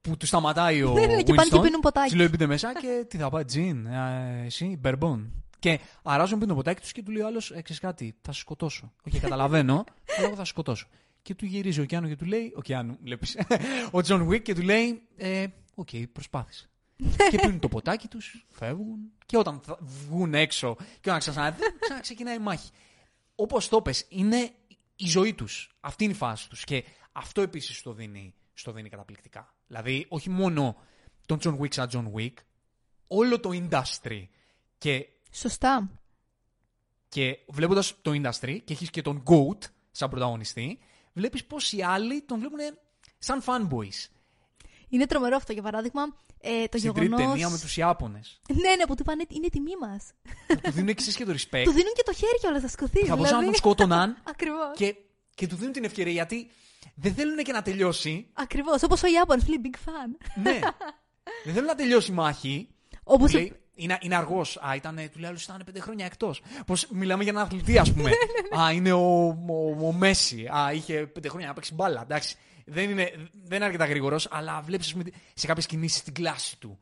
Που 0.00 0.16
του 0.16 0.26
σταματάει 0.26 0.82
ο. 0.82 0.92
Ναι, 0.92 1.06
ναι, 1.06 1.22
και 1.22 1.34
πάνε 1.34 1.48
Winston, 1.52 1.56
και 1.56 1.60
πίνουν 1.60 1.80
ποτάκι. 1.80 2.10
Του 2.10 2.16
λέει 2.16 2.28
μπείτε 2.30 2.46
μέσα 2.46 2.72
και 2.72 3.04
τι 3.08 3.16
θα 3.16 3.30
πάει, 3.30 3.44
Τζιν, 3.44 3.86
ε, 3.86 4.42
εσύ, 4.44 4.76
Μπερμπόν. 4.80 5.32
Και 5.58 5.80
αράζουν 6.02 6.38
πίνουν 6.38 6.48
το 6.48 6.62
ποτάκι 6.62 6.80
τους 6.80 6.92
και 6.92 7.02
του 7.02 7.10
λέει 7.10 7.22
ο 7.22 7.26
άλλος: 7.26 7.50
Ξες 7.50 7.80
κάτι, 7.80 8.16
θα 8.22 8.32
σε 8.32 8.40
σκοτώσω. 8.40 8.92
Όχι, 9.06 9.18
καταλαβαίνω, 9.18 9.84
αλλά 10.16 10.26
εγώ 10.26 10.36
θα 10.36 10.44
σε 10.44 10.50
σκοτώσω. 10.50 10.86
Και 11.22 11.34
του 11.34 11.44
γυρίζει 11.46 11.80
ο 11.80 11.84
Κιάνου 11.84 12.08
και 12.08 12.16
του 12.16 12.24
λέει: 12.24 12.52
Ο 12.56 12.62
Κιάνου, 12.62 12.96
βλέπεις. 13.02 13.38
ο 13.90 14.00
Τζον 14.00 14.24
Γουίκ 14.24 14.42
και 14.42 14.54
του 14.54 14.62
λέει: 14.62 15.02
ε, 15.16 15.46
Οκ, 15.74 15.88
προσπάθησε. 16.12 16.68
και 17.30 17.38
πίνουν 17.40 17.58
το 17.58 17.68
ποτάκι 17.68 18.08
τους, 18.08 18.46
φεύγουν. 18.50 18.98
Και 19.26 19.36
όταν 19.36 19.60
θα 19.64 19.78
βγουν 19.80 20.34
έξω 20.34 20.76
και 21.00 21.08
όταν 21.08 21.18
ξαναδούν, 21.18 21.66
ξαναξεκινάει 21.80 22.34
η 22.36 22.38
μάχη. 22.38 22.70
Όπως 23.34 23.68
το 23.68 23.82
πες, 23.82 24.06
είναι 24.08 24.50
η 24.96 25.06
ζωή 25.06 25.34
τους. 25.34 25.76
Αυτή 25.80 26.04
είναι 26.04 26.12
η 26.12 26.16
φάση 26.16 26.48
τους. 26.48 26.64
Και 26.64 26.84
αυτό 27.12 27.40
επίσης 27.40 27.82
το 27.82 27.92
δίνει, 27.92 28.34
στο 28.60 28.72
δίνει 28.72 28.88
καταπληκτικά. 28.88 29.54
Δηλαδή, 29.66 30.06
όχι 30.08 30.30
μόνο 30.30 30.76
τον 31.26 31.38
John 31.42 31.58
Wick 31.58 31.72
σαν 31.74 31.88
John 31.92 32.18
Wick, 32.18 32.34
όλο 33.06 33.40
το 33.40 33.50
industry. 33.52 34.26
Και, 34.78 35.06
Σωστά. 35.30 35.90
και 37.08 37.38
βλέποντας 37.48 37.94
το 38.02 38.10
industry 38.10 38.58
και 38.64 38.72
έχεις 38.72 38.90
και 38.90 39.02
τον 39.02 39.22
GOAT 39.26 39.58
σαν 39.90 40.10
πρωταγωνιστή, 40.10 40.78
βλέπεις 41.12 41.44
πω 41.44 41.56
οι 41.70 41.82
άλλοι 41.82 42.22
τον 42.22 42.38
βλέπουν 42.38 42.78
σαν 43.18 43.42
fanboys. 43.46 44.08
Είναι 44.88 45.06
τρομερό 45.06 45.36
αυτό. 45.36 45.52
Για 45.52 45.62
παράδειγμα, 45.62 46.02
ε, 46.40 46.66
το 46.66 46.78
Στην 46.78 46.92
γεγονός... 46.92 47.16
τρίτη 47.16 47.30
ταινία 47.30 47.48
με 47.48 47.58
τους 47.58 47.76
Ιάπωνες. 47.76 48.40
Ναι, 48.48 48.74
ναι, 48.76 48.86
που 48.86 48.94
του 48.94 49.02
είπαν 49.02 49.26
είναι 49.28 49.48
τιμή 49.48 49.72
μας. 49.80 50.12
του 50.62 50.70
δίνουν 50.70 50.88
εξής 50.88 51.16
και 51.16 51.24
το 51.24 51.32
respect. 51.32 51.62
του 51.64 51.72
δίνουν 51.72 51.92
και 51.94 52.02
το 52.04 52.12
χέρι 52.12 52.38
κιόλας 52.40 52.62
να 52.62 52.68
σκοθεί. 52.68 53.06
Θα 53.06 53.16
μπορούσαν 53.16 53.36
να 53.36 53.42
δηλαδή. 53.42 53.44
τον 53.44 53.54
σκότωναν 53.54 54.16
Ακριβώς. 54.32 54.76
και, 54.76 54.96
και 55.34 55.46
του 55.46 55.56
δίνουν 55.56 55.72
την 55.72 55.84
ευκαιρία 55.84 56.12
γιατί 56.12 56.50
δεν 56.94 57.14
θέλουν 57.14 57.36
και 57.36 57.52
να 57.52 57.62
τελειώσει. 57.62 58.26
Ακριβώς, 58.32 58.82
όπως 58.82 59.02
ο 59.02 59.06
Ιάπωνας, 59.06 59.48
λέει 59.48 59.60
big 59.64 59.88
fan. 59.88 60.26
ναι. 60.42 60.58
δεν 61.44 61.52
θέλουν 61.54 61.68
να 61.68 61.74
τελειώσει 61.74 62.10
η 62.10 62.14
μάχη. 62.14 62.68
Όπως 63.04 63.30
Του 63.30 63.36
λέει, 63.36 63.52
είναι, 63.74 63.98
είναι 64.00 64.16
αργός. 64.16 64.56
Α, 64.56 64.74
ήταν, 64.74 64.96
του 65.12 65.18
λέει 65.18 65.30
άλλο 65.30 65.38
ήταν 65.42 65.62
πέντε 65.64 65.80
χρόνια 65.80 66.04
εκτός. 66.06 66.42
Πώς 66.66 66.86
μιλάμε 66.90 67.22
για 67.22 67.32
έναν 67.32 67.44
αθλητή, 67.44 67.78
ας 67.78 67.92
πούμε. 67.92 68.10
α, 68.60 68.72
είναι 68.72 68.92
ο, 68.92 69.26
ο, 69.48 69.86
ο 69.86 69.92
Μέσι. 69.92 70.46
Α, 70.56 70.72
είχε 70.72 71.06
πέντε 71.06 71.28
χρόνια 71.28 71.46
να 71.48 71.54
παίξει 71.54 71.74
μπάλα. 71.74 72.02
Εντάξει. 72.02 72.36
Δεν 72.64 72.90
είναι, 72.90 73.12
δεν 73.44 73.56
είναι 73.56 73.64
αρκετά 73.64 73.86
γρήγορος, 73.86 74.28
αλλά 74.30 74.60
βλέπεις 74.60 74.94
σε 75.34 75.46
κάποιες 75.46 75.66
κινήσεις 75.66 76.02
την 76.02 76.14
κλάση 76.14 76.58
του. 76.58 76.78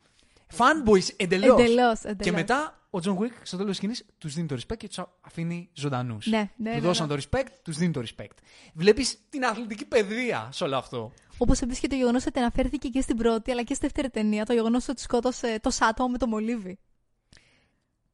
Fanboys 0.57 1.07
εντελώς. 1.15 1.59
Εντελώς, 1.59 1.99
Και 1.99 2.07
εντελώς. 2.07 2.33
μετά 2.35 2.73
ο 2.89 2.99
Τζον 2.99 3.17
Wick 3.19 3.31
στο 3.43 3.57
τέλος 3.57 3.69
της 3.69 3.77
σκηνής 3.77 4.05
τους 4.17 4.33
δίνει 4.33 4.47
το 4.47 4.55
respect 4.55 4.77
και 4.77 4.87
τους 4.87 4.99
αφήνει 5.21 5.69
ζωντανούς. 5.73 6.25
Ναι, 6.25 6.37
ναι, 6.37 6.69
Του 6.69 6.75
ναι, 6.75 6.79
δώσαν 6.79 7.07
ναι. 7.07 7.15
το 7.15 7.21
respect, 7.31 7.47
τους 7.63 7.77
δίνει 7.77 7.91
το 7.91 8.01
respect. 8.05 8.37
Βλέπεις 8.73 9.17
την 9.29 9.45
αθλητική 9.45 9.85
παιδεία 9.85 10.49
σε 10.51 10.63
όλο 10.63 10.77
αυτό. 10.77 11.11
Όπως 11.37 11.61
επίσης 11.61 11.79
και 11.79 11.87
το 11.87 11.95
γεγονός 11.95 12.25
ότι 12.25 12.39
αναφέρθηκε 12.39 12.87
και 12.87 13.01
στην 13.01 13.17
πρώτη 13.17 13.51
αλλά 13.51 13.63
και 13.63 13.73
στη 13.73 13.85
δεύτερη 13.85 14.09
ταινία, 14.09 14.45
το 14.45 14.53
γεγονός 14.53 14.87
ότι 14.87 15.01
σκότωσε 15.01 15.59
το 15.61 15.69
Σάτο 15.69 16.09
με 16.09 16.17
το 16.17 16.27
μολύβι. 16.27 16.79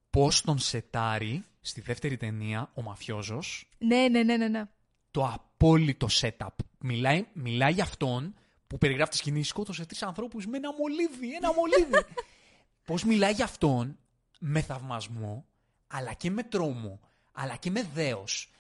Πώς 0.10 0.42
τον 0.42 0.58
σετάρει 0.60 1.44
στη 1.62 1.82
δεύτερη 1.82 2.18
ταινία 2.18 2.72
ο 2.74 2.82
μαφιόζος 2.82 3.70
Ναι, 3.78 4.08
ναι, 4.08 4.24
ναι, 4.24 4.38
ναι. 4.38 4.48
ναι. 4.48 4.64
το 5.12 5.28
απόλυτο 5.34 6.08
setup. 6.12 6.48
Μιλάει, 6.80 7.26
μιλάει 7.34 7.72
για 7.74 7.84
αυτόν 7.84 8.34
που 8.76 8.82
περιγράφει 8.82 9.12
τη 9.12 9.18
σκηνή, 9.18 9.44
σκότωσε 9.44 9.86
τρεις 9.86 10.04
ανθρώπους 10.04 10.46
με 10.48 10.58
ένα 10.58 10.74
μολύβι. 10.74 11.36
Ένα 11.36 11.54
μολύβι. 11.54 12.06
Πώς 12.88 13.04
μιλάει 13.04 13.34
για 13.34 13.44
αυτόν 13.44 13.98
με 14.40 14.62
θαυμασμό, 14.62 15.46
αλλά 15.88 16.14
και 16.14 16.32
με 16.32 16.44
τρόμο, 16.44 17.00
αλλά 17.32 17.56
και 17.56 17.72
με 17.72 17.90
δέος. 17.94 18.52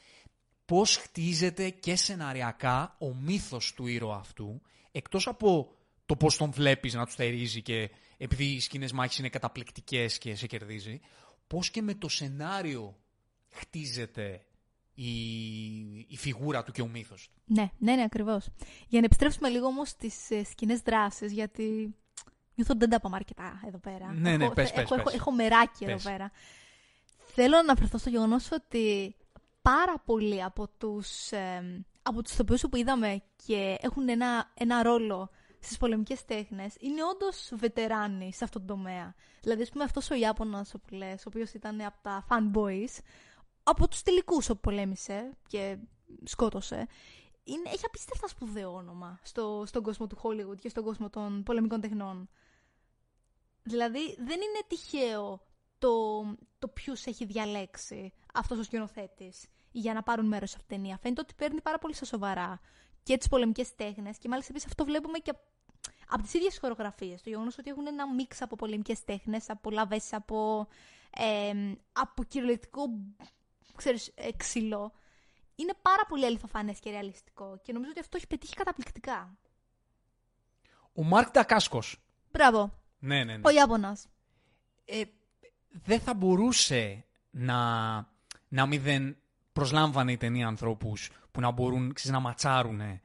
Πώς 0.65 0.97
χτίζεται 0.97 1.69
και 1.69 1.95
σεναριακά 1.95 2.95
ο 2.99 3.13
μύθος 3.13 3.73
του 3.73 3.87
ήρωα 3.87 4.17
αυτού, 4.17 4.61
εκτός 4.91 5.27
από 5.27 5.75
το 6.05 6.15
πώς 6.15 6.37
τον 6.37 6.51
βλέπεις 6.51 6.93
να 6.93 7.05
τους 7.05 7.13
στερίζει 7.13 7.61
και 7.61 7.89
επειδή 8.17 8.43
οι 8.45 8.59
σκηνές 8.59 8.91
μάχης 8.91 9.17
είναι 9.17 9.29
καταπληκτικές 9.29 10.17
και 10.17 10.35
σε 10.35 10.47
κερδίζει, 10.47 10.99
πώς 11.47 11.69
και 11.69 11.81
με 11.81 11.93
το 11.93 12.09
σενάριο 12.09 12.97
χτίζεται 13.49 14.45
η, 14.95 15.09
η 16.07 16.17
φιγούρα 16.17 16.63
του 16.63 16.71
και 16.71 16.81
ο 16.81 16.87
μύθος 16.87 17.29
του. 17.33 17.41
Ναι, 17.45 17.69
ναι, 17.77 17.95
ναι, 17.95 18.03
ακριβώς. 18.03 18.49
Για 18.87 18.99
να 18.99 19.05
επιστρέψουμε 19.05 19.49
λίγο 19.49 19.65
όμως 19.65 19.89
στις 19.89 20.31
ε, 20.31 20.43
σκηνές 20.43 20.79
δράσεις, 20.79 21.31
γιατί 21.31 21.95
νιώθω 22.55 22.73
ότι 22.73 22.77
δεν 22.77 22.89
τα 22.89 22.99
πάμε 22.99 23.15
αρκετά 23.15 23.61
εδώ 23.67 23.77
πέρα. 23.77 24.13
Ναι, 24.13 24.37
ναι, 24.37 24.43
έχω, 24.43 24.53
πες, 24.53 24.71
έχω, 24.71 24.81
πες, 24.81 24.91
έχω, 24.91 25.03
πες. 25.03 25.13
έχω 25.13 25.31
μεράκι 25.31 25.85
Πες. 25.85 25.93
εδώ 25.93 26.09
πέρα. 26.09 26.31
Θέλω 27.17 27.51
να 27.51 27.59
αναφερθώ 27.59 27.97
στο 27.97 28.09
γεγονός 28.09 28.51
ότι 28.51 29.15
πάρα 29.61 29.99
πολλοί 30.05 30.43
από 30.43 30.67
τους, 30.77 31.31
ε, 31.31 31.85
από 32.01 32.21
τους 32.23 32.31
ηθοποιούς 32.33 32.61
που 32.61 32.75
είδαμε 32.75 33.21
και 33.45 33.77
έχουν 33.81 34.09
ένα, 34.09 34.51
ένα 34.53 34.83
ρόλο 34.83 35.29
στις 35.59 35.77
πολεμικές 35.77 36.25
τέχνες 36.25 36.75
είναι 36.79 37.03
όντως 37.03 37.51
βετεράνοι 37.55 38.33
σε 38.33 38.43
αυτόν 38.43 38.65
τον 38.65 38.77
τομέα. 38.77 39.15
Δηλαδή, 39.41 39.61
ας 39.61 39.69
πούμε, 39.69 39.83
αυτός 39.83 40.09
ο 40.09 40.15
Ιάπωνας, 40.15 40.73
ο 40.73 40.79
που 40.79 40.95
λες, 40.95 41.25
ο 41.25 41.27
οποίος 41.27 41.53
ήταν 41.53 41.81
από 41.81 41.97
τα 42.01 42.25
fanboys, 42.29 42.99
από 43.67 43.87
τους 43.87 44.01
τελικούς 44.01 44.49
όπου 44.49 44.59
πολέμησε 44.59 45.37
και 45.47 45.77
σκότωσε, 46.23 46.87
είναι, 47.43 47.69
έχει 47.69 47.85
απίστευτα 47.85 48.27
σπουδαίο 48.27 48.73
όνομα 48.73 49.19
στο, 49.23 49.63
στον 49.65 49.83
κόσμο 49.83 50.07
του 50.07 50.17
Hollywood 50.21 50.57
και 50.59 50.69
στον 50.69 50.83
κόσμο 50.83 51.09
των 51.09 51.43
πολεμικών 51.43 51.81
τεχνών. 51.81 52.29
Δηλαδή, 53.63 54.15
δεν 54.15 54.35
είναι 54.41 54.61
τυχαίο 54.67 55.41
το, 55.77 56.21
το 56.59 56.67
ποιους 56.67 57.05
έχει 57.05 57.25
διαλέξει 57.25 58.13
αυτός 58.33 58.57
ο 58.57 58.63
σκηνοθέτης 58.63 59.45
για 59.71 59.93
να 59.93 60.03
πάρουν 60.03 60.25
μέρος 60.25 60.49
σε 60.49 60.55
αυτήν 60.59 60.75
την 60.75 60.83
ταινία. 60.83 60.99
Φαίνεται 61.01 61.21
ότι 61.21 61.33
παίρνει 61.33 61.61
πάρα 61.61 61.77
πολύ 61.77 61.93
στα 61.93 62.05
σοβαρά 62.05 62.59
και 63.03 63.17
τις 63.17 63.27
πολεμικές 63.27 63.75
τέχνες 63.75 64.17
και 64.17 64.27
μάλιστα 64.27 64.51
επίσης 64.51 64.67
αυτό 64.67 64.85
βλέπουμε 64.85 65.17
και 65.17 65.33
από 66.07 66.21
τις 66.21 66.33
ίδιες 66.33 66.57
χορογραφίες. 66.59 67.21
Το 67.21 67.29
γεγονός 67.29 67.57
ότι 67.57 67.69
έχουν 67.69 67.87
ένα 67.87 68.13
μίξ 68.13 68.41
από 68.41 68.55
πολεμικές 68.55 69.03
τέχνες, 69.03 69.49
από 69.49 69.69
λαβές, 69.71 70.13
από, 70.13 70.67
ε, 71.17 71.73
από 71.91 72.23
κυριολεκτικό 72.23 72.83
ξέρεις, 73.75 74.11
ε, 74.15 74.31
ξύλο. 74.37 74.91
Είναι 75.55 75.73
πάρα 75.81 76.05
πολύ 76.07 76.25
αληθοφανές 76.25 76.79
και 76.79 76.89
ρεαλιστικό 76.89 77.59
και 77.63 77.73
νομίζω 77.73 77.91
ότι 77.91 77.99
αυτό 77.99 78.17
έχει 78.17 78.27
πετύχει 78.27 78.53
καταπληκτικά. 78.55 79.37
Ο 80.93 81.03
Μάρκ 81.03 81.31
Ντακάσκος. 81.31 81.97
Μπράβο. 82.31 82.73
Ναι, 82.99 83.23
ναι, 83.23 83.35
ναι. 83.37 83.41
Ο 83.45 83.49
Ιάπωνας. 83.49 84.07
ε, 84.85 85.01
δεν 85.69 85.99
θα 85.99 86.13
μπορούσε 86.13 87.05
να, 87.29 87.55
να 88.47 88.65
μην 88.65 88.81
δεν 88.81 89.17
προσλάμβανε 89.53 90.11
η 90.11 90.17
ταινία 90.17 90.47
ανθρώπους 90.47 91.09
που 91.31 91.39
να 91.39 91.51
μπορούν 91.51 91.93
ξέρεις, 91.93 92.11
να 92.11 92.19
ματσάρουν 92.19 93.01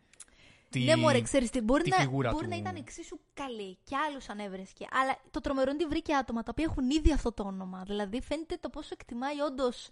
τη, 0.70 0.80
Ναι, 0.84 0.96
μωρέ, 0.96 1.20
ξέρεις 1.20 1.50
τι, 1.50 1.60
μπορεί, 1.60 1.82
τη 1.82 1.90
να, 1.90 1.96
φιγούρα 1.96 2.30
μπορεί 2.30 2.44
του. 2.44 2.50
να 2.50 2.56
ήταν 2.56 2.76
εξίσου 2.76 3.20
καλή 3.34 3.78
και 3.84 3.96
άλλους 3.96 4.28
αν 4.28 4.38
έβρεσκε. 4.38 4.86
Αλλά 4.92 5.16
το 5.30 5.40
τρομερό 5.40 5.70
είναι 5.70 5.82
ότι 5.82 5.90
βρήκε 5.90 6.14
άτομα 6.14 6.42
τα 6.42 6.48
οποία 6.50 6.66
έχουν 6.68 6.90
ήδη 6.90 7.12
αυτό 7.12 7.32
το 7.32 7.42
όνομα. 7.42 7.82
Δηλαδή 7.86 8.20
φαίνεται 8.22 8.56
το 8.56 8.68
πόσο 8.68 8.88
εκτιμάει 8.92 9.40
όντως 9.40 9.90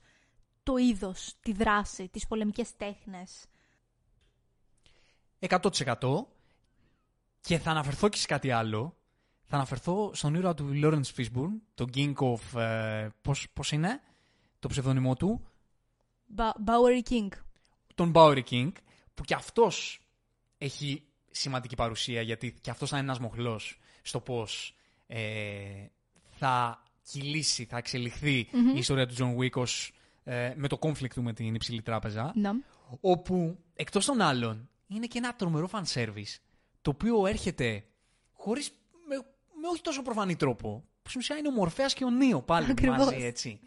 το 0.69 0.77
είδος, 0.77 1.35
τη 1.41 1.53
δράση, 1.53 2.09
τις 2.09 2.27
πολεμικές 2.27 2.77
τέχνες. 2.77 3.47
100% 5.39 6.27
και 7.41 7.59
θα 7.59 7.71
αναφερθώ 7.71 8.09
και 8.09 8.17
σε 8.17 8.27
κάτι 8.27 8.51
άλλο. 8.51 8.97
Θα 9.45 9.57
αναφερθώ 9.57 10.11
στον 10.15 10.35
ήρωα 10.35 10.55
του 10.55 10.71
Lawrence 10.75 11.15
Fishburne, 11.17 11.61
τον 11.75 11.91
King 11.95 12.15
of... 12.15 12.61
Ε, 12.61 13.09
πώς, 13.23 13.47
πώς 13.53 13.73
είναι 13.73 14.01
το 14.59 14.69
ψευδόνυμό 14.69 15.17
του; 15.17 15.47
Ba- 16.37 16.65
Bowery 16.67 17.11
King. 17.11 17.29
Τον 17.95 18.13
Bowery 18.15 18.43
King, 18.51 18.73
που 19.15 19.23
και 19.23 19.35
αυτός 19.35 20.01
έχει 20.59 21.05
σημαντική 21.31 21.75
παρουσία, 21.75 22.23
γιατί 22.23 22.55
και 22.61 22.71
αυτός 22.71 22.89
θα 22.89 22.97
είναι 22.97 23.07
ένας 23.07 23.19
μοχλός 23.19 23.79
στο 24.03 24.21
πώς 24.21 24.75
ε, 25.07 25.87
θα 26.31 26.83
κυλήσει, 27.03 27.65
θα 27.65 27.77
εξελιχθει 27.77 28.39
η 28.75 28.79
ιστορία 28.79 29.07
του 29.07 29.15
John 29.19 29.37
Wick 29.43 29.53
ως, 29.53 29.93
ε, 30.29 30.53
με 30.57 30.69
το 30.69 30.79
conflict 30.81 31.11
του 31.15 31.23
με 31.23 31.33
την 31.33 31.55
υψηλή 31.55 31.83
τράπεζα. 31.83 32.33
Να. 32.35 32.53
όπου 33.01 33.59
εκτός 33.75 34.05
των 34.05 34.21
άλλων 34.21 34.69
είναι 34.87 35.07
και 35.07 35.19
ένα 35.19 35.35
τρομερό 35.35 35.69
fan 35.73 35.83
service 35.95 36.37
το 36.83 36.91
οποίο 36.91 37.27
έρχεται 37.27 37.85
χωρίς, 38.33 38.71
με, 39.09 39.17
με 39.61 39.69
όχι 39.73 39.81
τόσο 39.81 40.03
προφανή 40.03 40.37
τρόπο 40.37 40.85
που 41.03 41.09
στην 41.09 41.21
ουσία 41.21 41.37
είναι 41.37 41.49
ο 41.49 41.51
Μορφέας 41.51 41.95
και 41.95 42.05
ο 42.05 42.11
Νίο 42.11 42.43
πάλι 42.43 42.71
Ακριβώς. 42.71 42.97
μαζί 42.97 43.25
έτσι 43.25 43.61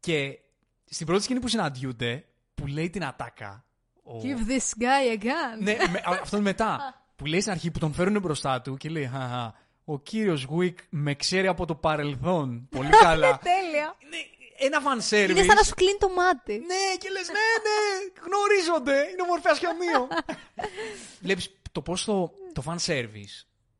και 0.00 0.38
στην 0.84 1.06
πρώτη 1.06 1.22
σκηνή 1.22 1.40
που 1.40 1.48
συναντιούνται 1.48 2.24
που 2.54 2.66
λέει 2.66 2.90
την 2.90 3.04
ατάκα 3.04 3.64
ο... 4.02 4.20
Give 4.22 4.50
this 4.50 4.82
guy 4.82 5.18
a 5.18 5.24
gun. 5.24 5.62
ναι, 5.62 5.76
με, 5.90 5.98
α, 6.10 6.18
αυτόν 6.22 6.40
μετά 6.40 7.02
που 7.16 7.26
λέει 7.26 7.40
στην 7.40 7.52
αρχή 7.52 7.70
που 7.70 7.78
τον 7.78 7.92
φέρουν 7.92 8.20
μπροστά 8.20 8.60
του 8.62 8.76
και 8.76 8.88
λέει 8.88 9.06
«Χαχα, 9.06 9.54
ο 9.84 9.98
κύριος 10.00 10.46
Wick 10.58 10.74
με 10.90 11.14
ξέρει 11.14 11.46
από 11.46 11.66
το 11.66 11.74
παρελθόν 11.74 12.68
πολύ 12.70 12.88
καλά 13.02 13.38
Τέλεια. 13.38 13.96
είναι 13.98 14.16
ένα 14.60 14.78
fan 14.86 14.98
service 15.10 15.30
Είναι 15.30 15.42
σαν 15.42 15.54
να 15.54 15.62
σου 15.62 15.74
κλείνει 15.74 15.98
το 15.98 16.08
μάτι. 16.08 16.52
ναι, 16.52 16.82
και 16.98 17.08
λες, 17.10 17.26
ναι, 17.26 17.46
ναι, 17.66 17.78
γνωρίζονται. 18.26 19.08
Είναι 19.12 19.22
ο 19.22 19.26
Μορφέας 19.26 19.58
και 19.58 19.66
ο 19.66 19.72
Νίο. 19.72 20.08
Βλέπεις 21.24 21.50
το 21.72 21.82
πώς 21.82 22.04
το, 22.04 22.32
το 22.52 22.62
fan 22.66 22.76
service 22.86 23.34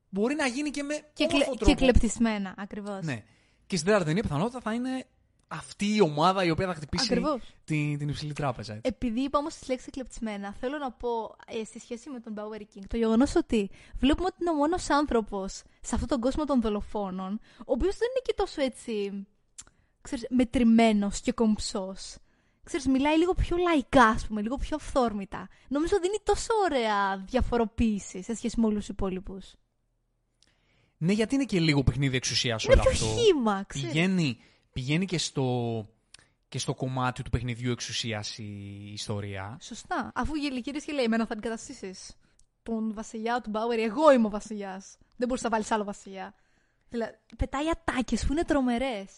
μπορεί 0.08 0.34
να 0.34 0.46
γίνει 0.46 0.70
και 0.70 0.82
με 0.82 0.94
Και, 1.12 1.26
όμορφο 1.30 1.36
κλε- 1.44 1.58
τρόπο. 1.58 1.64
και 1.64 1.74
κλεπτισμένα, 1.84 2.54
ακριβώς. 2.58 3.04
Ναι. 3.04 3.22
Και 3.66 3.76
στην 3.76 3.86
τέταρτη 3.86 4.06
ταινία 4.08 4.22
πιθανότητα 4.22 4.60
θα 4.60 4.72
είναι 4.74 5.06
αυτή 5.52 5.94
η 5.94 6.00
ομάδα 6.00 6.44
η 6.44 6.50
οποία 6.50 6.66
θα 6.66 6.74
χτυπήσει 6.74 7.04
Ακριβώς. 7.10 7.40
την, 7.64 7.98
την 7.98 8.08
υψηλή 8.08 8.32
τράπεζα. 8.32 8.72
Έτσι. 8.74 8.88
Επειδή 8.94 9.20
είπα 9.20 9.38
όμως 9.38 9.54
τη 9.54 9.66
λέξη 9.70 9.90
κλεπτισμένα, 9.90 10.54
θέλω 10.60 10.78
να 10.78 10.90
πω 10.92 11.36
ε, 11.60 11.64
στη 11.64 11.78
σχέση 11.80 12.10
με 12.10 12.20
τον 12.20 12.34
Bowery 12.36 12.60
King 12.78 12.82
το 12.88 12.96
γεγονός 12.96 13.34
ότι 13.36 13.70
βλέπουμε 13.98 14.26
ότι 14.26 14.36
είναι 14.40 14.50
ο 14.50 14.54
μόνος 14.54 14.90
άνθρωπος 14.90 15.52
σε 15.80 15.94
αυτόν 15.94 16.08
τον 16.08 16.20
κόσμο 16.20 16.44
των 16.44 16.60
δολοφόνων, 16.60 17.40
ο 17.58 17.72
οποίος 17.72 17.96
δεν 17.96 18.08
είναι 18.10 18.20
και 18.22 18.34
τόσο 18.36 18.62
έτσι. 18.62 19.26
Ξέρεις, 20.02 20.26
μετρημένος 20.30 21.20
και 21.20 21.32
κομψός. 21.32 22.16
Ξέρεις, 22.64 22.86
μιλάει 22.86 23.18
λίγο 23.18 23.34
πιο 23.34 23.56
λαϊκά, 23.56 24.04
ας 24.04 24.26
πούμε, 24.26 24.42
λίγο 24.42 24.56
πιο 24.56 24.76
αυθόρμητα. 24.76 25.48
Νομίζω 25.68 25.98
δίνει 26.00 26.16
τόσο 26.22 26.52
ωραία 26.64 27.16
διαφοροποίηση 27.16 28.22
σε 28.22 28.34
σχέση 28.34 28.60
με 28.60 28.66
όλους 28.66 28.78
τους 28.78 28.88
υπόλοιπους. 28.88 29.54
Ναι, 30.96 31.12
γιατί 31.12 31.34
είναι 31.34 31.44
και 31.44 31.60
λίγο 31.60 31.82
παιχνίδι 31.82 32.16
εξουσίας 32.16 32.64
Είναι 32.64 32.72
όλο 32.72 32.82
πιο 32.82 32.90
αυτό. 32.90 33.06
χήμα, 33.06 33.64
ξέρεις. 33.66 33.88
Πηγαίνει, 33.88 34.38
πηγαίνει 34.72 35.06
και, 35.06 35.18
στο, 35.18 35.86
και 36.48 36.58
στο 36.58 36.74
κομμάτι 36.74 37.22
του 37.22 37.30
παιχνιδιού 37.30 37.70
εξουσίας 37.70 38.38
η 38.38 38.90
ιστορία. 38.92 39.58
Σωστά. 39.60 40.12
Αφού 40.14 40.34
γελικύρης 40.34 40.84
και 40.84 40.92
λέει, 40.92 41.04
εμένα 41.04 41.26
θα 41.26 41.32
αντικαταστήσεις 41.32 42.16
τον 42.62 42.94
βασιλιά 42.94 43.40
του 43.40 43.50
Μπάουερ, 43.50 43.78
εγώ 43.78 44.12
είμαι 44.12 44.26
ο 44.26 44.30
βασιλιάς. 44.30 44.96
Δεν 45.16 45.28
μπορείς 45.28 45.42
να 45.42 45.48
βάλεις 45.48 45.70
άλλο 45.70 45.84
βασιλιά. 45.84 46.34
Δηλαδή, 46.88 47.12
πετάει 47.36 47.68
ατάκες 47.70 48.26
που 48.26 48.32
είναι 48.32 48.44
τρομερές. 48.44 49.12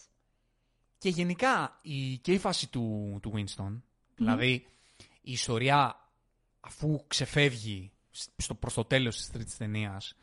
Και 1.03 1.09
γενικά 1.09 1.79
η, 1.83 2.17
και 2.17 2.33
η 2.33 2.39
φάση 2.39 2.71
του, 2.71 3.19
του 3.23 3.33
Winston, 3.35 3.81
δηλαδή 4.15 4.67
η 5.21 5.33
ιστορία 5.33 6.11
αφού 6.61 7.05
ξεφεύγει 7.07 7.93
στο, 8.37 8.55
προς 8.55 8.75
το 8.75 8.85
τέλος 8.85 9.17
της 9.17 9.31
τρίτης 9.31 9.57
ταινίας 9.57 10.15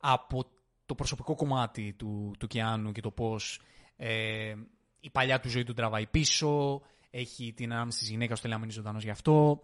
από 0.00 0.44
το 0.86 0.94
προσωπικό 0.94 1.34
κομμάτι 1.34 1.92
του, 1.92 2.34
του 2.38 2.46
Κιάνου 2.46 2.92
και 2.92 3.00
το 3.00 3.10
πώς 3.10 3.60
ε, 3.96 4.54
η 5.00 5.10
παλιά 5.10 5.40
του 5.40 5.48
ζωή 5.48 5.64
του 5.64 5.74
τραβάει 5.74 6.06
πίσω, 6.06 6.82
έχει 7.10 7.52
την 7.52 7.72
ανάμεση 7.72 7.98
της 7.98 8.08
γυναίκας 8.08 8.40
του 8.40 8.48
λέει 8.48 8.70
ζωντανός 8.70 9.02
γι' 9.02 9.10
αυτό. 9.10 9.62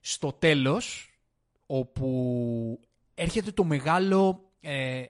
Στο 0.00 0.32
τέλος, 0.32 1.14
όπου 1.66 2.80
έρχεται 3.14 3.52
το 3.52 3.64
μεγάλο, 3.64 4.50
ε, 4.60 5.04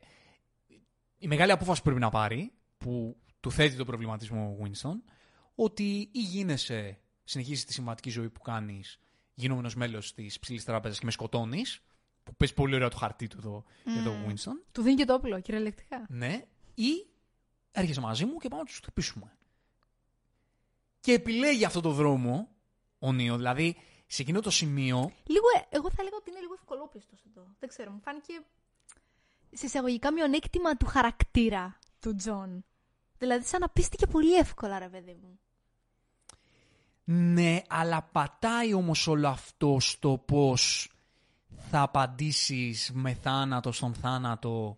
η 1.18 1.26
μεγάλη 1.26 1.52
απόφαση 1.52 1.78
που 1.78 1.84
πρέπει 1.84 2.00
να 2.00 2.10
πάρει, 2.10 2.52
που 2.78 3.16
του 3.40 3.50
θέτει 3.52 3.76
τον 3.76 3.86
προβληματισμό 3.86 4.56
ο 4.60 4.64
Winston, 4.64 5.12
ότι 5.54 6.08
ή 6.12 6.20
γίνεσαι, 6.20 6.98
συνεχίζεις 7.24 7.64
τη 7.64 7.72
συμβατική 7.72 8.10
ζωή 8.10 8.30
που 8.30 8.40
κάνεις, 8.40 8.98
γινόμενος 9.34 9.74
μέλος 9.74 10.14
της 10.14 10.38
ψηλής 10.38 10.64
τράπεζας 10.64 10.98
και 10.98 11.04
με 11.04 11.10
σκοτώνεις, 11.10 11.82
που 12.22 12.34
παίζει 12.34 12.54
πολύ 12.54 12.74
ωραία 12.74 12.88
το 12.88 12.96
χαρτί 12.96 13.26
του 13.26 13.36
εδώ, 13.38 13.64
εδώ 13.98 14.10
ο 14.10 14.24
Winston, 14.28 14.64
Του 14.72 14.82
δίνει 14.82 14.96
και 14.96 15.04
το 15.04 15.14
όπλο, 15.14 15.40
κυριολεκτικά. 15.40 16.06
ναι, 16.08 16.44
ή 16.74 17.06
έρχεσαι 17.72 18.00
μαζί 18.00 18.24
μου 18.24 18.36
και 18.36 18.48
πάμε 18.48 18.60
να 18.62 18.66
τους 18.66 18.76
χτυπήσουμε. 18.76 19.32
Και 21.00 21.12
επιλέγει 21.12 21.64
αυτό 21.64 21.80
το 21.80 21.90
δρόμο 21.90 22.48
ο 22.98 23.12
Νίο, 23.12 23.36
δηλαδή 23.36 23.76
σε 24.06 24.22
εκείνο 24.22 24.40
το 24.40 24.50
σημείο 24.50 25.12
Λίγο, 25.26 25.44
ε, 25.56 25.76
εγώ 25.76 25.90
θα 25.90 25.96
έλεγα 25.98 26.16
ότι 26.16 26.30
είναι 26.30 26.40
λίγο 26.40 26.52
ευκολόπιστος 26.54 27.24
εδώ. 27.28 27.46
Δεν 27.58 27.68
ξέρω, 27.68 27.90
μου 27.90 28.00
φάνηκε 28.00 28.32
σε 29.52 29.66
εισαγωγικά 29.66 30.12
μειονέκτημα 30.12 30.76
του 30.76 30.86
χαρακτήρα 30.86 31.78
του 32.00 32.14
Τζον. 32.14 32.64
Δηλαδή, 33.20 33.44
σαν 33.44 33.60
να 33.60 33.68
πείστηκε 33.68 34.06
πολύ 34.06 34.34
εύκολα, 34.34 34.78
ρε 34.78 34.88
παιδί 34.88 35.16
μου. 35.22 35.38
Ναι, 37.04 37.62
αλλά 37.68 38.02
πατάει 38.12 38.74
όμως 38.74 39.06
όλο 39.06 39.28
αυτό 39.28 39.76
στο 39.80 40.22
πώς 40.26 40.90
θα 41.70 41.82
απαντήσεις 41.82 42.90
με 42.94 43.14
θάνατο 43.14 43.72
στον 43.72 43.94
θάνατο 43.94 44.76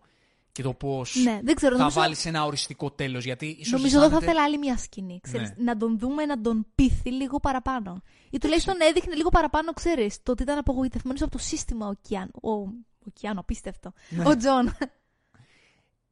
και 0.52 0.62
το 0.62 0.74
πώς 0.74 1.14
Ναι, 1.24 1.40
δεν 1.42 1.54
ξέρω. 1.54 1.72
θα 1.72 1.78
νομίζω... 1.78 2.00
βάλεις 2.00 2.26
ένα 2.26 2.44
οριστικό 2.44 2.90
τέλος. 2.90 3.24
Γιατί 3.24 3.46
ίσως 3.46 3.72
Νομίζω 3.72 3.96
εδώ 3.96 3.98
θα 3.98 4.04
αισθάνεται- 4.06 4.30
ήθελα 4.32 4.44
άλλη 4.44 4.58
μια 4.58 4.76
σκηνή. 4.78 5.20
Ξέρεις, 5.22 5.48
Ναι. 5.56 5.64
Να 5.64 5.76
τον 5.76 5.98
δούμε 5.98 6.24
να 6.26 6.40
τον 6.40 6.66
πείθει 6.74 7.10
λίγο 7.10 7.40
παραπάνω. 7.40 8.02
Ή 8.30 8.38
τουλάχιστον 8.38 8.74
έδειχνε 8.80 9.14
λίγο 9.14 9.28
παραπάνω, 9.28 9.72
ξέρεις, 9.72 10.22
το 10.22 10.32
ότι 10.32 10.42
ήταν 10.42 10.58
απογοητευμένος 10.58 11.22
από 11.22 11.30
το 11.30 11.38
σύστημα 11.38 11.86
ο 11.86 11.92
Κιάνου. 12.02 12.30
Ο, 12.42 12.50
ο 12.50 13.10
Κιάνου, 13.12 13.40
απίστευτο. 13.40 13.92
Ναι. 14.08 14.28
Ο 14.28 14.36
Τζον. 14.36 14.76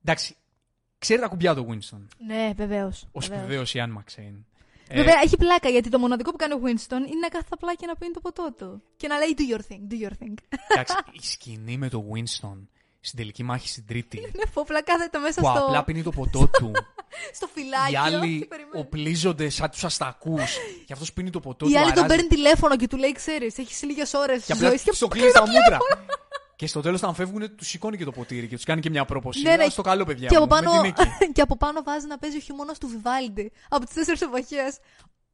Εντάξει, 0.04 0.36
ξέρει 1.00 1.20
τα 1.20 1.28
κουμπιά 1.28 1.54
του 1.54 1.66
Winston; 1.70 2.00
ναι, 2.26 2.52
βεβαίως. 2.56 3.06
Ο 3.12 3.20
σπουδαίο 3.20 3.62
Ίαν 3.72 3.90
ΜακΣέιν. 3.90 4.44
Ε, 4.92 4.96
Βέβαια, 4.96 5.14
έχει 5.24 5.36
πλάκα 5.36 5.68
γιατί 5.68 5.88
το 5.88 5.98
μοναδικό 5.98 6.30
που 6.30 6.36
κάνει 6.36 6.54
ο 6.54 6.60
Winston 6.64 6.92
είναι 7.10 7.20
να 7.20 7.28
κάθεται 7.28 7.48
απλά 7.50 7.74
και 7.74 7.86
να 7.86 7.96
πίνει 7.96 8.12
το 8.12 8.20
ποτό 8.20 8.54
του. 8.58 8.82
Και 8.96 9.08
να 9.08 9.16
λέει 9.18 9.34
do 9.38 9.54
your 9.54 9.60
thing, 9.72 9.92
do 9.92 10.06
your 10.06 10.12
thing. 10.24 10.34
Εντάξει, 10.68 10.94
η 11.12 11.18
σκηνή 11.22 11.76
με 11.76 11.88
το 11.88 12.04
Winston 12.14 12.58
στην 13.00 13.18
τελική 13.18 13.42
μάχη 13.42 13.68
στην 13.68 13.86
Τρίτη. 13.86 14.18
Ναι, 14.36 14.46
φόπλα 14.52 14.82
κάθεται 14.82 15.18
μέσα 15.18 15.40
που 15.40 15.46
στο, 15.54 15.64
απλά 15.64 15.84
πίνει 15.84 16.02
το 16.02 16.10
ποτό 16.10 16.48
του. 16.58 16.72
στο 17.36 17.46
φυλάκι. 17.46 17.92
Οι 17.92 17.96
άλλοι 17.96 18.48
οπλίζονται 18.74 19.48
σαν 19.48 19.70
τους 19.70 19.84
αστακούς. 19.84 20.56
και 20.86 20.92
αυτός 20.92 21.12
πίνει 21.12 21.30
το 21.30 21.40
ποτό 21.40 21.66
Η 21.66 21.72
του. 21.72 21.78
άλλη 21.78 21.92
τον 21.92 22.04
αράζει 22.04 22.14
παίρνει 22.14 22.28
τηλέφωνο 22.28 22.76
και 22.76 22.86
του 22.86 22.96
λέει, 22.96 23.12
ξέρεις, 23.12 23.58
έχεις 23.58 23.82
λίγες 23.82 24.14
ώρες 24.14 24.44
Και 24.44 24.52
απλά 24.52 24.68
ζωή. 24.68 24.78
στο 24.78 25.08
κλείνει 25.14 25.30
τα 25.30 25.40
μούτρα. 25.40 25.78
Και 26.60 26.66
στο 26.66 26.80
τέλος, 26.80 27.02
όταν 27.02 27.14
φεύγουν, 27.14 27.56
τους 27.56 27.68
σηκώνει 27.68 27.96
και 27.96 28.04
το 28.04 28.10
ποτήρι 28.10 28.48
και 28.48 28.54
τους 28.54 28.64
κάνει 28.64 28.80
και 28.80 28.90
μια 28.90 29.04
πρόποση. 29.04 29.42
Ναι, 29.42 29.56
ναι. 29.56 29.68
Στο 29.68 29.82
καλό, 29.82 30.04
παιδιά. 30.04 30.28
Και 30.28 30.38
μου, 30.38 30.44
από, 30.44 30.54
με 30.54 30.60
πάνω, 30.60 30.82
την 30.82 30.90
νίκη. 30.90 31.32
και 31.34 31.40
από 31.40 31.56
πάνω 31.56 31.82
βάζει 31.82 32.06
να 32.06 32.18
παίζει 32.18 32.36
ο 32.36 32.40
χειμώνας 32.40 32.78
του 32.78 32.86
Βιβάλντι 32.88 33.52
από 33.68 33.84
τις 33.84 33.94
τέσσερις 33.94 34.20
εποχές. 34.20 34.78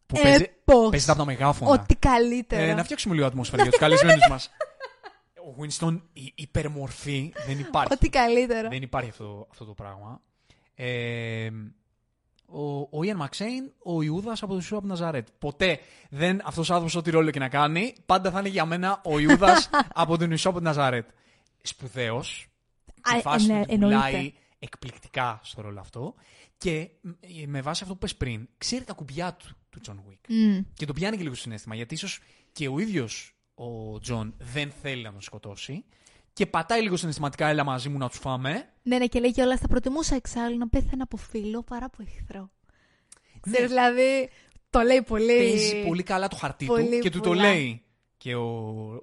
Που 0.07 0.21
παίζει, 0.23 0.43
Έπος. 0.43 0.91
παίζεται 0.91 1.11
από 1.13 1.21
τα 1.21 1.27
μεγάφωνα. 1.27 1.71
Ό,τι 1.71 1.95
καλύτερο. 1.95 2.63
Ε, 2.63 2.75
να 2.75 2.85
φτιάξουμε 2.85 3.15
λίγο 3.15 3.27
ατμόσφαιρα 3.27 3.63
για 3.63 3.71
τους 3.71 3.81
καλεσμένους 3.81 4.29
μας. 4.31 4.51
Ο 5.49 5.55
Winston, 5.61 6.01
η 6.13 6.33
υπερμορφή 6.35 7.33
δεν 7.47 7.59
υπάρχει. 7.59 7.93
Ό,τι 7.93 8.09
καλύτερο. 8.09 8.69
Δεν 8.69 8.83
υπάρχει 8.83 9.11
αυτό, 9.11 9.47
αυτό 9.51 9.65
το 9.65 9.73
πράγμα. 9.73 10.21
Ε, 10.75 11.49
ο, 12.47 12.81
ο 12.81 13.01
Ian 13.03 13.21
McShane, 13.23 13.73
ο 13.83 14.03
Ιούδας 14.03 14.43
από 14.43 14.51
το 14.51 14.59
Ιησού 14.59 14.77
από 14.77 14.87
Ναζαρέτ. 14.87 15.29
Ποτέ 15.39 15.79
δεν 16.11 16.41
αυτός 16.45 16.69
ο 16.69 16.73
άνθρωπος, 16.73 16.97
ό,τι 16.97 17.11
ρόλο 17.11 17.31
και 17.31 17.39
να 17.39 17.49
κάνει, 17.49 17.95
πάντα 18.07 18.31
θα 18.31 18.39
είναι 18.39 18.49
για 18.49 18.65
μένα 18.65 19.01
ο 19.05 19.19
Ιούδας 19.19 19.71
από 20.03 20.19
τον 20.19 20.29
Ιησού 20.31 20.49
από 20.49 20.61
Ναζαρέτ. 20.61 21.09
Σπουδαίος. 21.63 22.47
Α, 23.01 23.11
Στη 23.11 23.21
φάση 23.21 23.47
ναι, 23.47 23.61
του 23.61 23.65
την 23.67 23.83
εννοείται. 23.83 24.07
πουλάει 24.07 24.33
εκπληκτικά 24.59 25.41
στο 25.43 25.61
ρόλο 25.63 25.81
αυτό. 25.81 26.15
Και 26.59 26.91
ε, 27.21 27.47
με 27.47 27.61
βάση 27.61 27.83
αυτό 27.83 27.95
που 27.95 28.01
πες 28.01 28.17
πριν, 28.17 28.49
ξέρει 28.59 28.85
τα 28.85 28.93
κουμπιά 28.93 29.35
του, 29.35 29.57
του 29.71 29.81
John 29.87 30.11
Wick. 30.11 30.19
Μμ. 30.29 30.59
Και 30.75 30.87
το 30.87 30.93
πιάνει 30.93 31.17
και 31.17 31.23
λίγο 31.23 31.35
στο 31.35 31.43
συναίσθημα, 31.43 31.75
γιατί 31.75 31.95
ίσως 31.95 32.21
και 32.53 32.69
ο 32.69 32.79
ίδιος 32.79 33.35
ο 33.55 33.99
Τζον 33.99 34.35
δεν 34.39 34.71
θέλει 34.83 35.03
να 35.03 35.13
τον 35.13 35.21
σκοτώσει. 35.21 35.85
Και 36.37 36.47
πατάει 36.47 36.83
λίγο 36.83 36.97
συναισθηματικά, 36.97 37.47
έλα 37.47 37.65
μαζί 37.65 37.89
μου 37.89 37.99
να 37.99 38.09
τους 38.09 38.19
φάμε. 38.19 38.69
Ναι, 38.83 38.99
ναι, 38.99 39.07
και 39.07 39.21
λέει 39.21 39.33
κιόλα 39.33 39.57
θα 39.57 39.69
προτιμούσα 39.69 40.15
εξάλλου 40.15 40.59
να 40.59 40.69
πέθανα 40.69 41.03
από 41.03 41.17
φίλο 41.17 41.63
παρά 41.63 41.85
από 41.85 41.97
εχθρό. 42.03 42.41
Ναι. 42.41 43.41
Ξέρεις, 43.41 43.69
δηλαδή, 43.69 44.31
το 44.71 44.81
λέει 44.81 45.03
πολύ. 45.03 45.37
Παίζει 45.37 45.83
πολύ 45.87 46.03
καλά 46.03 46.29
το 46.29 46.37
χαρτί 46.37 46.67
πολύ 46.67 46.89
του 46.89 46.99
και 46.99 47.11
του 47.11 47.21
το 47.21 47.29
πολλά. 47.29 47.43
λέει 47.43 47.83
και 48.17 48.35
ο, 48.35 48.47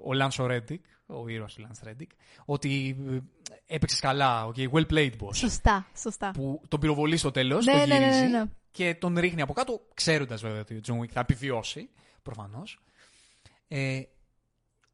ο 0.03 0.13
Λανς 0.13 0.45
Ρέντικ, 0.45 0.85
ο 1.05 1.27
ήρωας 1.27 1.53
του 1.53 1.61
Λανς 1.61 1.81
Ρέντικ, 1.85 2.11
ότι 2.45 2.97
έπαιξες 3.65 3.99
καλά, 3.99 4.51
okay, 4.51 4.69
well 4.71 4.85
played 4.93 5.11
boss. 5.19 5.33
Σωστά, 5.35 5.87
σωστά. 5.97 6.31
που 6.31 6.61
τον 6.67 6.79
πυροβολεί 6.79 7.17
στο 7.17 7.31
τέλος, 7.31 7.65
Ναι, 7.65 7.71
τον 7.71 7.79
ναι, 7.81 7.85
ναι, 7.85 7.99
ναι, 7.99 8.05
γυρίζει 8.05 8.31
ναι. 8.31 8.43
και 8.71 8.95
τον 8.95 9.17
ρίχνει 9.17 9.41
από 9.41 9.53
κάτω, 9.53 9.81
ξέροντας 9.93 10.41
βέβαια 10.41 10.59
ότι 10.59 10.75
ο 10.75 10.81
John 10.81 11.01
Wick 11.01 11.09
θα 11.11 11.19
επιβιώσει, 11.19 11.89
προφανώς. 12.23 12.79
Ε, 13.67 14.01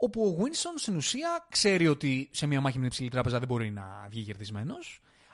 όπου 0.01 0.21
ο 0.23 0.43
Winston 0.43 0.73
στην 0.75 0.95
ουσία 0.95 1.47
ξέρει 1.49 1.87
ότι 1.87 2.29
σε 2.31 2.45
μια 2.45 2.61
μάχη 2.61 2.75
με 2.75 2.81
την 2.81 2.87
υψηλή 2.91 3.09
τράπεζα 3.09 3.39
δεν 3.39 3.47
μπορεί 3.47 3.71
να 3.71 4.07
βγει 4.09 4.23
κερδισμένο. 4.23 4.75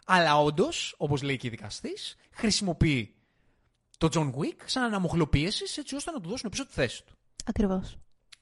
Αλλά 0.06 0.42
όντως, 0.42 0.96
όπως 0.98 1.22
λέει 1.22 1.38
και 1.38 1.48
η 1.48 1.50
δικαστής, 1.50 2.16
χρησιμοποιεί 2.32 3.16
τον 3.98 4.10
John 4.14 4.32
Wick 4.32 4.58
σαν 4.66 4.84
αναμοχλό 4.84 5.28
πίεση 5.28 5.64
έτσι 5.80 5.96
ώστε 5.96 6.12
να 6.12 6.22
του 6.22 6.30
δώσουν 6.30 6.50
πίσω 6.50 6.66
τη 6.66 6.74
θέση 6.74 7.06
του. 7.06 7.14
Ακριβώς. 7.46 7.98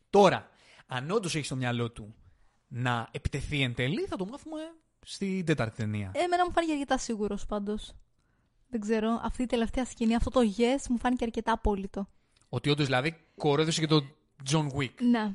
Τώρα, 0.09 0.49
αν 0.87 1.11
όντως 1.11 1.35
έχει 1.35 1.45
στο 1.45 1.55
μυαλό 1.55 1.91
του 1.91 2.15
να 2.67 3.07
επιτεθεί 3.11 3.61
εν 3.61 3.73
τέλει, 3.73 4.05
θα 4.05 4.15
το 4.15 4.25
μάθουμε 4.25 4.59
στην 5.05 5.45
τέταρτη 5.45 5.75
ταινία. 5.75 6.11
Εμένα 6.15 6.45
μου 6.45 6.51
φάνηκε 6.51 6.73
αρκετά 6.73 6.97
σίγουρος 6.97 7.45
πάντως. 7.45 7.93
Δεν 8.67 8.81
ξέρω, 8.81 9.19
αυτή 9.23 9.41
η 9.43 9.45
τελευταία 9.45 9.85
σκηνή, 9.85 10.15
αυτό 10.15 10.29
το 10.29 10.39
yes 10.57 10.87
μου 10.89 10.97
φάνηκε 10.97 11.23
αρκετά 11.23 11.51
απόλυτο. 11.51 12.07
Ότι 12.49 12.69
όντως 12.69 12.85
δηλαδή 12.85 13.15
κορέδωσε 13.37 13.79
και 13.79 13.87
τον 13.87 14.15
John 14.49 14.67
Wick. 14.77 14.93
Ναι. 14.99 15.33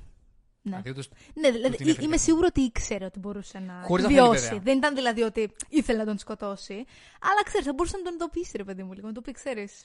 Ναι. 0.69 0.83
Δηλαδή, 0.83 0.91
όντως, 0.91 1.09
Ναι, 1.35 1.51
δηλαδή 1.51 1.77
την 1.77 1.89
έφερε 1.89 2.05
είμαι 2.07 2.16
και 2.16 2.23
σίγουρη 2.23 2.47
ότι 2.47 2.61
ήξερε 2.61 3.05
ότι 3.05 3.19
μπορούσε 3.19 3.59
να 3.59 3.83
Χωρίς 3.87 4.05
να 4.05 4.11
θέλει, 4.11 4.21
βιώσει. 4.23 4.43
βέβαια. 4.45 4.59
Δεν 4.61 4.77
ήταν 4.77 4.95
δηλαδή 4.95 5.23
ότι 5.23 5.51
ήθελε 5.69 5.99
να 5.99 6.05
τον 6.05 6.19
σκοτώσει. 6.19 6.75
Αλλά 7.21 7.43
ξέρεις, 7.45 7.66
θα 7.66 7.73
μπορούσε 7.73 7.97
να 7.97 8.03
τον 8.03 8.14
ειδοποιήσει, 8.14 8.57
ρε 8.57 8.64
παιδί 8.64 8.83
μου, 8.83 8.93
λίγο. 8.93 9.07
Να 9.07 9.12
του 9.12 9.23
πει, 9.23 9.33
ξέρεις. 9.33 9.85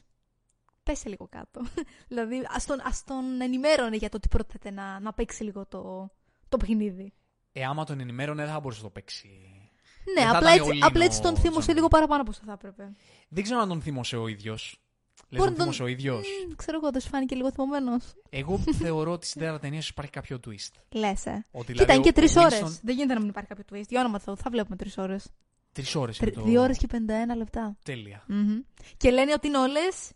Πέσε 0.84 1.10
λίγο 1.10 1.28
κάτω. 1.32 1.62
δηλαδή, 2.10 2.48
ας 2.50 2.66
τον, 2.66 2.80
ας 2.84 3.04
τον 3.04 3.42
ενημέρωνε 3.42 3.96
για 3.96 4.10
το 4.10 4.18
ότι 4.18 4.28
πρόκειται 4.28 4.72
να, 4.72 5.00
να 5.00 5.14
παίξει 5.14 5.44
λίγο 5.44 5.66
το, 5.66 6.12
το 6.50 6.58
παιχνίδι. 6.58 7.14
ε, 7.52 7.64
άμα 7.66 7.84
τον 7.84 8.00
ενημέρωνε, 8.00 8.44
δεν 8.44 8.54
θα 8.54 8.60
μπορούσε 8.60 8.80
να 8.82 8.88
το 8.88 8.94
παίξει. 8.94 9.30
Ναι, 10.16 10.22
Δεν 10.22 10.32
θα 10.32 10.38
απλά 10.38 10.54
ήταν 10.56 10.68
έτσι, 10.68 10.80
all 10.82 10.84
in 10.84 10.88
απλά 10.88 11.04
έτσι 11.06 11.22
τον 11.22 11.34
ο 11.34 11.38
θύμωσε 11.38 11.72
John 11.72 11.76
λίγο 11.76 11.86
Wick. 11.86 11.90
παραπάνω 11.90 12.22
από 12.22 12.32
όσο 12.32 12.42
θα 12.46 12.52
έπρεπε. 12.54 12.94
Δεν 13.30 13.44
ξέρω 13.44 13.60
αν 13.60 13.68
τον 13.68 13.82
θύμωσε 13.82 14.16
ο 14.18 14.28
ίδιος. 14.28 14.83
Λες 15.34 15.42
Μπορεί 15.42 15.56
τον 15.56 15.60
να 15.60 15.64
τον- 15.66 15.74
θύμωσε 15.74 15.84
ο 15.84 15.88
ίδιος. 15.88 16.28
Μμ, 16.50 16.56
ξέρω 16.56 16.78
εγώ, 16.82 16.92
δεν 16.92 17.02
σου 17.02 17.10
φάνηκε 17.10 17.36
λίγο 17.36 17.52
θυμωμένος. 17.52 18.14
Εγώ 18.30 18.58
θεωρώ 18.82 19.12
ότι 19.12 19.26
στην 19.26 19.42
τέταρτη 19.42 19.62
ταινίας 19.62 19.84
ίσω 19.84 19.90
υπάρχει 19.94 20.12
κάποιο 20.12 20.40
twist. 20.48 20.74
Λες, 20.92 21.26
ε. 21.26 21.46
Ότι, 21.52 21.72
Κοίτα, 21.72 21.86
δηλαδή, 21.86 21.94
είναι 21.94 22.02
και 22.02 22.10
ο- 22.10 22.12
τρεις 22.14 22.36
ο 22.36 22.42
ώρες. 22.42 22.62
Winston- 22.64 22.80
Δεν 22.84 22.96
γίνεται 22.96 23.14
να 23.14 23.20
μην 23.20 23.30
υπάρχει 23.30 23.50
κάποιο 23.50 23.64
twist. 23.72 23.88
Για 23.90 24.00
όνομα 24.00 24.18
του 24.18 24.24
Θεού, 24.24 24.38
θα 24.38 24.50
βλέπουμε 24.50 24.76
τρεις 24.76 24.98
ώρες. 24.98 25.28
Τρεις 25.72 25.96
ώρες 25.96 26.18
είναι 26.20 26.32
το. 26.32 26.42
Δύο 26.42 26.62
ώρες 26.62 26.78
και 26.78 26.88
51 26.88 27.36
λεπτά. 27.36 27.78
Τέλεια. 27.84 28.24
Μμμ. 28.28 28.60
Και 28.98 29.12
λένε 29.12 29.34
ότι 29.34 29.48
είναι 29.48 29.58
όλες 29.58 30.12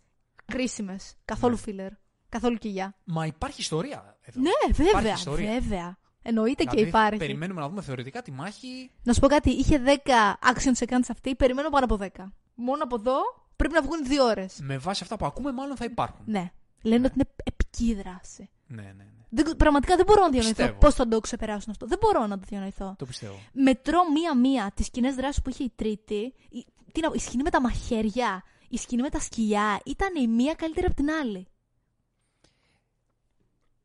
κρίσιμες. 0.45 1.15
Καθόλου 1.25 1.57
Ναι. 1.65 1.73
filler. 1.87 1.91
Καθόλου 2.29 2.57
κοιλιά. 2.57 2.95
Μα 3.03 3.25
υπάρχει 3.25 3.61
ιστορία 3.61 4.17
εδώ. 4.21 4.41
Ναι, 4.41 4.49
Υπάρχει 4.69 4.83
βέβαια. 4.93 5.13
ιστορία. 5.13 5.51
Βέβαια. 5.59 5.97
Εννοείται 6.21 6.63
Δηλαδή, 6.63 6.81
και 6.81 6.87
υπάρχει. 6.87 7.17
Περιμένουμε 7.17 7.61
να 7.61 7.69
δούμε 7.69 7.81
θεωρητικά 7.81 8.21
τη 8.21 8.31
μάχη. 8.31 8.91
Να 9.03 9.13
σου 9.13 9.19
πω 9.19 9.27
κάτι, 9.27 9.49
είχε 9.49 9.77
10 9.77 10.39
action 10.53 10.83
sequence 10.85 11.07
αυτή, 11.09 11.35
περιμένω 11.35 11.69
πάνω 11.69 11.85
από 11.85 11.97
10. 11.97 12.33
Μόνο 12.55 12.83
από 12.83 12.95
εδώ 12.95 13.15
πρέπει 13.57 13.73
να 13.73 13.81
βγουν 13.81 14.05
δύο 14.05 14.23
ώρες. 14.25 14.59
Με 14.61 14.77
βάση 14.77 15.03
αυτά 15.03 15.17
που 15.17 15.25
ακούμε, 15.25 15.51
μάλλον 15.51 15.75
θα 15.77 15.85
υπάρχουν. 15.85 16.23
Ναι. 16.25 16.51
Λένε 16.81 17.05
ότι 17.05 17.13
είναι 17.15 17.29
επική 17.43 17.93
δράση. 17.93 18.49
Ναι, 18.67 18.81
ναι, 18.81 18.91
ναι. 18.91 19.03
Δεν, 19.29 19.55
πραγματικά 19.55 19.95
δεν 19.95 20.05
μπορώ 20.05 20.21
να 20.21 20.29
διανοηθώ 20.29 20.55
Πιστεύω. 20.55 20.79
πώς 20.79 20.93
θα 20.93 21.07
το 21.07 21.19
ξεπεράσουν 21.19 21.71
αυτό. 21.71 21.87
Δεν 21.87 21.97
μπορώ 22.01 22.27
να 22.27 22.39
το 22.39 22.45
διανοηθώ. 22.49 22.95
Το 22.97 23.05
πιστεύω. 23.05 23.39
Μετρώ 23.53 23.99
μία-μία 24.11 24.71
τις 24.75 24.89
κοινές 24.89 25.15
δράσεις 25.15 25.41
που 25.41 25.49
είχε 25.49 25.63
η 25.63 25.71
Τρίτη. 25.75 26.33
Η, 26.49 26.65
τι 26.91 27.01
να 27.01 27.07
πω, 27.07 27.13
η 27.13 27.19
σκηνή 27.19 27.43
με 27.43 27.49
τα 27.49 27.61
μαχαίρια, 27.61 28.43
η 28.69 28.77
σκηνή 28.77 29.01
με 29.01 29.09
τα 29.09 29.19
σκυλιά 29.19 29.79
ήταν 29.85 30.15
η 30.15 30.27
μία 30.27 30.53
καλύτερη 30.53 30.85
από 30.85 30.95
την 30.95 31.09
άλλη. 31.09 31.47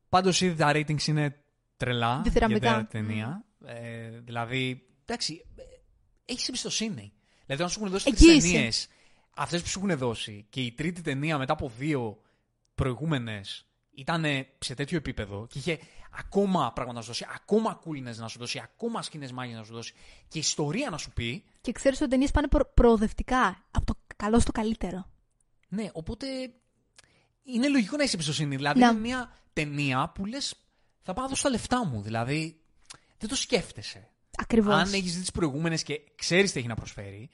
Πάντως 0.09 0.41
ήδη 0.41 0.55
τα 0.55 0.71
ratings 0.73 1.07
είναι 1.07 1.37
τρελά 1.77 2.07
για 2.07 2.21
την 2.21 2.23
Διθυραμβικά. 2.23 2.59
τέταρτη 2.67 2.87
ταινία. 2.91 3.45
Ε, 3.65 4.09
δηλαδή, 4.19 4.87
εντάξει, 5.05 5.45
έχεις 6.25 6.47
εμπιστοσύνη. 6.47 7.13
Δηλαδή, 7.45 7.63
αν 7.63 7.69
σου 7.69 7.79
έχουν 7.79 7.91
δώσει 7.91 8.11
τρει 8.11 8.27
Εγγύηση. 8.29 8.51
ταινίες, 8.53 8.87
αυτές 9.35 9.61
που 9.61 9.67
σου 9.67 9.79
έχουν 9.85 9.97
δώσει 9.97 10.45
και 10.49 10.61
η 10.61 10.71
τρίτη 10.71 11.01
ταινία 11.01 11.37
μετά 11.37 11.53
από 11.53 11.71
δύο 11.77 12.21
προηγούμενες 12.75 13.65
ήταν 13.95 14.25
σε 14.59 14.73
τέτοιο 14.73 14.97
επίπεδο 14.97 15.47
και 15.49 15.57
είχε 15.59 15.79
ακόμα 16.17 16.71
πράγματα 16.73 16.97
να 16.97 17.01
σου 17.01 17.07
δώσει, 17.07 17.25
ακόμα 17.35 17.73
κούλινε 17.73 18.13
να 18.17 18.27
σου 18.27 18.39
δώσει, 18.39 18.59
ακόμα 18.63 19.01
σκηνέ 19.01 19.29
μάγια 19.33 19.57
να 19.57 19.63
σου 19.63 19.73
δώσει 19.73 19.93
και 20.27 20.39
ιστορία 20.39 20.89
να 20.89 20.97
σου 20.97 21.11
πει. 21.11 21.43
Και 21.61 21.71
ξέρεις 21.71 21.97
ότι 21.97 22.07
οι 22.07 22.11
ταινίες 22.11 22.31
πάνε 22.31 22.47
προ- 22.47 22.73
προοδευτικά. 22.73 23.63
Από 23.71 23.85
το 23.85 23.93
καλό 24.15 24.39
στο 24.39 24.51
καλύτερο. 24.51 25.09
Ναι, 25.67 25.89
οπότε 25.93 26.27
είναι 27.43 27.67
λογικό 27.69 27.97
να 27.97 28.03
έχει 28.03 28.13
εμπιστοσύνη. 28.15 28.55
Δηλαδή, 28.55 28.79
Ναι. 28.79 28.85
είναι 28.85 28.99
μια 28.99 29.31
ταινία 29.53 30.11
που 30.15 30.25
λες, 30.25 30.55
θα 31.01 31.13
πάω 31.13 31.23
να 31.23 31.29
δώσω 31.29 31.43
τα 31.43 31.49
λεφτά 31.49 31.85
μου. 31.85 32.01
Δηλαδή, 32.01 32.61
δεν 33.17 33.29
το 33.29 33.35
σκέφτεσαι. 33.35 34.07
Ακριβώς. 34.37 34.73
Αν 34.73 34.93
έχεις 34.93 35.13
δει 35.13 35.19
τις 35.19 35.31
προηγούμενες 35.31 35.83
και 35.83 36.01
ξέρεις 36.15 36.51
τι 36.51 36.59
έχει 36.59 36.67
να 36.67 36.75
προσφέρει, 36.75 37.29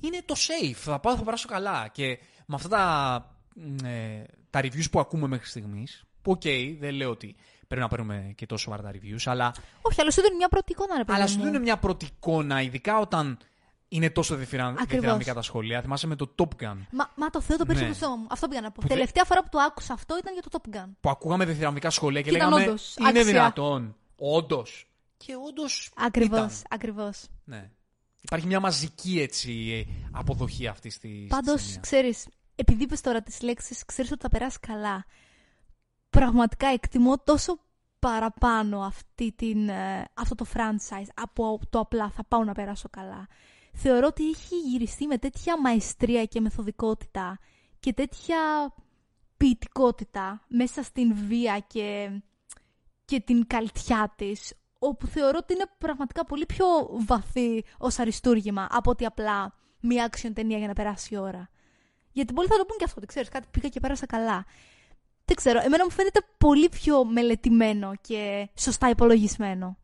είναι 0.00 0.22
το 0.24 0.34
safe. 0.36 0.72
Θα 0.74 0.98
πάω, 1.00 1.16
θα 1.16 1.22
περάσω 1.22 1.48
καλά. 1.48 1.88
Και 1.92 2.18
με 2.46 2.54
αυτά 2.54 2.68
τα, 2.68 3.34
μ, 3.54 3.84
ε, 3.84 4.24
τα 4.50 4.60
reviews 4.62 4.90
που 4.90 5.00
ακούμε 5.00 5.26
μέχρι 5.26 5.46
στιγμής, 5.46 6.04
που 6.22 6.30
οκ, 6.30 6.42
δεν 6.78 6.94
λέω 6.94 7.10
ότι 7.10 7.36
πρέπει 7.66 7.82
να 7.82 7.88
παίρνουμε 7.88 8.32
και 8.36 8.46
τόσο 8.46 8.62
σοβαρά 8.64 8.82
τα 8.82 8.90
reviews, 8.92 9.22
αλλά, 9.24 9.52
Όχι, 9.82 10.00
αλλά 10.00 10.10
σου 10.10 10.22
δίνει 10.22 10.36
μια 10.36 10.48
πρώτη 10.48 10.72
εικόνα, 10.72 10.96
ρε 10.96 11.04
παιδί. 11.04 11.18
αλλά 11.20 11.28
μου. 11.30 11.36
σου 11.36 11.42
δίνουν 11.44 11.62
μια 11.62 11.76
πρώτη 11.78 12.04
εικόνα, 12.04 12.62
ειδικά 12.62 12.98
όταν 12.98 13.38
είναι 13.88 14.10
τόσο 14.10 14.34
Ακριβώς. 14.34 14.90
διθυραμικά 14.90 15.34
τα 15.34 15.42
σχόλια. 15.42 15.80
Θυμάσαι 15.82 16.06
με 16.06 16.16
το 16.16 16.34
Top 16.38 16.62
Gun. 16.62 16.76
Μα, 16.90 17.10
μα 17.16 17.30
το 17.30 17.40
Θεό 17.40 17.56
το 17.56 17.66
πήρε 17.66 17.78
Ναι. 17.80 17.84
στο 17.86 17.94
στόμα 17.94 18.16
μου. 18.16 18.26
Αυτό 18.30 18.48
πήγα 18.48 18.60
να 18.60 18.66
πω. 18.68 18.74
Που 18.74 18.80
θε- 18.86 18.90
Τελευταία 18.90 19.24
φορά 19.24 19.42
που 19.42 19.48
το 19.50 19.58
άκουσα 19.58 19.92
αυτό 19.92 20.18
ήταν 20.18 20.32
για 20.32 20.42
το 20.42 20.48
Top 20.52 20.76
Gun. 20.76 20.88
που 21.00 21.10
ακούγαμε 21.10 21.44
διθυραμβικά 21.44 21.90
σχόλια 21.90 22.20
και 22.22 22.30
Και 22.30 22.36
ήταν 22.36 22.48
λέγαμε 22.48 22.68
όντως 22.70 22.96
είναι 22.98 23.08
άξια». 23.08 23.24
δυνατόν. 23.24 23.96
Όντως. 24.18 24.90
Και 25.16 25.34
όντως. 25.48 25.90
Ακριβώς, 25.96 26.62
ακριβώς. 26.70 27.26
Ναι. 27.44 27.70
Υπάρχει 28.30 28.46
μια 28.46 28.60
μαζική 28.60 29.20
έτσι 29.20 29.86
αποδοχή 30.12 30.66
αυτής 30.66 30.98
της. 30.98 31.26
Πάντως, 31.28 31.78
ξέρεις, 31.80 32.28
επειδή 32.54 32.82
είπες 32.82 33.00
τώρα 33.00 33.22
τις 33.22 33.40
λέξεις, 33.42 33.84
ξέρεις 33.84 34.10
ότι 34.10 34.20
θα 34.20 34.28
περάσει 34.28 34.58
καλά. 34.60 35.04
πραγματικά 36.10 36.66
εκτιμώ 36.68 37.18
τόσο 37.18 37.58
παραπάνω 37.98 38.80
αυτή 38.80 39.32
την, 39.32 39.68
ε, 39.68 40.04
αυτό 40.14 40.34
το 40.34 40.46
franchise 40.54 41.08
από 41.14 41.60
το 41.70 41.78
απλά 41.78 42.10
θα 42.10 42.24
πάω 42.24 42.44
να 42.44 42.52
περάσω 42.52 42.88
καλά. 42.90 43.26
Θεωρώ 43.72 44.06
ότι 44.06 44.28
έχει 44.28 44.58
γυριστεί 44.58 45.06
με 45.06 45.18
τέτοια 45.18 45.60
μαεστρία 45.60 46.24
και 46.24 46.40
μεθοδικότητα 46.40 47.38
και 47.80 47.92
τέτοια 47.92 48.38
ποιητικότητα 49.36 50.44
μέσα 50.48 50.82
στην 50.82 51.14
βία 51.14 51.58
και, 51.66 52.20
και 53.04 53.20
την 53.20 53.46
καλτιά 53.46 54.12
της, 54.16 54.54
όπου 54.78 55.06
θεωρώ 55.06 55.38
ότι 55.42 55.52
είναι 55.52 55.64
πραγματικά 55.78 56.24
πολύ 56.24 56.46
πιο 56.46 56.66
βαθύ 56.90 57.64
ως 57.78 57.98
αριστούργημα 57.98 58.66
από 58.70 58.90
ότι 58.90 59.04
απλά 59.04 59.54
μία 59.80 60.10
action 60.10 60.30
ταινία 60.34 60.58
για 60.58 60.66
να 60.66 60.72
περάσει 60.72 61.14
η 61.14 61.16
ώρα. 61.16 61.48
Γιατί 62.12 62.32
πολλοί 62.32 62.48
θα 62.48 62.56
το 62.56 62.64
πούν 62.64 62.76
και 62.76 62.84
αυτό, 62.84 62.96
ότι 62.98 63.06
ξέρεις, 63.06 63.28
κάτι 63.28 63.46
πήγα 63.50 63.68
και 63.68 63.80
πέρασα 63.80 64.06
καλά. 64.06 64.44
Δεν 65.24 65.36
ξέρω, 65.36 65.60
εμένα 65.62 65.84
μου 65.84 65.90
φαίνεται 65.90 66.20
πολύ 66.38 66.68
πιο 66.68 67.04
μελετημένο 67.04 67.92
και 68.00 68.48
σωστά 68.54 68.88
υπολογισμένο 68.88 69.78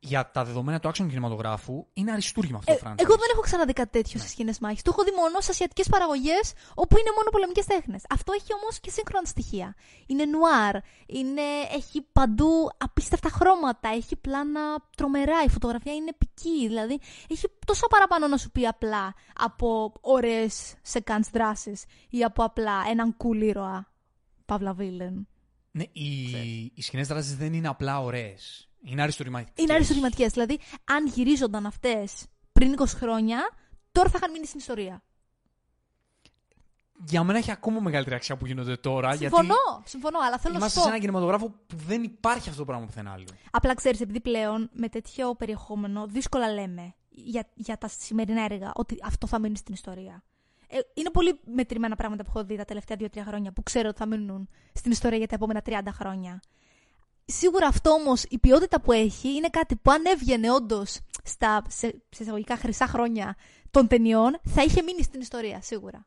για 0.00 0.30
τα 0.30 0.44
δεδομένα 0.44 0.80
του 0.80 0.88
action 0.88 1.06
κινηματογράφου 1.08 1.86
είναι 1.92 2.12
αριστούργημα 2.12 2.58
αυτό 2.58 2.72
το 2.72 2.78
ε, 2.78 2.88
franchise. 2.88 2.98
Εγώ 2.98 3.14
δεν 3.14 3.28
έχω 3.32 3.40
ξαναδεί 3.40 3.72
κάτι 3.72 3.90
τέτοιο 3.90 4.12
ναι. 4.14 4.22
σε 4.22 4.28
σκηνές 4.28 4.58
μάχης. 4.58 4.82
Το 4.82 4.90
έχω 4.94 5.04
δει 5.04 5.10
μόνο 5.16 5.40
σε 5.40 5.50
ασιατικές 5.50 5.88
παραγωγές 5.88 6.52
όπου 6.74 6.98
είναι 6.98 7.10
μόνο 7.16 7.30
πολεμικές 7.30 7.66
τέχνες. 7.66 8.02
Αυτό 8.10 8.32
έχει 8.32 8.54
όμως 8.54 8.80
και 8.80 8.90
σύγχρονα 8.90 9.26
στοιχεία. 9.26 9.74
Είναι 10.06 10.24
νουάρ, 10.24 10.74
είναι, 11.06 11.46
έχει 11.72 12.06
παντού 12.12 12.70
απίστευτα 12.76 13.28
χρώματα, 13.28 13.88
έχει 13.88 14.16
πλάνα 14.16 14.60
τρομερά, 14.96 15.42
η 15.46 15.48
φωτογραφία 15.48 15.94
είναι 15.94 16.10
επική. 16.10 16.66
Δηλαδή 16.68 17.00
έχει 17.28 17.46
τόσα 17.66 17.86
παραπάνω 17.86 18.26
να 18.26 18.36
σου 18.36 18.50
πει 18.50 18.66
απλά 18.66 19.14
από 19.34 19.92
ωραίες 20.00 20.74
σεκάντ 20.82 21.24
δράσεις 21.32 21.84
ή 22.08 22.24
από 22.24 22.44
απλά 22.44 22.84
έναν 22.90 23.16
cool 23.24 23.42
ήρωα. 23.42 23.88
Παύλα 24.44 24.72
Βίλεν. 24.72 25.28
Ναι, 25.70 25.84
οι, 25.92 26.12
οι 26.74 26.82
σκηνές 26.82 27.08
δράσει 27.08 27.34
δεν 27.34 27.52
είναι 27.52 27.68
απλά 27.68 28.00
ωραίες. 28.00 28.69
Είναι 28.82 29.02
αριστορηματικέ. 29.02 29.62
Είναι 29.62 29.72
αριστορηματικέ. 29.72 30.26
Δηλαδή, 30.26 30.58
αν 30.84 31.06
γυρίζονταν 31.06 31.66
αυτές 31.66 32.26
πριν 32.52 32.74
20 32.78 32.84
χρόνια, 32.86 33.50
τώρα 33.92 34.08
θα 34.08 34.14
είχαν 34.18 34.30
μείνει 34.30 34.46
στην 34.46 34.58
ιστορία. 34.58 35.02
Για 37.04 37.24
μένα 37.24 37.38
έχει 37.38 37.50
ακόμα 37.50 37.80
μεγαλύτερη 37.80 38.16
αξία 38.16 38.36
που 38.36 38.46
γίνονται 38.46 38.76
τώρα. 38.76 39.16
Συμφωνώ, 39.16 39.42
γιατί 39.42 39.88
συμφωνώ, 39.88 40.18
αλλά 40.26 40.38
θέλω 40.38 40.58
να 40.58 40.68
σου 40.68 40.74
πω. 40.74 40.82
σε 40.82 40.88
ένα 40.88 40.98
κινηματογράφο 40.98 41.48
που 41.48 41.76
δεν 41.86 42.02
υπάρχει 42.02 42.48
αυτό 42.48 42.60
το 42.60 42.66
πράγμα 42.66 42.86
πουθενά 42.86 43.12
άλλο. 43.12 43.24
Απλά 43.50 43.74
ξέρεις, 43.74 44.00
επειδή 44.00 44.20
πλέον 44.20 44.70
με 44.72 44.88
τέτοιο 44.88 45.34
περιεχόμενο 45.34 46.06
δύσκολα 46.06 46.52
λέμε 46.52 46.94
για, 47.08 47.46
για 47.54 47.78
τα 47.78 47.88
σημερινά 47.88 48.44
έργα 48.44 48.72
ότι 48.74 48.96
αυτό 49.02 49.26
θα 49.26 49.38
μείνει 49.38 49.56
στην 49.56 49.74
ιστορία. 49.74 50.22
Ε, 50.68 50.78
είναι 50.94 51.10
πολύ 51.10 51.40
μετρημένα 51.54 51.96
πράγματα 51.96 52.24
που 52.24 52.30
έχω 52.34 52.44
δει 52.44 52.56
τα 52.56 52.64
τελευταία 52.64 52.96
2-3 53.00 53.08
χρόνια 53.26 53.52
που 53.52 53.62
ξέρω 53.62 53.88
ότι 53.88 53.98
θα 53.98 54.06
μείνουν 54.06 54.48
στην 54.72 54.90
ιστορία 54.90 55.18
για 55.18 55.26
τα 55.26 55.34
επόμενα 55.34 55.62
30 55.66 55.80
χρόνια. 55.92 56.40
Σίγουρα 57.30 57.66
αυτό 57.66 57.90
όμως 57.90 58.24
η 58.28 58.38
ποιότητα 58.38 58.80
που 58.80 58.92
έχει 58.92 59.28
είναι 59.28 59.48
κάτι 59.48 59.76
που 59.76 59.90
αν 59.90 60.04
έβγαινε 60.04 60.52
όντως 60.52 61.00
στα 61.24 61.62
σε, 61.68 61.86
σε 62.10 62.22
εισαγωγικά 62.22 62.56
χρυσά 62.56 62.86
χρόνια 62.86 63.36
των 63.70 63.86
ταινιών, 63.86 64.40
θα 64.42 64.62
είχε 64.62 64.82
μείνει 64.82 65.02
στην 65.02 65.20
ιστορία, 65.20 65.60
σίγουρα. 65.62 66.06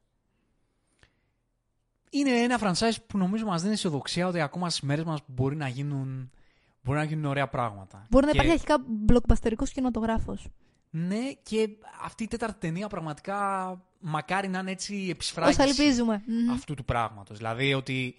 Είναι 2.09 2.31
ένα 2.31 2.59
franchise 2.61 2.95
που 3.07 3.17
νομίζω 3.17 3.45
μας 3.45 3.61
δίνει 3.61 3.73
αισιοδοξία 3.73 4.27
ότι 4.27 4.41
ακόμα 4.41 4.69
στις 4.69 4.81
μέρες 4.81 5.03
μας 5.03 5.19
μπορεί 5.25 5.55
να 5.55 5.67
γίνουν. 5.67 6.31
Μπορεί 6.83 6.97
να 6.97 7.03
γίνουν 7.03 7.25
ωραία 7.25 7.47
πράγματα. 7.47 8.05
Μπορεί 8.09 8.25
να 8.25 8.31
υπάρχει 8.33 8.51
αρχικά 8.51 8.77
μπλοκμπαστερικό 8.87 9.65
κινηματογράφος. 9.65 10.47
Ναι, 10.89 11.31
και 11.43 11.69
αυτή 12.01 12.23
η 12.23 12.27
τέταρτη 12.27 12.59
ταινία 12.59 12.87
πραγματικά 12.87 13.81
μακάρι 13.99 14.47
να 14.47 14.59
είναι 14.59 14.71
έτσι 14.71 15.07
επισφράγηση 15.09 15.61
αυτού 16.51 16.73
του 16.73 16.85
πράγματος. 16.85 17.37
Δηλαδή 17.37 17.73
ότι 17.73 18.15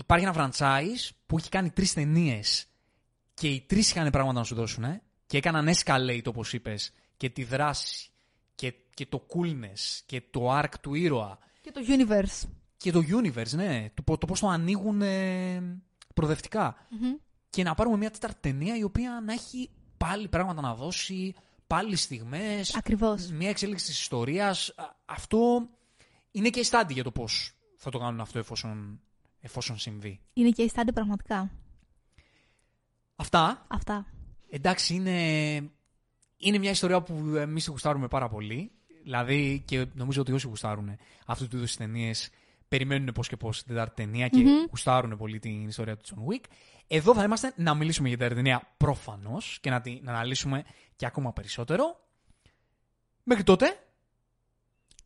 υπάρχει 0.00 0.26
ένα 0.26 0.34
franchise 0.36 1.10
που 1.26 1.38
έχει 1.38 1.48
κάνει 1.48 1.70
τρεις 1.70 1.92
ταινίες 1.92 2.66
και 3.34 3.48
οι 3.48 3.60
τρεις 3.60 3.90
είχαν 3.90 4.10
πράγματα 4.10 4.38
να 4.38 4.44
σου 4.44 4.54
δώσουν 4.54 5.00
και 5.26 5.36
έκαναν 5.36 5.68
escalate 5.74 6.24
όπως 6.26 6.52
είπες 6.52 6.92
και 7.16 7.30
τη 7.30 7.44
δράση 7.44 8.10
και, 8.54 8.74
και 8.94 9.06
το 9.06 9.26
coolness 9.34 10.00
και 10.06 10.22
το 10.30 10.58
arc 10.58 10.72
του 10.80 10.94
ήρωα. 10.94 11.38
Και 11.60 11.70
το 11.70 11.80
universe. 11.86 12.48
Και 12.76 12.92
το 12.92 13.02
universe, 13.08 13.50
ναι. 13.54 13.90
Το, 14.04 14.18
το 14.18 14.26
πώς 14.26 14.40
το 14.40 14.48
ανοίγουν 14.48 15.02
προοδευτικα 16.14 16.76
Και 17.50 17.62
να 17.62 17.74
πάρουμε 17.74 17.96
μια 17.96 18.10
τέταρτη 18.10 18.38
ταινία 18.40 18.76
η 18.76 18.82
οποία 18.82 19.22
να 19.24 19.32
έχει 19.32 19.70
πάλι 19.96 20.28
πράγματα 20.28 20.60
να 20.60 20.74
δώσει, 20.74 21.34
πάλι 21.66 21.96
στιγμές. 21.96 22.76
Ακριβώς. 22.76 23.30
Μια 23.30 23.48
εξέλιξη 23.48 23.86
της 23.86 24.00
ιστορίας. 24.00 24.74
Αυτό 25.04 25.68
είναι 26.30 26.50
και 26.50 26.60
η 26.60 26.64
στάντη 26.64 26.92
για 26.92 27.02
το 27.02 27.10
πώς 27.10 27.52
θα 27.76 27.90
το 27.90 27.98
κάνουν 27.98 28.20
αυτό 28.20 28.38
εφόσον 28.38 29.00
εφόσον 29.40 29.78
συμβεί. 29.78 30.20
Είναι 30.32 30.50
και 30.50 30.62
αισθάνεται 30.62 30.92
πραγματικά. 30.92 31.50
Αυτά. 33.16 33.66
Αυτά. 33.68 34.06
Εντάξει, 34.50 34.94
είναι, 34.94 35.18
είναι 36.36 36.58
μια 36.58 36.70
ιστορία 36.70 37.02
που 37.02 37.14
εμείς 37.36 37.64
τη 37.64 37.70
γουστάρουμε 37.70 38.08
πάρα 38.08 38.28
πολύ. 38.28 38.70
Δηλαδή, 39.02 39.62
και 39.66 39.86
νομίζω 39.94 40.20
ότι 40.20 40.32
όσοι 40.32 40.46
γουστάρουν 40.46 40.96
αυτού 41.26 41.48
του 41.48 41.56
είδους 41.56 41.76
ταινίες 41.76 42.30
περιμένουν 42.68 43.12
πώς 43.12 43.28
και 43.28 43.36
πώς 43.36 43.58
την 43.58 43.66
τετάρτη 43.66 44.02
ταινία 44.02 44.28
και 44.28 44.42
mm-hmm. 44.44 44.68
γουστάρουν 44.68 45.16
πολύ 45.16 45.38
την 45.38 45.68
ιστορία 45.68 45.96
του 45.96 46.04
John 46.08 46.32
Wick. 46.32 46.44
Εδώ 46.86 47.14
θα 47.14 47.22
είμαστε 47.22 47.52
να 47.56 47.74
μιλήσουμε 47.74 48.08
για 48.08 48.16
την 48.16 48.26
τετάρτη 48.26 48.50
ταινία 48.50 48.74
προφανώς 48.76 49.58
και 49.60 49.70
να 49.70 49.80
την 49.80 50.08
αναλύσουμε 50.08 50.64
και 50.96 51.06
ακόμα 51.06 51.32
περισσότερο. 51.32 52.00
Μέχρι 53.22 53.44
τότε, 53.44 53.78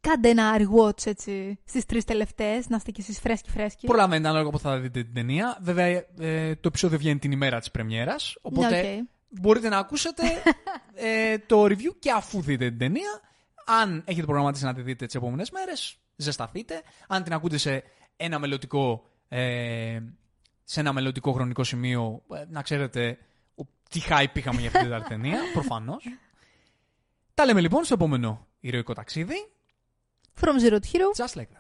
κάντε 0.09 0.29
ένα 0.29 0.57
rewatch 0.59 1.07
έτσι 1.07 1.59
στις 1.65 1.87
τρεις 1.87 2.05
τελευταίες, 2.05 2.69
να 2.69 2.77
είστε 2.77 2.91
κι 2.91 3.01
εσείς 3.01 3.21
φρέσκοι 3.21 3.51
φρέσκοι. 3.51 3.87
Προλαβαίνετε 3.87 4.29
ανάλογα 4.29 4.51
που 4.51 4.59
θα 4.59 4.79
δείτε 4.79 5.03
την 5.03 5.15
ταινία. 5.15 5.59
Βέβαια, 5.61 5.87
ε, 6.19 6.55
το 6.55 6.69
επεισόδιο 6.69 6.99
βγαίνει 6.99 7.19
την 7.19 7.33
ημέρα 7.33 7.59
της 7.59 7.71
Πρεμιέρας. 7.71 8.37
Οπότε 8.43 8.83
okay. 8.83 9.07
μπορείτε 9.29 9.69
να 9.69 9.79
ακούσετε 9.79 10.23
ε, 10.95 11.39
το 11.39 11.65
review 11.65 11.95
και 11.99 12.11
αφού 12.11 12.41
δείτε 12.41 12.69
την 12.69 12.79
ταινία. 12.79 13.21
Αν 13.67 14.03
έχετε 14.07 14.27
προγραμματίσει 14.27 14.65
να 14.65 14.75
τη 14.75 14.83
δείτε 14.83 15.07
τις 15.07 15.15
επόμενες 15.15 15.51
μέρες, 15.51 15.97
ζεσταθείτε. 16.17 16.83
Αν 17.09 17.23
την 17.23 17.33
ακούτε 17.33 17.57
σε 17.57 17.83
ένα 18.17 18.39
μελλοντικό, 18.39 19.07
ε, 19.29 19.99
σε 20.65 20.81
ένα 20.81 20.93
μελλοντικό 20.93 21.33
χρονικό 21.33 21.65
σημείο, 21.65 22.23
ε, 22.35 22.45
να 22.49 22.63
ξέρετε 22.63 23.19
τι 23.91 24.01
hype 24.09 24.37
είχαμε 24.37 24.61
για 24.61 24.71
αυτή 24.75 24.89
την 24.89 25.05
ταινία. 25.09 25.39
Προφανώς. 25.53 26.05
Τα 27.35 27.45
λέμε 27.45 27.61
λοιπόν 27.61 27.85
στο 27.85 27.95
επόμενο 27.95 28.47
ηρωικό 28.61 28.93
ταξίδι. 28.93 29.49
From 30.35 30.59
zero 30.61 30.79
to 30.79 30.89
hero. 30.89 31.13
Just 31.15 31.37
like. 31.37 31.51